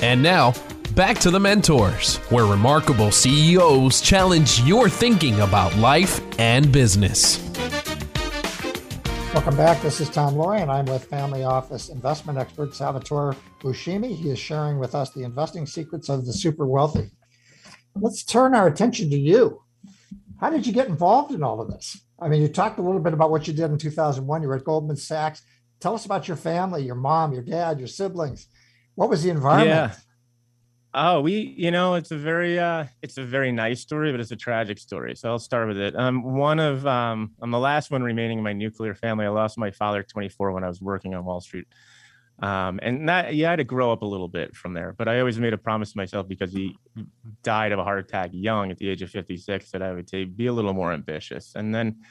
And 0.00 0.22
now, 0.22 0.54
back 0.94 1.18
to 1.18 1.30
the 1.30 1.40
mentors, 1.40 2.18
where 2.30 2.46
remarkable 2.46 3.10
CEOs 3.10 4.00
challenge 4.00 4.60
your 4.60 4.88
thinking 4.88 5.40
about 5.40 5.74
life 5.76 6.20
and 6.38 6.70
business. 6.70 7.40
Welcome 9.32 9.56
back. 9.56 9.82
This 9.82 10.00
is 10.00 10.08
Tom 10.08 10.34
Loarie, 10.34 10.62
and 10.62 10.70
I'm 10.70 10.84
with 10.84 11.06
family 11.06 11.42
office 11.42 11.88
investment 11.88 12.38
expert 12.38 12.76
Salvatore 12.76 13.34
Buscemi. 13.60 14.14
He 14.14 14.30
is 14.30 14.38
sharing 14.38 14.78
with 14.78 14.94
us 14.94 15.10
the 15.10 15.24
investing 15.24 15.66
secrets 15.66 16.08
of 16.08 16.26
the 16.26 16.32
super 16.32 16.64
wealthy. 16.64 17.10
Let's 17.96 18.22
turn 18.22 18.54
our 18.54 18.68
attention 18.68 19.10
to 19.10 19.18
you. 19.18 19.62
How 20.40 20.50
did 20.50 20.64
you 20.64 20.72
get 20.72 20.86
involved 20.86 21.34
in 21.34 21.42
all 21.42 21.60
of 21.60 21.68
this? 21.68 22.00
I 22.20 22.28
mean, 22.28 22.42
you 22.42 22.48
talked 22.48 22.78
a 22.78 22.82
little 22.82 23.00
bit 23.00 23.14
about 23.14 23.32
what 23.32 23.48
you 23.48 23.52
did 23.52 23.72
in 23.72 23.78
2001. 23.78 24.42
You 24.42 24.48
were 24.48 24.54
at 24.54 24.64
Goldman 24.64 24.96
Sachs. 24.96 25.42
Tell 25.80 25.94
us 25.94 26.04
about 26.04 26.28
your 26.28 26.36
family, 26.36 26.84
your 26.84 26.94
mom, 26.94 27.32
your 27.32 27.42
dad, 27.42 27.80
your 27.80 27.88
siblings. 27.88 28.46
What 28.94 29.10
was 29.10 29.24
the 29.24 29.30
environment? 29.30 29.92
Yeah. 29.92 30.03
Oh, 30.96 31.20
we, 31.20 31.54
you 31.56 31.72
know, 31.72 31.94
it's 31.94 32.12
a 32.12 32.16
very, 32.16 32.56
uh, 32.56 32.84
it's 33.02 33.18
a 33.18 33.24
very 33.24 33.50
nice 33.50 33.80
story, 33.80 34.12
but 34.12 34.20
it's 34.20 34.30
a 34.30 34.36
tragic 34.36 34.78
story. 34.78 35.16
So 35.16 35.28
I'll 35.28 35.40
start 35.40 35.66
with 35.66 35.76
it. 35.76 35.96
Um, 35.96 36.22
one 36.22 36.60
of, 36.60 36.86
um, 36.86 37.32
I'm 37.42 37.50
the 37.50 37.58
last 37.58 37.90
one 37.90 38.04
remaining 38.04 38.38
in 38.38 38.44
my 38.44 38.52
nuclear 38.52 38.94
family. 38.94 39.26
I 39.26 39.30
lost 39.30 39.58
my 39.58 39.72
father 39.72 40.00
at 40.00 40.08
24 40.08 40.52
when 40.52 40.62
I 40.62 40.68
was 40.68 40.80
working 40.80 41.12
on 41.12 41.24
Wall 41.24 41.40
Street. 41.40 41.66
Um, 42.38 42.78
and 42.80 43.08
that, 43.08 43.34
yeah, 43.34 43.48
I 43.48 43.50
had 43.50 43.56
to 43.56 43.64
grow 43.64 43.92
up 43.92 44.02
a 44.02 44.06
little 44.06 44.28
bit 44.28 44.54
from 44.54 44.72
there, 44.72 44.94
but 44.96 45.08
I 45.08 45.18
always 45.18 45.38
made 45.38 45.52
a 45.52 45.58
promise 45.58 45.92
to 45.92 45.98
myself 45.98 46.28
because 46.28 46.52
he 46.52 46.76
died 47.42 47.72
of 47.72 47.80
a 47.80 47.84
heart 47.84 47.98
attack 47.98 48.30
young 48.32 48.70
at 48.70 48.78
the 48.78 48.88
age 48.88 49.02
of 49.02 49.10
56 49.10 49.72
that 49.72 49.82
I 49.82 49.92
would 49.92 50.08
say, 50.08 50.24
be 50.24 50.46
a 50.46 50.52
little 50.52 50.74
more 50.74 50.92
ambitious. 50.92 51.54
And 51.56 51.74
then 51.74 52.02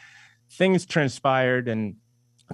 things 0.51 0.85
transpired 0.85 1.69
and 1.69 1.95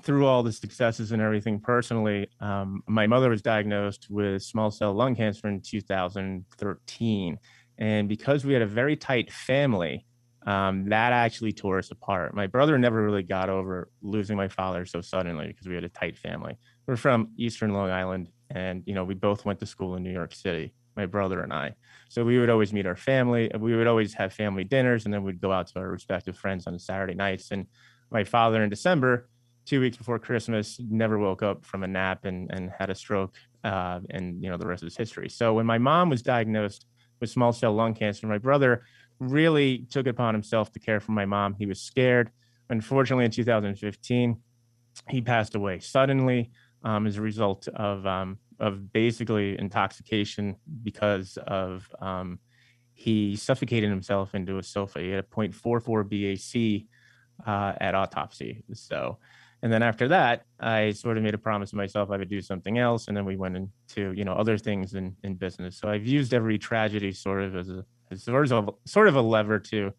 through 0.03 0.25
all 0.25 0.43
the 0.43 0.51
successes 0.51 1.11
and 1.11 1.21
everything 1.21 1.59
personally, 1.59 2.27
um, 2.39 2.83
my 2.87 3.07
mother 3.07 3.29
was 3.29 3.41
diagnosed 3.41 4.07
with 4.09 4.41
small 4.41 4.71
cell 4.71 4.93
lung 4.93 5.15
cancer 5.15 5.47
in 5.47 5.61
2013. 5.61 7.39
And 7.77 8.09
because 8.09 8.45
we 8.45 8.53
had 8.53 8.61
a 8.61 8.67
very 8.67 8.95
tight 8.95 9.31
family, 9.31 10.05
um, 10.45 10.89
that 10.89 11.11
actually 11.11 11.51
tore 11.51 11.79
us 11.79 11.91
apart. 11.91 12.33
My 12.33 12.47
brother 12.47 12.77
never 12.77 13.03
really 13.03 13.23
got 13.23 13.49
over 13.49 13.89
losing 14.01 14.37
my 14.37 14.47
father 14.47 14.85
so 14.85 15.01
suddenly 15.01 15.47
because 15.47 15.67
we 15.67 15.75
had 15.75 15.83
a 15.83 15.89
tight 15.89 16.17
family. 16.17 16.57
We're 16.87 16.95
from 16.95 17.29
Eastern 17.37 17.73
Long 17.73 17.89
Island, 17.89 18.29
and 18.49 18.83
you 18.85 18.93
know 18.95 19.03
we 19.03 19.13
both 19.13 19.45
went 19.45 19.59
to 19.59 19.65
school 19.65 19.95
in 19.95 20.03
New 20.03 20.13
York 20.13 20.33
City. 20.33 20.73
My 20.95 21.05
brother 21.05 21.41
and 21.41 21.53
I. 21.53 21.75
So 22.09 22.25
we 22.25 22.39
would 22.39 22.49
always 22.49 22.73
meet 22.73 22.85
our 22.85 22.95
family. 22.95 23.49
We 23.57 23.75
would 23.75 23.87
always 23.87 24.13
have 24.15 24.33
family 24.33 24.63
dinners, 24.63 25.05
and 25.05 25.13
then 25.13 25.23
we'd 25.23 25.39
go 25.39 25.51
out 25.51 25.67
to 25.67 25.79
our 25.79 25.87
respective 25.87 26.37
friends 26.37 26.67
on 26.67 26.77
Saturday 26.79 27.13
nights. 27.13 27.51
And 27.51 27.67
my 28.11 28.23
father 28.23 28.63
in 28.63 28.69
December 28.69 29.29
two 29.69 29.79
weeks 29.79 29.97
before 29.97 30.17
Christmas, 30.17 30.81
never 30.89 31.19
woke 31.19 31.43
up 31.43 31.63
from 31.63 31.83
a 31.83 31.87
nap 31.87 32.25
and, 32.25 32.49
and 32.51 32.71
had 32.77 32.89
a 32.89 32.95
stroke. 32.95 33.35
Uh, 33.63 33.99
and, 34.09 34.41
you 34.43 34.49
know, 34.49 34.57
the 34.57 34.65
rest 34.65 34.83
is 34.83 34.97
history. 34.97 35.29
So 35.29 35.53
when 35.53 35.67
my 35.67 35.77
mom 35.77 36.09
was 36.09 36.23
diagnosed 36.23 36.87
with 37.19 37.29
small 37.29 37.53
cell 37.53 37.73
lung 37.73 37.93
cancer, 37.93 38.25
my 38.25 38.39
brother 38.39 38.83
really 39.19 39.85
took 39.91 40.07
it 40.07 40.11
upon 40.11 40.33
himself 40.33 40.71
to 40.71 40.79
care 40.79 40.99
for 40.99 41.11
my 41.11 41.25
mom. 41.25 41.53
He 41.53 41.67
was 41.67 41.79
scared. 41.79 42.31
Unfortunately, 42.69 43.25
in 43.25 43.31
2015, 43.31 44.37
he 45.07 45.21
passed 45.21 45.53
away 45.53 45.79
suddenly 45.79 46.49
um, 46.83 47.05
as 47.05 47.17
a 47.17 47.21
result 47.21 47.67
of, 47.67 48.07
um, 48.07 48.39
of 48.59 48.91
basically 48.91 49.59
intoxication 49.59 50.55
because 50.83 51.37
of 51.45 51.87
um, 52.01 52.39
he 52.93 53.35
suffocated 53.35 53.89
himself 53.89 54.33
into 54.33 54.57
a 54.57 54.63
sofa. 54.63 54.99
He 54.99 55.11
had 55.11 55.19
a 55.19 55.27
0.44 55.27 56.09
BAC 56.09 56.87
uh, 57.47 57.73
at 57.79 57.93
autopsy. 57.93 58.63
So 58.73 59.19
and 59.61 59.71
then 59.71 59.83
after 59.83 60.07
that 60.07 60.43
i 60.59 60.91
sort 60.91 61.17
of 61.17 61.23
made 61.23 61.33
a 61.33 61.37
promise 61.37 61.71
to 61.71 61.75
myself 61.75 62.09
i 62.11 62.17
would 62.17 62.29
do 62.29 62.41
something 62.41 62.77
else 62.77 63.07
and 63.07 63.15
then 63.15 63.25
we 63.25 63.35
went 63.35 63.55
into 63.55 64.11
you 64.13 64.23
know 64.23 64.33
other 64.33 64.57
things 64.57 64.93
in, 64.93 65.15
in 65.23 65.35
business. 65.35 65.77
So 65.77 65.89
i've 65.89 66.05
used 66.05 66.33
every 66.33 66.57
tragedy 66.57 67.11
sort 67.11 67.43
of 67.43 67.55
as 67.55 67.69
a 67.69 67.85
as 68.11 68.23
sort 68.23 68.51
of 68.51 68.69
sort 68.85 69.07
of 69.07 69.15
a 69.15 69.21
lever 69.21 69.59
to 69.59 69.91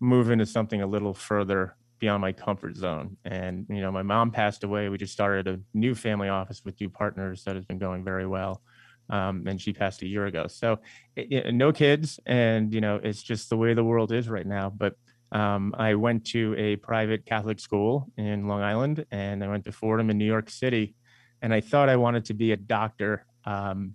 move 0.00 0.30
into 0.30 0.46
something 0.46 0.82
a 0.82 0.86
little 0.86 1.14
further 1.14 1.76
beyond 1.98 2.20
my 2.20 2.30
comfort 2.32 2.76
zone. 2.76 3.16
And 3.24 3.66
you 3.68 3.80
know 3.80 3.90
my 3.90 4.02
mom 4.02 4.30
passed 4.30 4.62
away. 4.64 4.88
We 4.88 4.98
just 4.98 5.12
started 5.12 5.48
a 5.48 5.60
new 5.74 5.94
family 5.94 6.28
office 6.28 6.62
with 6.64 6.80
new 6.80 6.88
partners 6.88 7.42
that 7.44 7.56
has 7.56 7.64
been 7.64 7.78
going 7.78 8.04
very 8.04 8.26
well 8.26 8.62
um, 9.10 9.46
and 9.46 9.60
she 9.60 9.72
passed 9.72 10.02
a 10.02 10.06
year 10.06 10.26
ago. 10.26 10.46
So 10.48 10.78
it, 11.16 11.46
it, 11.46 11.54
no 11.54 11.72
kids 11.72 12.20
and 12.26 12.72
you 12.72 12.80
know 12.80 13.00
it's 13.02 13.22
just 13.22 13.50
the 13.50 13.56
way 13.56 13.74
the 13.74 13.84
world 13.84 14.12
is 14.12 14.28
right 14.28 14.46
now. 14.46 14.70
But 14.70 14.94
um, 15.32 15.74
I 15.78 15.94
went 15.94 16.24
to 16.28 16.54
a 16.56 16.76
private 16.76 17.26
Catholic 17.26 17.60
school 17.60 18.10
in 18.16 18.46
Long 18.46 18.62
Island, 18.62 19.04
and 19.10 19.44
I 19.44 19.48
went 19.48 19.64
to 19.64 19.72
Fordham 19.72 20.10
in 20.10 20.18
New 20.18 20.26
York 20.26 20.50
City, 20.50 20.94
and 21.42 21.52
I 21.52 21.60
thought 21.60 21.88
I 21.88 21.96
wanted 21.96 22.24
to 22.26 22.34
be 22.34 22.52
a 22.52 22.56
doctor, 22.56 23.26
um, 23.44 23.94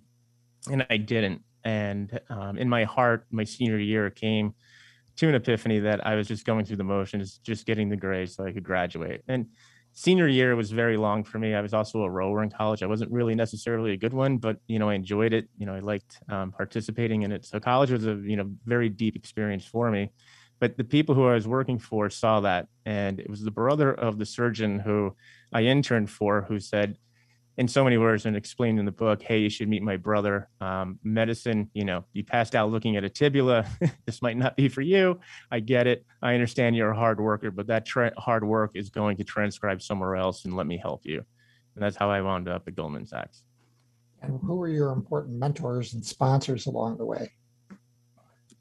and 0.70 0.86
I 0.88 0.96
didn't. 0.96 1.42
And 1.64 2.20
um, 2.30 2.58
in 2.58 2.68
my 2.68 2.84
heart, 2.84 3.26
my 3.30 3.44
senior 3.44 3.78
year 3.78 4.10
came 4.10 4.54
to 5.16 5.28
an 5.28 5.34
epiphany 5.34 5.80
that 5.80 6.06
I 6.06 6.14
was 6.14 6.28
just 6.28 6.44
going 6.44 6.64
through 6.64 6.76
the 6.76 6.84
motions, 6.84 7.38
just 7.42 7.66
getting 7.66 7.88
the 7.88 7.96
grades 7.96 8.34
so 8.34 8.44
I 8.44 8.52
could 8.52 8.64
graduate. 8.64 9.22
And 9.28 9.46
senior 9.92 10.26
year 10.26 10.56
was 10.56 10.70
very 10.72 10.96
long 10.96 11.24
for 11.24 11.38
me. 11.38 11.54
I 11.54 11.60
was 11.60 11.72
also 11.72 12.02
a 12.02 12.10
rower 12.10 12.42
in 12.42 12.50
college. 12.50 12.82
I 12.82 12.86
wasn't 12.86 13.12
really 13.12 13.34
necessarily 13.34 13.92
a 13.92 13.96
good 13.96 14.12
one, 14.12 14.38
but 14.38 14.56
you 14.66 14.78
know, 14.78 14.88
I 14.88 14.94
enjoyed 14.94 15.32
it. 15.32 15.48
You 15.56 15.66
know, 15.66 15.74
I 15.74 15.78
liked 15.78 16.18
um, 16.28 16.52
participating 16.52 17.22
in 17.22 17.32
it. 17.32 17.44
So 17.44 17.60
college 17.60 17.90
was 17.90 18.06
a 18.06 18.20
you 18.24 18.36
know 18.36 18.50
very 18.66 18.88
deep 18.88 19.16
experience 19.16 19.64
for 19.64 19.90
me. 19.90 20.10
But 20.60 20.76
the 20.76 20.84
people 20.84 21.14
who 21.14 21.26
I 21.26 21.34
was 21.34 21.48
working 21.48 21.78
for 21.78 22.08
saw 22.10 22.40
that. 22.40 22.68
And 22.86 23.20
it 23.20 23.28
was 23.28 23.42
the 23.42 23.50
brother 23.50 23.92
of 23.92 24.18
the 24.18 24.26
surgeon 24.26 24.78
who 24.78 25.14
I 25.52 25.62
interned 25.62 26.10
for 26.10 26.42
who 26.42 26.58
said, 26.60 26.96
in 27.56 27.68
so 27.68 27.84
many 27.84 27.98
words, 27.98 28.26
and 28.26 28.36
explained 28.36 28.78
in 28.80 28.84
the 28.84 28.92
book, 28.92 29.22
hey, 29.22 29.38
you 29.38 29.48
should 29.48 29.68
meet 29.68 29.82
my 29.82 29.96
brother. 29.96 30.48
Um, 30.60 30.98
medicine, 31.04 31.70
you 31.72 31.84
know, 31.84 32.04
you 32.12 32.24
passed 32.24 32.54
out 32.54 32.70
looking 32.70 32.96
at 32.96 33.04
a 33.04 33.08
tibula. 33.08 33.64
this 34.06 34.22
might 34.22 34.36
not 34.36 34.56
be 34.56 34.68
for 34.68 34.80
you. 34.80 35.20
I 35.50 35.60
get 35.60 35.86
it. 35.86 36.04
I 36.20 36.34
understand 36.34 36.74
you're 36.74 36.90
a 36.90 36.96
hard 36.96 37.20
worker, 37.20 37.50
but 37.50 37.68
that 37.68 37.86
tra- 37.86 38.12
hard 38.18 38.44
work 38.44 38.72
is 38.74 38.90
going 38.90 39.18
to 39.18 39.24
transcribe 39.24 39.82
somewhere 39.82 40.16
else 40.16 40.44
and 40.44 40.56
let 40.56 40.66
me 40.66 40.78
help 40.78 41.06
you. 41.06 41.24
And 41.76 41.84
that's 41.84 41.96
how 41.96 42.10
I 42.10 42.22
wound 42.22 42.48
up 42.48 42.66
at 42.66 42.74
Goldman 42.74 43.06
Sachs. 43.06 43.44
And 44.22 44.40
who 44.42 44.56
were 44.56 44.68
your 44.68 44.90
important 44.90 45.38
mentors 45.38 45.94
and 45.94 46.04
sponsors 46.04 46.66
along 46.66 46.96
the 46.96 47.04
way? 47.04 47.32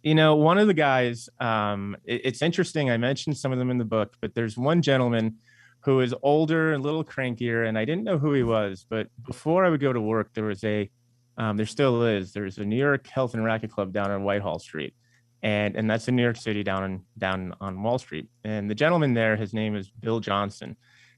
You 0.04 0.14
know 0.14 0.36
one 0.36 0.58
of 0.58 0.68
the 0.68 0.74
guys 0.74 1.30
um, 1.40 1.98
it, 2.04 2.22
it's 2.26 2.42
interesting 2.42 2.92
i 2.92 2.98
mentioned 2.98 3.36
some 3.36 3.52
of 3.52 3.58
them 3.58 3.72
in 3.72 3.78
the 3.78 3.86
book 3.86 4.16
but 4.22 4.36
there's 4.36 4.58
one 4.58 4.82
gentleman 4.82 5.38
who 5.80 6.02
is 6.02 6.14
older 6.22 6.74
and 6.74 6.84
a 6.84 6.86
little 6.86 7.04
crankier 7.04 7.68
and 7.68 7.78
i 7.78 7.86
didn't 7.86 8.04
know 8.04 8.18
who 8.18 8.34
he 8.34 8.44
was 8.44 8.86
but 8.90 9.08
before 9.26 9.66
i 9.66 9.70
would 9.70 9.82
go 9.82 9.94
to 9.94 10.02
work 10.02 10.30
there 10.34 10.46
was 10.46 10.64
a 10.64 10.90
um, 11.38 11.58
there 11.58 11.66
still 11.66 12.04
is 12.04 12.34
there's 12.34 12.60
a 12.60 12.66
new 12.66 12.76
york 12.76 13.08
health 13.08 13.34
and 13.34 13.44
racket 13.44 13.72
club 13.72 13.92
down 13.92 14.12
on 14.12 14.24
whitehall 14.24 14.60
street 14.60 14.94
and 15.42 15.76
and 15.76 15.90
that's 15.90 16.08
in 16.08 16.16
new 16.16 16.24
york 16.24 16.38
city 16.38 16.64
down 16.64 16.84
in, 16.84 17.02
down 17.18 17.56
on 17.60 17.82
wall 17.82 17.98
street 17.98 18.28
and 18.44 18.70
the 18.70 18.76
gentleman 18.76 19.14
there 19.14 19.36
his 19.36 19.54
name 19.54 19.76
is 19.76 19.90
bill 19.90 20.20
johnson 20.20 20.76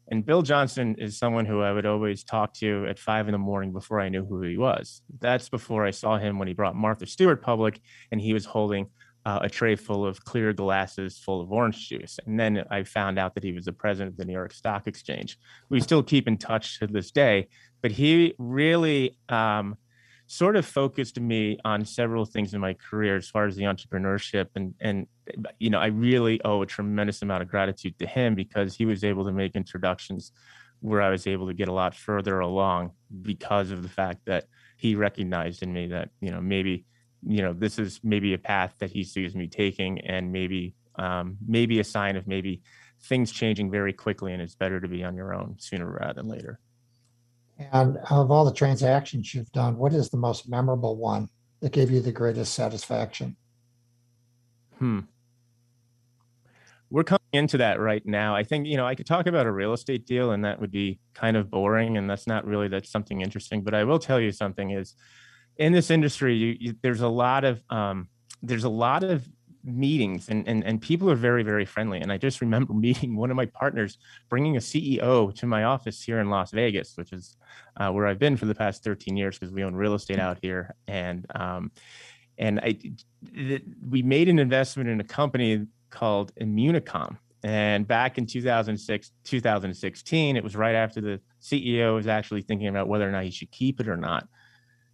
and 0.10 0.26
Bill 0.26 0.42
Johnson 0.42 0.96
is 0.98 1.18
someone 1.18 1.46
who 1.46 1.62
I 1.62 1.72
would 1.72 1.86
always 1.86 2.24
talk 2.24 2.54
to 2.56 2.86
at 2.88 3.00
five 3.00 3.28
in 3.28 3.32
the 3.32 3.38
morning 3.38 3.72
before 3.72 4.00
I 4.00 4.10
knew 4.10 4.24
who 4.24 4.42
he 4.42 4.58
was. 4.58 5.02
That's 5.20 5.50
before 5.50 5.86
I 5.86 5.92
saw 5.92 6.18
him 6.18 6.38
when 6.38 6.48
he 6.48 6.54
brought 6.54 6.76
Martha 6.76 7.08
Stewart 7.08 7.42
public 7.42 7.82
and 8.12 8.22
he 8.22 8.34
was 8.34 8.46
holding 8.46 8.88
uh, 9.26 9.40
a 9.42 9.50
tray 9.50 9.76
full 9.76 10.06
of 10.06 10.24
clear 10.24 10.54
glasses 10.54 11.18
full 11.18 11.42
of 11.42 11.52
orange 11.52 11.90
juice. 11.90 12.20
And 12.28 12.40
then 12.40 12.64
I 12.70 12.84
found 12.84 13.18
out 13.18 13.34
that 13.34 13.44
he 13.44 13.52
was 13.52 13.66
the 13.66 13.74
president 13.74 14.14
of 14.14 14.18
the 14.18 14.26
New 14.26 14.34
York 14.34 14.54
Stock 14.54 14.86
Exchange. 14.86 15.40
We 15.70 15.82
still 15.82 16.04
keep 16.04 16.28
in 16.28 16.38
touch 16.38 16.80
to 16.80 16.88
this 16.88 17.10
day, 17.10 17.48
but 17.82 17.92
he 17.92 18.36
really 18.38 19.18
um, 19.30 19.78
sort 20.28 20.56
of 20.56 20.66
focused 20.66 21.20
me 21.20 21.58
on 21.64 21.86
several 21.86 22.26
things 22.26 22.54
in 22.54 22.60
my 22.60 22.74
career 22.74 23.16
as 23.16 23.30
far 23.30 23.46
as 23.46 23.56
the 23.56 23.64
entrepreneurship 23.64 24.48
and 24.56 24.74
and 24.82 25.06
you 25.60 25.70
know 25.70 25.80
i 25.80 25.86
really 25.86 26.42
owe 26.44 26.64
a 26.64 26.66
tremendous 26.66 27.22
amount 27.22 27.44
of 27.44 27.48
gratitude 27.48 27.98
to 28.00 28.08
him 28.08 28.34
because 28.34 28.76
he 28.76 28.86
was 28.86 29.04
able 29.04 29.24
to 29.24 29.32
make 29.32 29.56
introductions 29.56 30.32
where 30.86 31.02
I 31.02 31.10
was 31.10 31.26
able 31.26 31.48
to 31.48 31.54
get 31.54 31.68
a 31.68 31.74
lot 31.74 31.96
further 31.96 32.40
along 32.40 32.92
because 33.22 33.72
of 33.72 33.82
the 33.82 33.90
fact 33.90 34.26
that 34.26 34.46
he 34.78 34.96
recognized 34.96 35.64
in 35.64 35.74
me 35.74 35.88
that 35.88 36.10
you 36.22 36.32
know 36.32 36.42
maybe 36.42 36.86
you 37.26 37.42
know 37.42 37.54
this 37.54 37.80
is 37.80 38.00
maybe 38.04 38.34
a 38.34 38.38
path 38.38 38.76
that 38.80 38.92
he 38.92 39.04
sees 39.04 39.36
me 39.36 39.48
taking 39.48 40.00
and 40.02 40.32
maybe 40.32 40.76
um, 40.98 41.38
maybe 41.46 41.80
a 41.80 41.84
sign 41.84 42.16
of 42.16 42.28
maybe 42.28 42.62
things 43.02 43.32
changing 43.32 43.72
very 43.72 43.94
quickly 43.94 44.32
and 44.32 44.42
it's 44.42 44.56
better 44.56 44.80
to 44.80 44.88
be 44.88 45.04
on 45.04 45.16
your 45.16 45.34
own 45.34 45.56
sooner 45.58 45.90
rather 45.90 46.14
than 46.14 46.28
later 46.28 46.60
and 47.58 47.98
of 48.10 48.32
all 48.32 48.46
the 48.46 48.54
transactions 48.54 49.34
you've 49.34 49.52
done 49.52 49.78
what 49.78 49.94
is 49.94 50.10
the 50.10 50.18
most 50.18 50.50
memorable 50.50 50.98
one 50.98 51.30
that 51.62 51.72
gave 51.72 51.90
you 51.90 52.02
the 52.02 52.12
greatest 52.12 52.54
satisfaction? 52.54 53.36
Hmm. 54.78 55.00
We're 56.92 57.04
coming 57.04 57.20
into 57.34 57.58
that 57.58 57.80
right 57.80 58.06
now. 58.06 58.36
I 58.36 58.44
think, 58.44 58.68
you 58.68 58.78
know, 58.78 58.86
I 58.86 58.94
could 58.94 59.08
talk 59.08 59.26
about 59.26 59.48
a 59.48 59.52
real 59.52 59.74
estate 59.74 60.06
deal 60.06 60.32
and 60.32 60.46
that 60.46 60.60
would 60.60 60.72
be 60.72 61.00
kind 61.14 61.36
of 61.36 61.50
boring 61.50 61.98
and 61.98 62.10
that's 62.10 62.28
not 62.28 62.46
really 62.46 62.68
that's 62.68 62.92
something 62.92 63.22
interesting, 63.22 63.64
but 63.64 63.74
I 63.74 63.84
will 63.84 64.00
tell 64.00 64.20
you 64.20 64.32
something 64.32 64.72
is 64.72 64.94
in 65.58 65.72
this 65.74 65.90
industry, 65.90 66.36
you, 66.36 66.56
you, 66.60 66.76
there's 66.82 67.02
a 67.02 67.08
lot 67.08 67.44
of 67.44 67.64
um, 67.70 68.10
there's 68.44 68.66
a 68.66 68.70
lot 68.70 69.04
of 69.04 69.28
meetings 69.66 70.30
and, 70.30 70.48
and 70.48 70.64
and 70.64 70.82
people 70.82 71.10
are 71.10 71.16
very 71.16 71.42
very 71.42 71.66
friendly 71.66 72.00
and 72.00 72.12
i 72.12 72.18
just 72.18 72.40
remember 72.40 72.74
meeting 72.88 73.16
one 73.16 73.32
of 73.32 73.36
my 73.36 73.46
partners 73.48 73.98
bringing 74.30 74.56
a 74.58 74.60
ceo 74.60 75.34
to 75.34 75.48
my 75.48 75.64
office 75.64 76.02
here 76.02 76.20
in 76.20 76.30
las 76.30 76.52
vegas 76.52 76.96
which 76.96 77.12
is 77.12 77.36
uh, 77.78 77.90
where 77.92 78.06
i've 78.06 78.20
been 78.20 78.38
for 78.38 78.46
the 78.46 78.56
past 78.56 78.84
13 78.84 79.18
years 79.18 79.40
because 79.40 79.52
we 79.54 79.64
own 79.64 79.76
real 79.76 79.96
estate 79.96 80.20
out 80.20 80.38
here 80.42 80.76
and 80.88 81.26
um, 81.34 81.72
and 82.38 82.60
i 82.60 82.78
we 83.90 84.04
made 84.04 84.30
an 84.30 84.40
investment 84.40 84.88
in 84.88 85.00
a 85.00 85.04
company 85.04 85.66
called 85.96 86.34
Immunicom. 86.36 87.18
And 87.44 87.88
back 87.88 88.18
in 88.18 88.26
2006, 88.26 89.12
2016, 89.24 90.36
it 90.36 90.44
was 90.44 90.56
right 90.56 90.76
after 90.76 91.00
the 91.00 91.22
CEO 91.42 91.96
was 91.96 92.08
actually 92.08 92.42
thinking 92.42 92.68
about 92.68 92.88
whether 92.88 93.08
or 93.08 93.12
not 93.12 93.24
he 93.24 93.32
should 93.32 93.52
keep 93.52 93.80
it 93.80 93.88
or 93.88 93.98
not. 93.98 94.28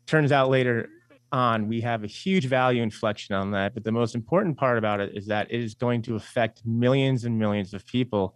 Turns 0.06 0.32
out 0.32 0.50
later 0.50 0.90
on, 1.32 1.68
we 1.68 1.82
have 1.82 2.04
a 2.04 2.08
huge 2.08 2.46
value 2.46 2.84
inflection 2.84 3.36
on 3.36 3.52
that. 3.52 3.74
But 3.74 3.84
the 3.84 3.92
most 3.92 4.16
important 4.16 4.58
part 4.58 4.78
about 4.78 5.00
it 5.00 5.16
is 5.16 5.28
that 5.28 5.52
it 5.52 5.62
is 5.62 5.76
going 5.76 6.02
to 6.04 6.16
affect 6.16 6.66
millions 6.66 7.26
and 7.26 7.38
millions 7.38 7.74
of 7.74 7.86
people, 7.86 8.36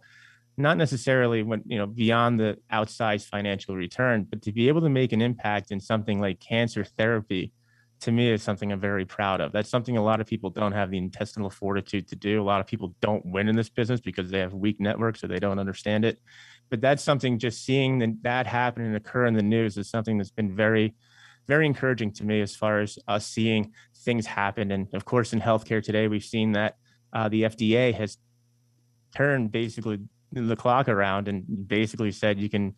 not 0.56 0.78
necessarily 0.78 1.42
when, 1.42 1.62
you 1.66 1.78
know, 1.78 1.86
beyond 1.86 2.40
the 2.40 2.58
outsized 2.72 3.26
financial 3.26 3.76
return, 3.76 4.26
but 4.28 4.42
to 4.42 4.52
be 4.52 4.68
able 4.68 4.80
to 4.80 4.88
make 4.88 5.12
an 5.12 5.22
impact 5.22 5.70
in 5.70 5.80
something 5.80 6.20
like 6.20 6.40
cancer 6.40 6.84
therapy 6.84 7.52
to 8.00 8.12
me 8.12 8.30
is 8.30 8.42
something 8.42 8.72
I'm 8.72 8.80
very 8.80 9.04
proud 9.04 9.40
of. 9.40 9.52
That's 9.52 9.70
something 9.70 9.96
a 9.96 10.02
lot 10.02 10.20
of 10.20 10.26
people 10.26 10.50
don't 10.50 10.72
have 10.72 10.90
the 10.90 10.98
intestinal 10.98 11.50
fortitude 11.50 12.08
to 12.08 12.16
do. 12.16 12.42
A 12.42 12.44
lot 12.44 12.60
of 12.60 12.66
people 12.66 12.94
don't 13.00 13.24
win 13.24 13.48
in 13.48 13.56
this 13.56 13.70
business 13.70 14.00
because 14.00 14.30
they 14.30 14.38
have 14.38 14.52
weak 14.52 14.80
networks 14.80 15.24
or 15.24 15.28
they 15.28 15.38
don't 15.38 15.58
understand 15.58 16.04
it. 16.04 16.18
But 16.68 16.80
that's 16.80 17.02
something 17.02 17.38
just 17.38 17.64
seeing 17.64 18.18
that 18.22 18.46
happen 18.46 18.84
and 18.84 18.96
occur 18.96 19.26
in 19.26 19.34
the 19.34 19.42
news 19.42 19.78
is 19.78 19.88
something 19.88 20.18
that's 20.18 20.30
been 20.30 20.54
very, 20.54 20.94
very 21.46 21.66
encouraging 21.66 22.12
to 22.12 22.24
me 22.24 22.40
as 22.40 22.54
far 22.54 22.80
as 22.80 22.98
us 23.08 23.26
seeing 23.26 23.72
things 24.04 24.26
happen. 24.26 24.72
And 24.72 24.92
of 24.94 25.04
course, 25.04 25.32
in 25.32 25.40
healthcare 25.40 25.82
today, 25.82 26.08
we've 26.08 26.24
seen 26.24 26.52
that 26.52 26.76
uh, 27.12 27.28
the 27.28 27.42
FDA 27.42 27.94
has 27.94 28.18
turned 29.14 29.52
basically 29.52 30.00
the 30.32 30.56
clock 30.56 30.88
around 30.88 31.28
and 31.28 31.44
basically 31.68 32.10
said 32.10 32.38
you 32.38 32.50
can 32.50 32.74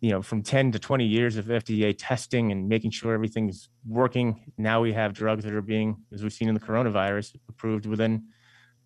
you 0.00 0.10
know 0.10 0.20
from 0.20 0.42
10 0.42 0.72
to 0.72 0.78
20 0.78 1.04
years 1.04 1.36
of 1.36 1.46
fda 1.46 1.94
testing 1.98 2.52
and 2.52 2.68
making 2.68 2.90
sure 2.90 3.14
everything's 3.14 3.70
working 3.88 4.52
now 4.58 4.80
we 4.80 4.92
have 4.92 5.12
drugs 5.14 5.42
that 5.42 5.54
are 5.54 5.62
being 5.62 5.96
as 6.12 6.22
we've 6.22 6.32
seen 6.32 6.48
in 6.48 6.54
the 6.54 6.60
coronavirus 6.60 7.34
approved 7.48 7.86
within 7.86 8.22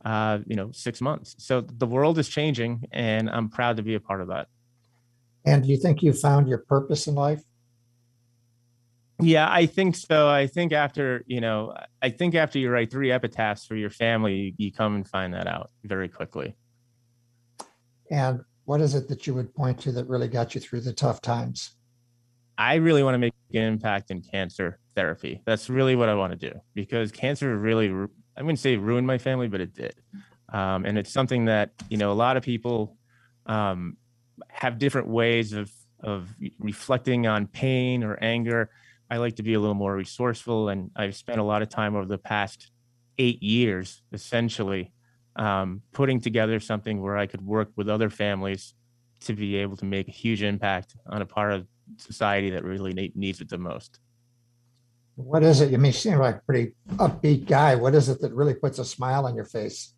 uh, 0.06 0.38
you 0.46 0.54
know 0.54 0.70
six 0.72 1.00
months. 1.00 1.34
So 1.38 1.60
the 1.60 1.86
world 1.86 2.18
is 2.18 2.28
changing 2.28 2.84
and 2.92 3.28
i'm 3.28 3.48
proud 3.48 3.76
to 3.76 3.82
be 3.82 3.94
a 3.94 4.00
part 4.00 4.20
of 4.20 4.28
that. 4.28 4.46
And 5.44 5.62
do 5.62 5.68
you 5.68 5.76
think 5.76 6.02
you 6.02 6.12
found 6.12 6.48
your 6.48 6.58
purpose 6.58 7.06
in 7.06 7.14
life 7.14 7.42
yeah 9.20 9.48
i 9.50 9.66
think 9.66 9.96
so 9.96 10.28
i 10.28 10.46
think 10.46 10.72
after 10.72 11.24
you 11.26 11.40
know 11.40 11.74
i 12.02 12.10
think 12.10 12.34
after 12.34 12.58
you 12.58 12.70
write 12.70 12.90
three 12.90 13.10
epitaphs 13.10 13.64
for 13.64 13.76
your 13.76 13.90
family 13.90 14.54
you 14.58 14.72
come 14.72 14.94
and 14.94 15.08
find 15.08 15.32
that 15.32 15.46
out 15.46 15.70
very 15.84 16.08
quickly 16.08 16.54
and 18.10 18.40
what 18.66 18.80
is 18.80 18.94
it 18.94 19.08
that 19.08 19.26
you 19.26 19.34
would 19.34 19.54
point 19.54 19.80
to 19.80 19.92
that 19.92 20.08
really 20.08 20.28
got 20.28 20.54
you 20.54 20.60
through 20.60 20.80
the 20.80 20.92
tough 20.92 21.22
times? 21.22 21.70
I 22.58 22.74
really 22.76 23.02
want 23.02 23.14
to 23.14 23.18
make 23.18 23.34
an 23.54 23.62
impact 23.62 24.10
in 24.10 24.22
cancer 24.22 24.78
therapy. 24.94 25.42
That's 25.46 25.70
really 25.70 25.94
what 25.94 26.08
I 26.08 26.14
want 26.14 26.38
to 26.38 26.50
do 26.50 26.60
because 26.74 27.12
cancer 27.12 27.56
really, 27.56 27.88
I 28.36 28.42
wouldn't 28.42 28.58
say 28.58 28.76
ruined 28.76 29.06
my 29.06 29.18
family, 29.18 29.48
but 29.48 29.60
it 29.60 29.74
did. 29.74 29.94
Um, 30.52 30.84
and 30.84 30.98
it's 30.98 31.12
something 31.12 31.44
that, 31.46 31.70
you 31.88 31.96
know, 31.96 32.12
a 32.12 32.14
lot 32.14 32.36
of 32.36 32.42
people 32.42 32.96
um, 33.46 33.96
have 34.48 34.78
different 34.78 35.08
ways 35.08 35.52
of, 35.52 35.70
of 36.00 36.28
reflecting 36.58 37.26
on 37.26 37.46
pain 37.46 38.02
or 38.02 38.18
anger. 38.22 38.70
I 39.10 39.18
like 39.18 39.36
to 39.36 39.42
be 39.42 39.54
a 39.54 39.60
little 39.60 39.74
more 39.74 39.94
resourceful. 39.94 40.68
And 40.68 40.90
I've 40.96 41.16
spent 41.16 41.38
a 41.38 41.44
lot 41.44 41.62
of 41.62 41.68
time 41.68 41.94
over 41.94 42.06
the 42.06 42.18
past 42.18 42.70
eight 43.18 43.42
years, 43.42 44.02
essentially, 44.12 44.92
um, 45.36 45.82
putting 45.92 46.20
together 46.20 46.60
something 46.60 47.00
where 47.00 47.16
I 47.16 47.26
could 47.26 47.42
work 47.42 47.70
with 47.76 47.88
other 47.88 48.10
families 48.10 48.74
to 49.20 49.34
be 49.34 49.56
able 49.56 49.76
to 49.76 49.84
make 49.84 50.08
a 50.08 50.12
huge 50.12 50.42
impact 50.42 50.96
on 51.06 51.22
a 51.22 51.26
part 51.26 51.52
of 51.52 51.66
society 51.98 52.50
that 52.50 52.64
really 52.64 53.12
needs 53.14 53.40
it 53.40 53.48
the 53.48 53.58
most. 53.58 53.98
What 55.14 55.42
is 55.42 55.62
it? 55.62 55.70
You 55.70 55.78
mean, 55.78 55.86
you 55.86 55.92
seem 55.92 56.18
like 56.18 56.36
a 56.36 56.40
pretty 56.40 56.72
upbeat 56.96 57.46
guy. 57.46 57.74
What 57.74 57.94
is 57.94 58.08
it 58.08 58.20
that 58.20 58.34
really 58.34 58.54
puts 58.54 58.78
a 58.78 58.84
smile 58.84 59.24
on 59.24 59.34
your 59.34 59.46
face? 59.46 59.94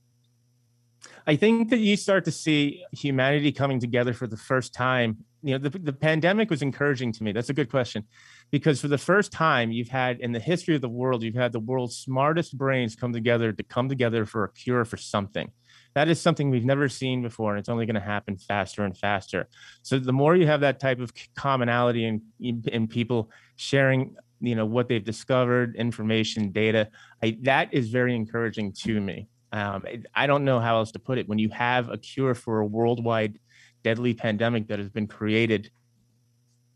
I 1.26 1.36
think 1.36 1.70
that 1.70 1.78
you 1.78 1.96
start 1.96 2.24
to 2.26 2.30
see 2.30 2.84
humanity 2.92 3.52
coming 3.52 3.80
together 3.80 4.12
for 4.12 4.26
the 4.26 4.36
first 4.36 4.72
time. 4.72 5.18
You 5.42 5.58
know, 5.58 5.68
the, 5.68 5.78
the 5.78 5.92
pandemic 5.92 6.50
was 6.50 6.62
encouraging 6.62 7.12
to 7.12 7.24
me. 7.24 7.32
That's 7.32 7.50
a 7.50 7.54
good 7.54 7.70
question 7.70 8.04
because 8.50 8.80
for 8.80 8.88
the 8.88 8.98
first 8.98 9.32
time 9.32 9.70
you've 9.70 9.88
had 9.88 10.20
in 10.20 10.32
the 10.32 10.40
history 10.40 10.74
of 10.74 10.80
the 10.80 10.88
world 10.88 11.22
you've 11.22 11.34
had 11.34 11.52
the 11.52 11.60
world's 11.60 11.96
smartest 11.96 12.56
brains 12.56 12.96
come 12.96 13.12
together 13.12 13.52
to 13.52 13.62
come 13.62 13.88
together 13.88 14.24
for 14.24 14.44
a 14.44 14.52
cure 14.52 14.84
for 14.84 14.96
something. 14.96 15.50
That 15.94 16.08
is 16.08 16.20
something 16.20 16.50
we've 16.50 16.64
never 16.64 16.88
seen 16.88 17.22
before 17.22 17.52
and 17.52 17.60
it's 17.60 17.68
only 17.68 17.86
going 17.86 17.94
to 17.94 18.00
happen 18.00 18.36
faster 18.36 18.84
and 18.84 18.96
faster. 18.96 19.48
So 19.82 19.98
the 19.98 20.12
more 20.12 20.36
you 20.36 20.46
have 20.46 20.60
that 20.60 20.80
type 20.80 21.00
of 21.00 21.12
commonality 21.34 22.04
and 22.04 22.22
in 22.40 22.88
people 22.88 23.30
sharing 23.56 24.16
you 24.40 24.54
know 24.54 24.66
what 24.66 24.88
they've 24.88 25.04
discovered 25.04 25.74
information 25.74 26.52
data 26.52 26.88
I, 27.22 27.38
that 27.42 27.74
is 27.74 27.88
very 27.88 28.14
encouraging 28.14 28.72
to 28.84 29.00
me. 29.00 29.28
Um, 29.50 29.82
i 30.14 30.26
don't 30.26 30.44
know 30.44 30.60
how 30.60 30.76
else 30.76 30.92
to 30.92 30.98
put 30.98 31.18
it. 31.18 31.28
When 31.28 31.38
you 31.38 31.48
have 31.50 31.88
a 31.88 31.98
cure 31.98 32.34
for 32.34 32.60
a 32.60 32.66
worldwide 32.66 33.38
deadly 33.82 34.14
pandemic 34.14 34.68
that 34.68 34.78
has 34.78 34.90
been 34.90 35.06
created 35.06 35.70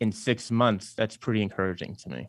in 0.02 0.10
six 0.10 0.50
months, 0.50 0.94
that's 0.94 1.16
pretty 1.16 1.40
encouraging 1.42 1.94
to 1.94 2.10
me. 2.10 2.28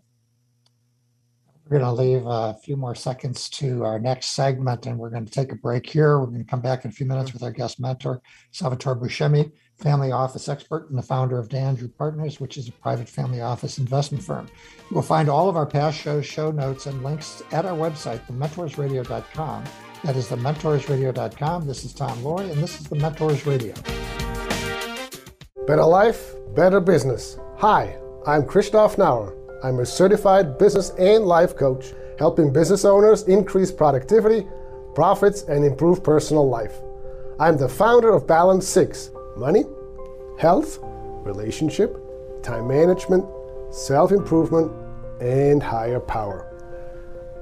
We're 1.66 1.80
going 1.80 1.96
to 1.96 2.02
leave 2.02 2.24
a 2.28 2.54
few 2.54 2.78
more 2.78 2.94
seconds 2.94 3.50
to 3.52 3.84
our 3.84 3.98
next 3.98 4.28
segment, 4.28 4.86
and 4.86 5.00
we're 5.00 5.10
going 5.10 5.26
to 5.26 5.32
take 5.32 5.52
a 5.52 5.56
break 5.56 5.90
here. 5.90 6.20
We're 6.20 6.28
going 6.28 6.44
to 6.44 6.50
come 6.50 6.62
back 6.62 6.86
in 6.86 6.92
a 6.92 6.94
few 6.94 7.08
minutes 7.08 7.34
with 7.34 7.42
our 7.42 7.50
guest 7.50 7.80
mentor, 7.80 8.22
Salvatore 8.52 8.96
Buscemi, 8.96 9.52
family 9.80 10.12
office 10.12 10.48
expert 10.48 10.90
and 10.90 10.98
the 11.00 11.04
founder 11.04 11.40
of 11.40 11.50
Dandrew 11.50 11.88
Partners, 11.98 12.40
which 12.40 12.58
is 12.58 12.68
a 12.68 12.72
private 12.74 13.10
family 13.10 13.42
office 13.42 13.80
investment 13.80 14.24
firm. 14.24 14.48
You 14.92 14.96
will 14.96 15.02
find 15.02 15.28
all 15.28 15.50
of 15.50 15.56
our 15.56 15.66
past 15.66 15.98
shows, 15.98 16.28
show 16.28 16.52
notes, 16.52 16.86
and 16.86 17.04
links 17.04 17.42
at 17.52 17.66
our 17.66 17.76
website, 17.76 18.20
thementorsradio.com. 18.28 19.64
That 20.04 20.16
is 20.16 20.28
thementorsradio.com. 20.28 21.66
This 21.66 21.86
is 21.86 21.94
Tom 21.94 22.20
Loarie, 22.20 22.52
and 22.52 22.62
this 22.62 22.80
is 22.80 22.86
the 22.86 22.98
Mentors 22.98 23.48
Radio. 23.48 23.74
Better 25.66 25.86
life, 25.86 26.34
better 26.56 26.80
business. 26.80 27.40
Hi, 27.58 27.96
I'm 28.28 28.46
Christoph 28.46 28.98
Nauer. 28.98 29.38
I'm 29.64 29.80
a 29.80 29.86
certified 29.86 30.58
business 30.58 30.90
and 31.00 31.26
life 31.26 31.56
coach, 31.56 31.94
helping 32.20 32.52
business 32.52 32.84
owners 32.84 33.24
increase 33.24 33.72
productivity, 33.72 34.46
profits, 34.96 35.44
and 35.44 35.64
improve 35.64 36.04
personal 36.04 36.50
life. 36.50 36.82
I'm 37.40 37.56
the 37.56 37.70
founder 37.70 38.10
of 38.10 38.28
Balance 38.28 38.68
6 38.68 39.12
money, 39.38 39.64
health, 40.38 40.80
relationship, 40.82 41.96
time 42.42 42.68
management, 42.68 43.26
self 43.72 44.12
improvement, 44.12 44.72
and 45.22 45.64
higher 45.64 46.02
power. 46.02 46.50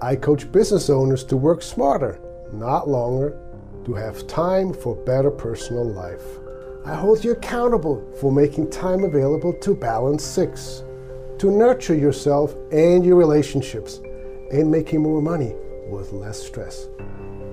I 0.04 0.18
coach 0.18 0.52
business 0.52 0.90
owners 0.90 1.24
to 1.26 1.38
work 1.38 1.64
smarter, 1.64 2.20
not 2.54 2.88
longer, 2.88 3.40
to 3.86 3.94
have 3.96 4.28
time 4.28 4.74
for 4.74 4.96
better 4.96 5.32
personal 5.32 5.86
life. 5.90 6.41
I 6.84 6.96
hold 6.96 7.24
you 7.24 7.34
accountable 7.34 8.04
for 8.20 8.32
making 8.32 8.72
time 8.72 9.04
available 9.04 9.54
to 9.54 9.76
balance 9.76 10.24
six, 10.24 10.84
to 11.38 11.52
nurture 11.52 11.94
yourself 11.94 12.56
and 12.72 13.06
your 13.06 13.18
relationships, 13.18 14.02
and 14.52 14.72
making 14.72 15.02
more 15.02 15.22
money 15.22 15.54
with 15.90 16.12
less 16.12 16.42
stress. 16.42 16.90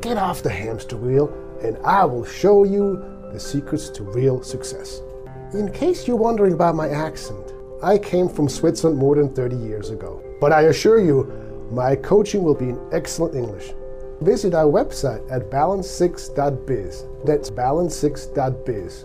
Get 0.01 0.17
off 0.17 0.43
the 0.43 0.49
hamster 0.49 0.97
wheel, 0.97 1.29
and 1.63 1.77
I 1.85 2.07
will 2.07 2.25
show 2.25 2.65
you 2.65 3.05
the 3.31 3.39
secrets 3.39 3.91
to 3.91 4.03
real 4.03 4.43
success. 4.43 5.03
In 5.53 5.71
case 5.73 6.09
you're 6.09 6.17
wondering 6.17 6.55
about 6.55 6.75
my 6.75 6.89
accent, 6.89 7.53
I 7.83 7.99
came 7.99 8.31
from 8.31 8.49
Switzerland 8.49 8.99
more 8.99 9.17
than 9.17 9.35
30 9.35 9.57
years 9.57 9.91
ago. 9.91 10.23
But 10.41 10.53
I 10.53 10.63
assure 10.63 11.01
you, 11.01 11.31
my 11.71 11.97
coaching 11.97 12.43
will 12.43 12.55
be 12.55 12.71
in 12.71 12.81
excellent 12.93 13.35
English. 13.35 13.75
Visit 14.23 14.55
our 14.55 14.65
website 14.65 15.31
at 15.31 15.51
balance6.biz. 15.51 17.05
That's 17.25 17.51
balance6.biz. 17.51 19.05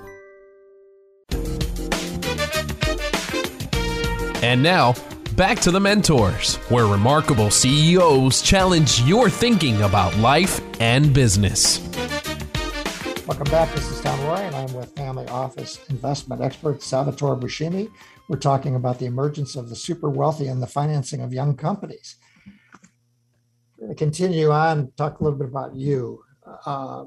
And 4.41 4.63
now, 4.63 4.95
back 5.35 5.59
to 5.59 5.69
the 5.69 5.79
mentors, 5.79 6.55
where 6.69 6.87
remarkable 6.87 7.51
CEOs 7.51 8.41
challenge 8.41 8.99
your 9.01 9.29
thinking 9.29 9.79
about 9.83 10.17
life 10.17 10.59
and 10.81 11.13
business. 11.13 11.79
Welcome 13.27 13.51
back. 13.51 13.71
This 13.75 13.87
is 13.91 14.01
Tom 14.01 14.17
Loarie, 14.21 14.47
and 14.47 14.55
I'm 14.55 14.73
with 14.73 14.95
family 14.95 15.27
office 15.27 15.79
investment 15.91 16.41
expert 16.41 16.81
Salvatore 16.81 17.35
Buscemi. 17.35 17.91
We're 18.29 18.39
talking 18.39 18.75
about 18.75 18.97
the 18.97 19.05
emergence 19.05 19.55
of 19.55 19.69
the 19.69 19.75
super 19.75 20.09
wealthy 20.09 20.47
and 20.47 20.59
the 20.59 20.65
financing 20.65 21.21
of 21.21 21.31
young 21.31 21.55
companies. 21.55 22.15
We're 23.77 23.85
going 23.85 23.95
to 23.95 23.95
continue 23.95 24.49
on, 24.49 24.91
talk 24.97 25.19
a 25.19 25.23
little 25.23 25.37
bit 25.37 25.49
about 25.49 25.75
you. 25.75 26.23
Uh, 26.65 27.05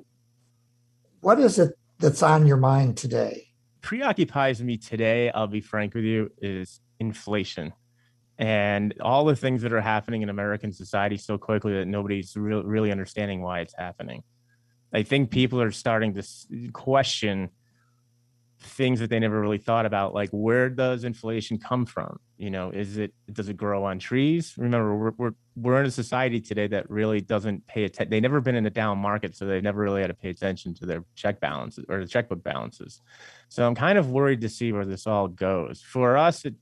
what 1.20 1.40
is 1.40 1.58
it 1.58 1.76
that's 1.98 2.22
on 2.22 2.46
your 2.46 2.58
mind 2.58 2.96
today? 2.96 3.48
Preoccupies 3.80 4.62
me 4.62 4.76
today, 4.76 5.30
I'll 5.30 5.48
be 5.48 5.60
frank 5.60 5.94
with 5.94 6.04
you, 6.04 6.30
is 6.40 6.80
inflation 7.06 7.72
and 8.38 8.94
all 9.00 9.24
the 9.24 9.36
things 9.36 9.62
that 9.62 9.72
are 9.72 9.80
happening 9.80 10.22
in 10.22 10.28
American 10.28 10.72
society 10.72 11.16
so 11.16 11.38
quickly 11.38 11.74
that 11.74 11.86
nobody's 11.86 12.36
re- 12.36 12.62
really 12.62 12.90
understanding 12.90 13.42
why 13.42 13.60
it's 13.60 13.74
happening. 13.76 14.22
I 14.92 15.02
think 15.02 15.30
people 15.30 15.60
are 15.60 15.70
starting 15.70 16.14
to 16.14 16.22
question 16.72 17.50
things 18.60 19.00
that 19.00 19.10
they 19.10 19.18
never 19.18 19.40
really 19.40 19.58
thought 19.58 19.86
about, 19.86 20.14
like 20.14 20.30
where 20.30 20.70
does 20.70 21.04
inflation 21.04 21.58
come 21.58 21.84
from? 21.84 22.18
You 22.38 22.50
know, 22.50 22.70
is 22.70 22.96
it 22.96 23.12
does 23.32 23.48
it 23.48 23.56
grow 23.56 23.84
on 23.84 23.98
trees? 23.98 24.54
Remember, 24.56 24.96
we're 24.96 25.12
we're, 25.16 25.34
we're 25.56 25.80
in 25.80 25.86
a 25.86 25.90
society 25.90 26.40
today 26.40 26.66
that 26.68 26.88
really 26.90 27.20
doesn't 27.20 27.66
pay 27.66 27.84
attention. 27.84 28.10
They've 28.10 28.22
never 28.22 28.40
been 28.40 28.54
in 28.54 28.66
a 28.66 28.70
down 28.70 28.98
market, 28.98 29.36
so 29.36 29.46
they've 29.46 29.62
never 29.62 29.80
really 29.80 30.00
had 30.00 30.08
to 30.08 30.14
pay 30.14 30.30
attention 30.30 30.74
to 30.74 30.86
their 30.86 31.04
check 31.14 31.40
balances 31.40 31.84
or 31.88 32.00
the 32.00 32.08
checkbook 32.08 32.42
balances. 32.42 33.00
So 33.48 33.66
I'm 33.66 33.74
kind 33.74 33.98
of 33.98 34.10
worried 34.10 34.40
to 34.40 34.48
see 34.48 34.72
where 34.72 34.86
this 34.86 35.06
all 35.06 35.28
goes. 35.28 35.80
For 35.80 36.16
us, 36.16 36.44
it 36.44 36.54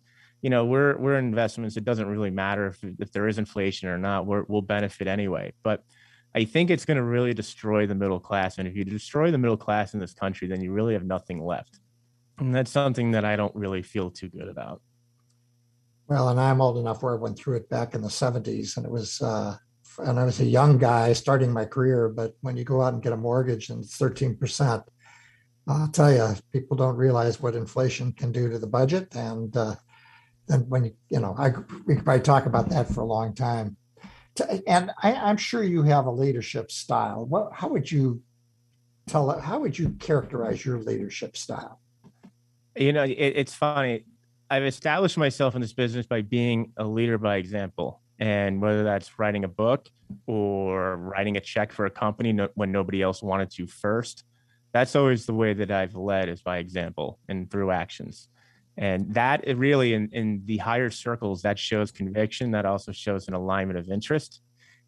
you 0.43 0.51
know 0.51 0.65
we're 0.65 0.97
we're 0.99 1.17
investments. 1.17 1.77
It 1.77 1.85
doesn't 1.85 2.07
really 2.07 2.31
matter 2.31 2.67
if, 2.67 2.79
if 2.99 3.13
there 3.13 3.29
is 3.29 3.39
inflation 3.39 3.89
or 3.89 3.97
not. 3.97 4.27
We're, 4.27 4.45
we'll 4.49 4.61
benefit 4.61 5.07
anyway. 5.07 5.53
But 5.63 5.85
i 6.35 6.45
think 6.45 6.71
it's 6.71 6.85
going 6.85 6.97
to 6.97 7.03
really 7.03 7.35
destroy 7.35 7.87
the 7.87 7.95
middle 7.95 8.21
class. 8.21 8.59
And 8.59 8.67
if 8.67 8.77
you 8.77 8.85
destroy 8.85 9.31
the 9.31 9.39
middle 9.39 9.57
class 9.57 9.95
in 9.95 10.01
this 10.01 10.15
country 10.15 10.49
then 10.49 10.61
you 10.61 10.73
really 10.73 10.95
have 10.95 11.05
nothing 11.05 11.45
left. 11.45 11.79
And 12.39 12.55
that's 12.55 12.71
something 12.71 13.13
that 13.13 13.25
i 13.25 13.37
don't 13.37 13.55
really 13.55 13.83
feel 13.83 14.11
too 14.11 14.29
good 14.29 14.49
about. 14.49 14.81
Well 16.07 16.29
and 16.29 16.41
i'm 16.41 16.61
old 16.61 16.79
enough 16.79 17.03
where 17.03 17.15
i 17.15 17.19
went 17.19 17.39
through 17.39 17.57
it 17.57 17.69
back 17.69 17.95
in 17.95 18.03
the 18.03 18.09
70s 18.09 18.77
and 18.77 18.87
it 18.87 18.93
was 18.93 19.21
uh 19.21 19.57
and 19.99 20.19
i 20.19 20.25
was 20.25 20.41
a 20.41 20.45
young 20.45 20.79
guy 20.79 21.13
starting 21.13 21.53
my 21.53 21.65
career. 21.65 22.09
But 22.09 22.35
when 22.41 22.57
you 22.57 22.65
go 22.65 22.83
out 22.83 22.95
and 22.95 23.03
get 23.03 23.13
a 23.13 23.17
mortgage 23.17 23.69
and 23.69 23.85
it's 23.85 23.99
13% 23.99 24.85
i'll 25.69 25.89
tell 25.89 26.13
you 26.13 26.35
people 26.53 26.77
don't 26.77 26.97
realize 26.97 27.41
what 27.41 27.55
inflation 27.55 28.13
can 28.13 28.33
do 28.33 28.51
to 28.51 28.59
the 28.59 28.67
budget. 28.67 29.15
And 29.15 29.57
uh, 29.57 29.77
and 30.49 30.69
when 30.69 30.85
you 30.85 30.95
you 31.09 31.21
know 31.21 31.35
I 31.39 31.51
we 31.87 31.95
could 31.97 32.05
probably 32.05 32.23
talk 32.23 32.47
about 32.47 32.69
that 32.71 32.89
for 32.89 33.01
a 33.01 33.07
long 33.07 33.35
time. 33.35 33.77
And 34.67 34.91
I, 35.03 35.13
I'm 35.15 35.37
sure 35.37 35.63
you 35.63 35.83
have 35.83 36.07
a 36.07 36.11
leadership 36.11 36.71
style. 36.71 37.27
What 37.27 37.53
how 37.53 37.69
would 37.69 37.91
you 37.91 38.23
tell 39.07 39.39
how 39.41 39.61
would 39.61 39.79
you 39.79 39.91
characterize 40.01 40.65
your 40.65 40.79
leadership 40.79 41.37
style? 41.37 41.81
You 42.77 42.93
know, 42.93 43.05
it, 43.05 43.13
it's 43.13 43.55
funny. 43.55 44.05
I've 44.51 44.65
established 44.65 45.17
myself 45.17 45.55
in 45.55 45.61
this 45.61 45.73
business 45.73 46.07
by 46.07 46.23
being 46.23 46.73
a 46.77 46.85
leader 46.85 47.19
by 47.19 47.37
example. 47.37 48.01
And 48.19 48.61
whether 48.61 48.85
that's 48.85 49.19
writing 49.19 49.45
a 49.45 49.49
book 49.49 49.89
or 50.27 50.97
writing 50.97 51.37
a 51.37 51.41
check 51.41 51.73
for 51.73 51.87
a 51.87 51.91
company 51.91 52.33
no, 52.33 52.49
when 52.55 52.71
nobody 52.71 53.03
else 53.03 53.23
wanted 53.23 53.51
to 53.53 53.67
first, 53.67 54.25
that's 54.73 54.95
always 54.95 55.27
the 55.27 55.35
way 55.35 55.55
that 55.55 55.71
I've 55.71 55.95
led 55.95 56.29
is 56.29 56.43
by 56.43 56.59
example 56.59 57.19
and 57.29 57.51
through 57.51 57.71
actions 57.71 58.29
and 58.77 59.13
that 59.15 59.45
really 59.57 59.95
in, 59.95 60.09
in 60.13 60.43
the 60.47 60.57
higher 60.57 60.91
circles 60.91 61.43
that 61.43 61.59
shows 61.59 61.91
conviction 61.91 62.53
that 62.53 62.65
also 62.65 62.93
shows 62.93 63.29
an 63.29 63.35
alignment 63.35 63.79
of 63.79 63.91
interest. 63.91 64.41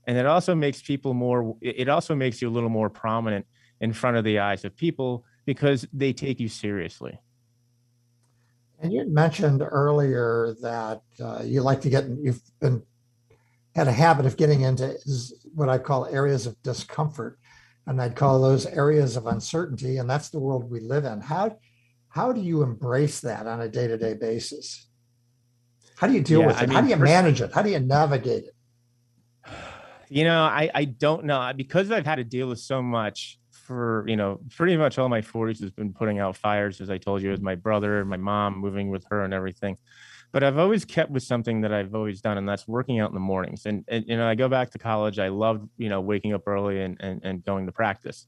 And 0.07 0.16
it 0.16 0.26
also 0.26 0.55
makes 0.55 0.82
people 0.82 1.14
more 1.14 1.57
it 1.61 1.89
also 1.89 2.14
makes 2.14 2.41
you 2.41 2.49
a 2.49 2.53
little 2.53 2.68
more 2.68 2.91
prominent 2.91 3.47
in 3.80 3.93
front 3.93 4.16
of 4.16 4.24
the 4.24 4.39
eyes 4.39 4.64
of 4.64 4.76
people 4.76 5.24
because 5.47 5.87
they 5.93 6.12
take 6.12 6.41
you 6.41 6.49
seriously. 6.49 7.18
And 8.80 8.93
you 8.93 9.07
mentioned 9.07 9.62
earlier 9.62 10.55
that 10.61 11.03
uh, 11.22 11.43
you 11.45 11.62
like 11.62 11.80
to 11.82 11.91
get 11.91 12.07
you've 12.09 12.43
been 12.61 12.82
had 13.74 13.89
a 13.89 13.93
habit 13.93 14.24
of 14.24 14.37
getting 14.37 14.61
into 14.61 14.95
what 15.55 15.68
i 15.68 15.78
call 15.78 16.07
areas 16.07 16.47
of 16.47 16.61
discomfort. 16.62 17.39
And 17.87 18.01
i'd 18.01 18.16
call 18.16 18.41
those 18.41 18.64
areas 18.64 19.16
of 19.16 19.26
uncertainty 19.26 19.99
and 19.99 20.09
that's 20.09 20.30
the 20.30 20.39
world 20.39 20.70
we 20.70 20.80
live 20.80 21.05
in. 21.05 21.20
How 21.20 21.59
how 22.15 22.33
do 22.33 22.41
you 22.41 22.62
embrace 22.62 23.21
that 23.23 23.49
on 23.49 23.61
a 23.61 23.69
day-to-day 23.69 24.15
basis? 24.15 24.87
How 25.97 26.07
do 26.07 26.12
you 26.12 26.21
deal 26.21 26.41
yeah, 26.41 26.47
with 26.47 26.57
it? 26.59 26.62
I 26.62 26.67
mean, 26.67 26.75
how 26.77 26.81
do 26.83 26.89
you 26.89 26.97
manage 26.97 27.41
it? 27.41 27.53
How 27.53 27.61
do 27.62 27.71
you 27.71 27.81
navigate 27.81 28.45
it? 28.45 29.53
You 30.09 30.23
know 30.23 30.45
I, 30.45 30.71
I 30.73 30.85
don't 30.85 31.25
know. 31.25 31.53
Because 31.57 31.91
i've 31.91 32.07
had 32.07 32.17
to 32.17 32.25
deal 32.25 32.49
with 32.49 32.61
so 32.61 32.81
much 32.81 33.41
for 33.51 34.05
you 34.07 34.15
know 34.15 34.39
pretty 34.55 34.77
much 34.77 34.97
all 34.97 35.09
my 35.09 35.23
40s 35.23 35.61
has 35.61 35.73
been 35.73 35.93
putting 35.93 36.19
out 36.19 36.37
fires 36.37 36.81
as 36.81 36.91
i 36.91 36.99
told 36.99 37.23
you 37.23 37.31
with 37.31 37.41
my 37.41 37.55
brother 37.55 38.05
my 38.05 38.19
mom 38.19 38.59
moving 38.59 38.91
with 38.91 39.05
her 39.11 39.25
and 39.25 39.35
everything. 39.35 39.77
But 40.31 40.45
i've 40.45 40.59
always 40.59 40.85
kept 40.85 41.11
with 41.11 41.25
something 41.25 41.62
that 41.62 41.73
i've 41.73 41.97
always 41.97 42.21
done 42.21 42.39
and 42.39 42.49
that's 42.49 42.69
working 42.69 43.01
out 43.01 43.11
in 43.11 43.15
the 43.15 43.21
mornings. 43.21 43.67
And, 43.67 43.85
and 43.89 44.05
you 44.07 44.17
know 44.17 44.29
i 44.29 44.37
go 44.37 44.49
back 44.49 44.71
to 44.71 44.79
college. 44.79 45.19
I 45.19 45.29
loved 45.29 45.69
you 45.79 45.89
know 45.89 46.01
waking 46.01 46.33
up 46.33 46.47
early 46.47 46.81
and, 46.81 46.97
and, 47.01 47.21
and 47.25 47.45
going 47.45 47.67
to 47.67 47.73
practice 47.73 48.27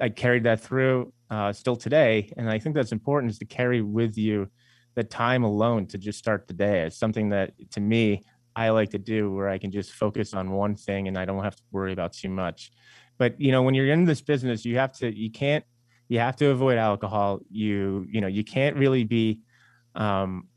I 0.00 0.08
carried 0.08 0.44
that 0.44 0.60
through 0.60 1.12
uh, 1.30 1.52
still 1.52 1.76
today, 1.76 2.32
and 2.36 2.50
I 2.50 2.58
think 2.58 2.74
that's 2.74 2.92
important 2.92 3.32
is 3.32 3.38
to 3.38 3.44
carry 3.44 3.82
with 3.82 4.16
you 4.18 4.48
the 4.94 5.04
time 5.04 5.44
alone 5.44 5.86
to 5.86 5.98
just 5.98 6.18
start 6.18 6.46
the 6.46 6.54
day. 6.54 6.82
It's 6.82 6.98
something 6.98 7.30
that 7.30 7.52
to 7.72 7.80
me 7.80 8.22
I 8.54 8.70
like 8.70 8.90
to 8.90 8.98
do 8.98 9.32
where 9.32 9.48
I 9.48 9.58
can 9.58 9.70
just 9.70 9.92
focus 9.92 10.34
on 10.34 10.50
one 10.50 10.74
thing 10.74 11.08
and 11.08 11.16
I 11.16 11.24
don't 11.24 11.42
have 11.42 11.56
to 11.56 11.62
worry 11.70 11.92
about 11.92 12.12
too 12.12 12.28
much. 12.28 12.70
But 13.18 13.40
you 13.40 13.52
know, 13.52 13.62
when 13.62 13.74
you're 13.74 13.88
in 13.88 14.04
this 14.04 14.20
business, 14.20 14.64
you 14.64 14.76
have 14.78 14.92
to 14.98 15.16
you 15.16 15.30
can't 15.30 15.64
you 16.08 16.18
have 16.18 16.36
to 16.36 16.50
avoid 16.50 16.76
alcohol. 16.78 17.40
You 17.50 18.06
you 18.10 18.20
know, 18.20 18.26
you 18.26 18.44
can't 18.44 18.76
really 18.76 19.04
be 19.04 19.40
um 19.94 20.48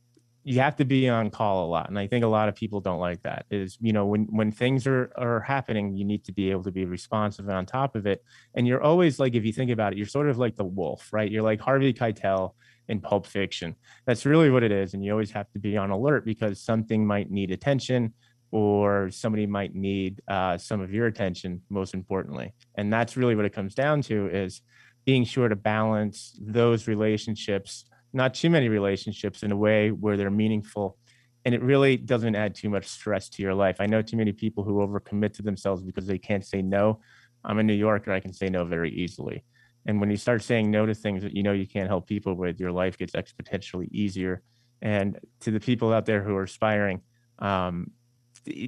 you 0.47 0.59
have 0.59 0.75
to 0.75 0.85
be 0.85 1.09
on 1.09 1.31
call 1.31 1.65
a 1.65 1.67
lot 1.67 1.89
and 1.89 1.97
i 1.97 2.05
think 2.05 2.23
a 2.23 2.27
lot 2.27 2.47
of 2.47 2.55
people 2.55 2.79
don't 2.79 2.99
like 2.99 3.21
that 3.23 3.45
is 3.49 3.77
you 3.81 3.91
know 3.91 4.05
when 4.05 4.25
when 4.29 4.51
things 4.51 4.85
are 4.85 5.11
are 5.17 5.39
happening 5.39 5.95
you 5.95 6.05
need 6.05 6.23
to 6.23 6.31
be 6.31 6.51
able 6.51 6.63
to 6.63 6.71
be 6.71 6.85
responsive 6.85 7.47
and 7.47 7.57
on 7.57 7.65
top 7.65 7.95
of 7.95 8.05
it 8.05 8.23
and 8.53 8.67
you're 8.67 8.81
always 8.81 9.19
like 9.19 9.33
if 9.33 9.43
you 9.43 9.51
think 9.51 9.71
about 9.71 9.91
it 9.91 9.97
you're 9.97 10.05
sort 10.05 10.29
of 10.29 10.37
like 10.37 10.55
the 10.55 10.63
wolf 10.63 11.09
right? 11.11 11.31
You're 11.31 11.43
like 11.43 11.59
harvey 11.59 11.93
keitel 11.93 12.53
in 12.87 12.99
pulp 13.01 13.25
fiction. 13.25 13.75
That's 14.05 14.25
really 14.25 14.51
what 14.51 14.63
it 14.63 14.71
is 14.71 14.93
and 14.93 15.03
you 15.03 15.11
always 15.11 15.31
have 15.31 15.49
to 15.53 15.59
be 15.59 15.77
on 15.77 15.89
alert 15.89 16.25
because 16.25 16.61
something 16.61 17.05
might 17.05 17.31
need 17.31 17.51
attention 17.51 18.13
or 18.51 19.09
somebody 19.09 19.47
might 19.47 19.73
need 19.73 20.21
uh, 20.27 20.57
some 20.57 20.81
of 20.81 20.93
your 20.93 21.07
attention 21.07 21.61
most 21.69 21.93
importantly 21.93 22.53
and 22.75 22.93
that's 22.93 23.17
really 23.17 23.35
what 23.35 23.45
it 23.45 23.53
comes 23.53 23.73
down 23.73 24.01
to 24.03 24.27
is 24.27 24.61
being 25.03 25.23
sure 25.23 25.49
to 25.49 25.55
balance 25.55 26.37
those 26.41 26.87
relationships 26.87 27.85
not 28.16 28.34
too 28.34 28.49
many 28.49 28.70
relationships 28.70 29.43
in 29.43 29.51
a 29.51 29.57
way 29.57 29.91
where 29.91 30.18
they're 30.18 30.32
meaningful 30.32 30.97
and 31.45 31.53
it 31.53 31.61
really 31.61 31.95
doesn't 31.95 32.36
add 32.36 32.55
too 32.55 32.70
much 32.70 32.88
stress 32.88 33.30
to 33.30 33.43
your 33.43 33.53
life. 33.53 33.78
I 33.80 33.86
know 33.86 34.01
too 34.01 34.18
many 34.18 34.32
people 34.32 34.63
who 34.63 34.76
overcommit 34.76 35.34
to 35.34 35.43
themselves 35.43 35.84
because 35.84 36.07
they 36.07 36.18
can't 36.18 36.43
say 36.43 36.63
no. 36.63 37.01
I'm 37.43 37.59
a 37.59 37.63
New 37.63 37.76
Yorker, 37.76 38.11
I 38.11 38.20
can 38.20 38.34
say 38.34 38.49
no 38.49 38.66
very 38.66 38.91
easily. 38.91 39.43
And 39.86 39.99
when 39.99 40.09
you 40.09 40.18
start 40.18 40.41
saying 40.41 40.72
no 40.72 40.88
to 40.88 40.95
things 40.95 41.22
that 41.22 41.36
you 41.36 41.43
know 41.43 41.51
you 41.51 41.68
can't 41.68 41.88
help 41.88 42.07
people 42.07 42.34
with, 42.34 42.59
your 42.59 42.72
life 42.72 42.97
gets 42.97 43.13
exponentially 43.13 43.88
easier. 43.91 44.41
And 44.82 45.20
to 45.41 45.51
the 45.51 45.59
people 45.59 45.93
out 45.93 46.07
there 46.07 46.24
who 46.24 46.36
are 46.36 46.43
aspiring, 46.43 47.01
um, 47.38 47.91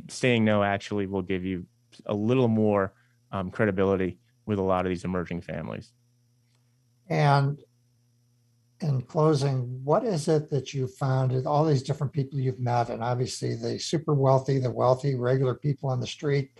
saying 0.10 0.46
no 0.46 0.62
actually 0.62 1.08
will 1.08 1.24
give 1.24 1.44
you 1.44 1.66
a 2.06 2.14
little 2.14 2.48
more 2.48 2.94
um, 3.32 3.50
credibility 3.50 4.20
with 4.46 4.60
a 4.60 4.64
lot 4.64 4.86
of 4.86 4.90
these 4.90 5.04
emerging 5.04 5.42
families. 5.42 5.92
And 7.10 7.58
in 8.82 9.02
closing, 9.02 9.84
what 9.84 10.04
is 10.04 10.28
it 10.28 10.50
that 10.52 10.74
you 10.74 10.88
found 10.88 11.48
all 11.48 11.66
these 11.66 11.82
different 11.82 12.14
people 12.14 12.40
you've 12.40 12.60
met, 12.60 12.90
and 12.90 13.04
obviously 13.04 13.56
the 13.56 13.80
super 13.80 14.14
wealthy, 14.14 14.60
the 14.60 14.70
wealthy, 14.70 15.16
regular 15.16 15.56
people 15.56 15.90
on 15.90 16.00
the 16.00 16.08
street 16.08 16.52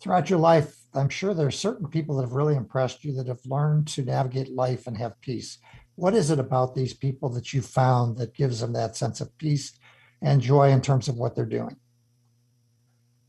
throughout 0.00 0.30
your 0.30 0.38
life? 0.38 0.76
I'm 0.94 1.08
sure 1.08 1.34
there 1.34 1.46
are 1.46 1.52
certain 1.52 1.88
people 1.88 2.16
that 2.16 2.22
have 2.22 2.32
really 2.32 2.56
impressed 2.56 3.04
you 3.04 3.14
that 3.14 3.26
have 3.26 3.44
learned 3.44 3.88
to 3.88 4.02
navigate 4.02 4.52
life 4.52 4.86
and 4.86 4.96
have 4.96 5.20
peace. 5.20 5.58
What 5.96 6.14
is 6.14 6.30
it 6.30 6.38
about 6.38 6.74
these 6.74 6.94
people 6.94 7.28
that 7.30 7.52
you 7.52 7.62
found 7.62 8.16
that 8.18 8.34
gives 8.34 8.60
them 8.60 8.72
that 8.74 8.96
sense 8.96 9.20
of 9.20 9.36
peace 9.36 9.78
and 10.22 10.40
joy 10.40 10.70
in 10.70 10.80
terms 10.80 11.08
of 11.08 11.16
what 11.16 11.34
they're 11.34 11.46
doing? 11.46 11.76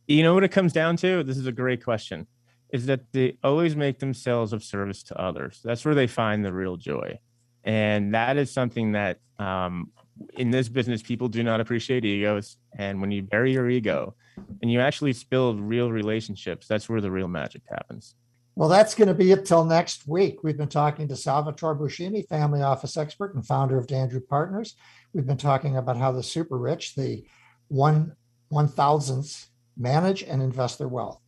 You 0.07 0.23
know 0.23 0.33
what 0.33 0.43
it 0.43 0.51
comes 0.51 0.73
down 0.73 0.97
to? 0.97 1.23
This 1.23 1.37
is 1.37 1.47
a 1.47 1.51
great 1.51 1.83
question. 1.83 2.27
Is 2.71 2.85
that 2.85 3.11
they 3.11 3.37
always 3.43 3.75
make 3.75 3.99
themselves 3.99 4.53
of 4.53 4.63
service 4.63 5.03
to 5.03 5.19
others. 5.19 5.59
That's 5.63 5.83
where 5.83 5.95
they 5.95 6.07
find 6.07 6.45
the 6.45 6.53
real 6.53 6.77
joy 6.77 7.19
and 7.63 8.13
that 8.13 8.37
is 8.37 8.51
something 8.51 8.93
that 8.93 9.19
um, 9.39 9.91
in 10.37 10.51
this 10.51 10.69
business 10.69 11.01
people 11.01 11.27
do 11.27 11.43
not 11.43 11.59
appreciate 11.59 12.05
egos. 12.05 12.57
And 12.77 13.01
when 13.01 13.11
you 13.11 13.21
bury 13.23 13.53
your 13.53 13.69
ego 13.69 14.15
and 14.61 14.71
you 14.71 14.79
actually 14.79 15.15
build 15.29 15.59
real 15.59 15.91
relationships 15.91 16.67
that's 16.67 16.89
where 16.89 17.01
the 17.01 17.11
real 17.11 17.27
magic 17.27 17.61
happens. 17.69 18.15
Well 18.55 18.69
that's 18.69 18.95
going 18.95 19.07
to 19.07 19.13
be 19.13 19.31
it 19.31 19.45
till 19.45 19.65
next 19.65 20.07
week. 20.07 20.43
We've 20.43 20.57
been 20.57 20.67
talking 20.67 21.07
to 21.07 21.15
salvatore 21.15 21.75
buscemi 21.75 22.27
family 22.27 22.61
office 22.61 22.97
expert 22.97 23.35
and 23.35 23.45
founder 23.45 23.77
of 23.77 23.87
dandrew 23.87 24.21
partners. 24.27 24.75
We've 25.13 25.27
been 25.27 25.37
talking 25.37 25.77
about 25.77 25.97
how 25.97 26.11
the 26.11 26.23
super 26.23 26.57
rich 26.57 26.95
the 26.95 27.25
one 27.67 28.15
one 28.49 28.67
thousandths 28.67 29.47
manage 29.77 30.23
and 30.23 30.41
invest 30.41 30.77
their 30.77 30.89
wealth. 30.89 31.19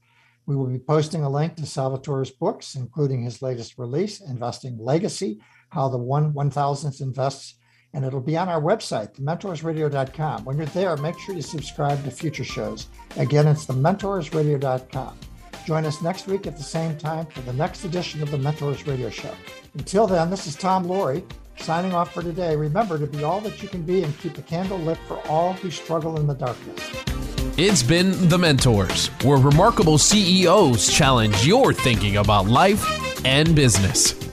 We 0.45 0.57
will 0.57 0.67
be 0.67 0.79
posting 0.79 1.23
a 1.23 1.29
link 1.29 1.55
to 1.55 1.63
salvatore's 1.63 2.31
books 2.31 2.75
including 2.75 3.23
his 3.23 3.41
latest 3.41 3.77
release 3.77 4.19
investing 4.21 4.77
legacy 4.77 5.41
how 5.73 5.89
the 5.89 5.97
one 5.97 6.33
one 6.33 6.51
thousandth 6.51 7.01
invests, 7.01 7.55
and 7.93 8.05
it'll 8.05 8.21
be 8.21 8.37
on 8.37 8.47
our 8.47 8.61
website, 8.61 9.15
thementorsradio.com. 9.15 10.45
When 10.45 10.57
you're 10.57 10.65
there, 10.67 10.95
make 10.97 11.17
sure 11.19 11.35
you 11.35 11.41
subscribe 11.41 12.03
to 12.03 12.11
future 12.11 12.43
shows. 12.43 12.87
Again, 13.17 13.47
it's 13.47 13.65
thementorsradio.com. 13.65 15.17
Join 15.65 15.85
us 15.85 16.01
next 16.01 16.27
week 16.27 16.45
at 16.45 16.57
the 16.57 16.63
same 16.63 16.97
time 16.97 17.25
for 17.25 17.41
the 17.41 17.53
next 17.53 17.85
edition 17.85 18.21
of 18.21 18.29
the 18.29 18.37
Mentors 18.37 18.85
Radio 18.85 19.09
Show. 19.09 19.33
Until 19.75 20.07
then, 20.07 20.29
this 20.29 20.45
is 20.45 20.55
Tom 20.55 20.85
Loarie 20.85 21.23
signing 21.57 21.93
off 21.93 22.13
for 22.13 22.21
today. 22.21 22.55
Remember 22.55 22.99
to 22.99 23.07
be 23.07 23.23
all 23.23 23.39
that 23.41 23.61
you 23.63 23.69
can 23.69 23.83
be 23.83 24.03
and 24.03 24.17
keep 24.19 24.33
the 24.33 24.41
candle 24.41 24.77
lit 24.79 24.97
for 25.07 25.19
all 25.27 25.53
who 25.53 25.71
struggle 25.71 26.19
in 26.19 26.27
the 26.27 26.33
darkness. 26.33 26.79
It's 27.57 27.83
been 27.83 28.29
The 28.29 28.37
Mentors, 28.37 29.07
where 29.23 29.37
remarkable 29.37 29.97
CEOs 29.97 30.91
challenge 30.91 31.45
your 31.45 31.71
thinking 31.73 32.17
about 32.17 32.47
life 32.47 33.25
and 33.25 33.55
business. 33.55 34.32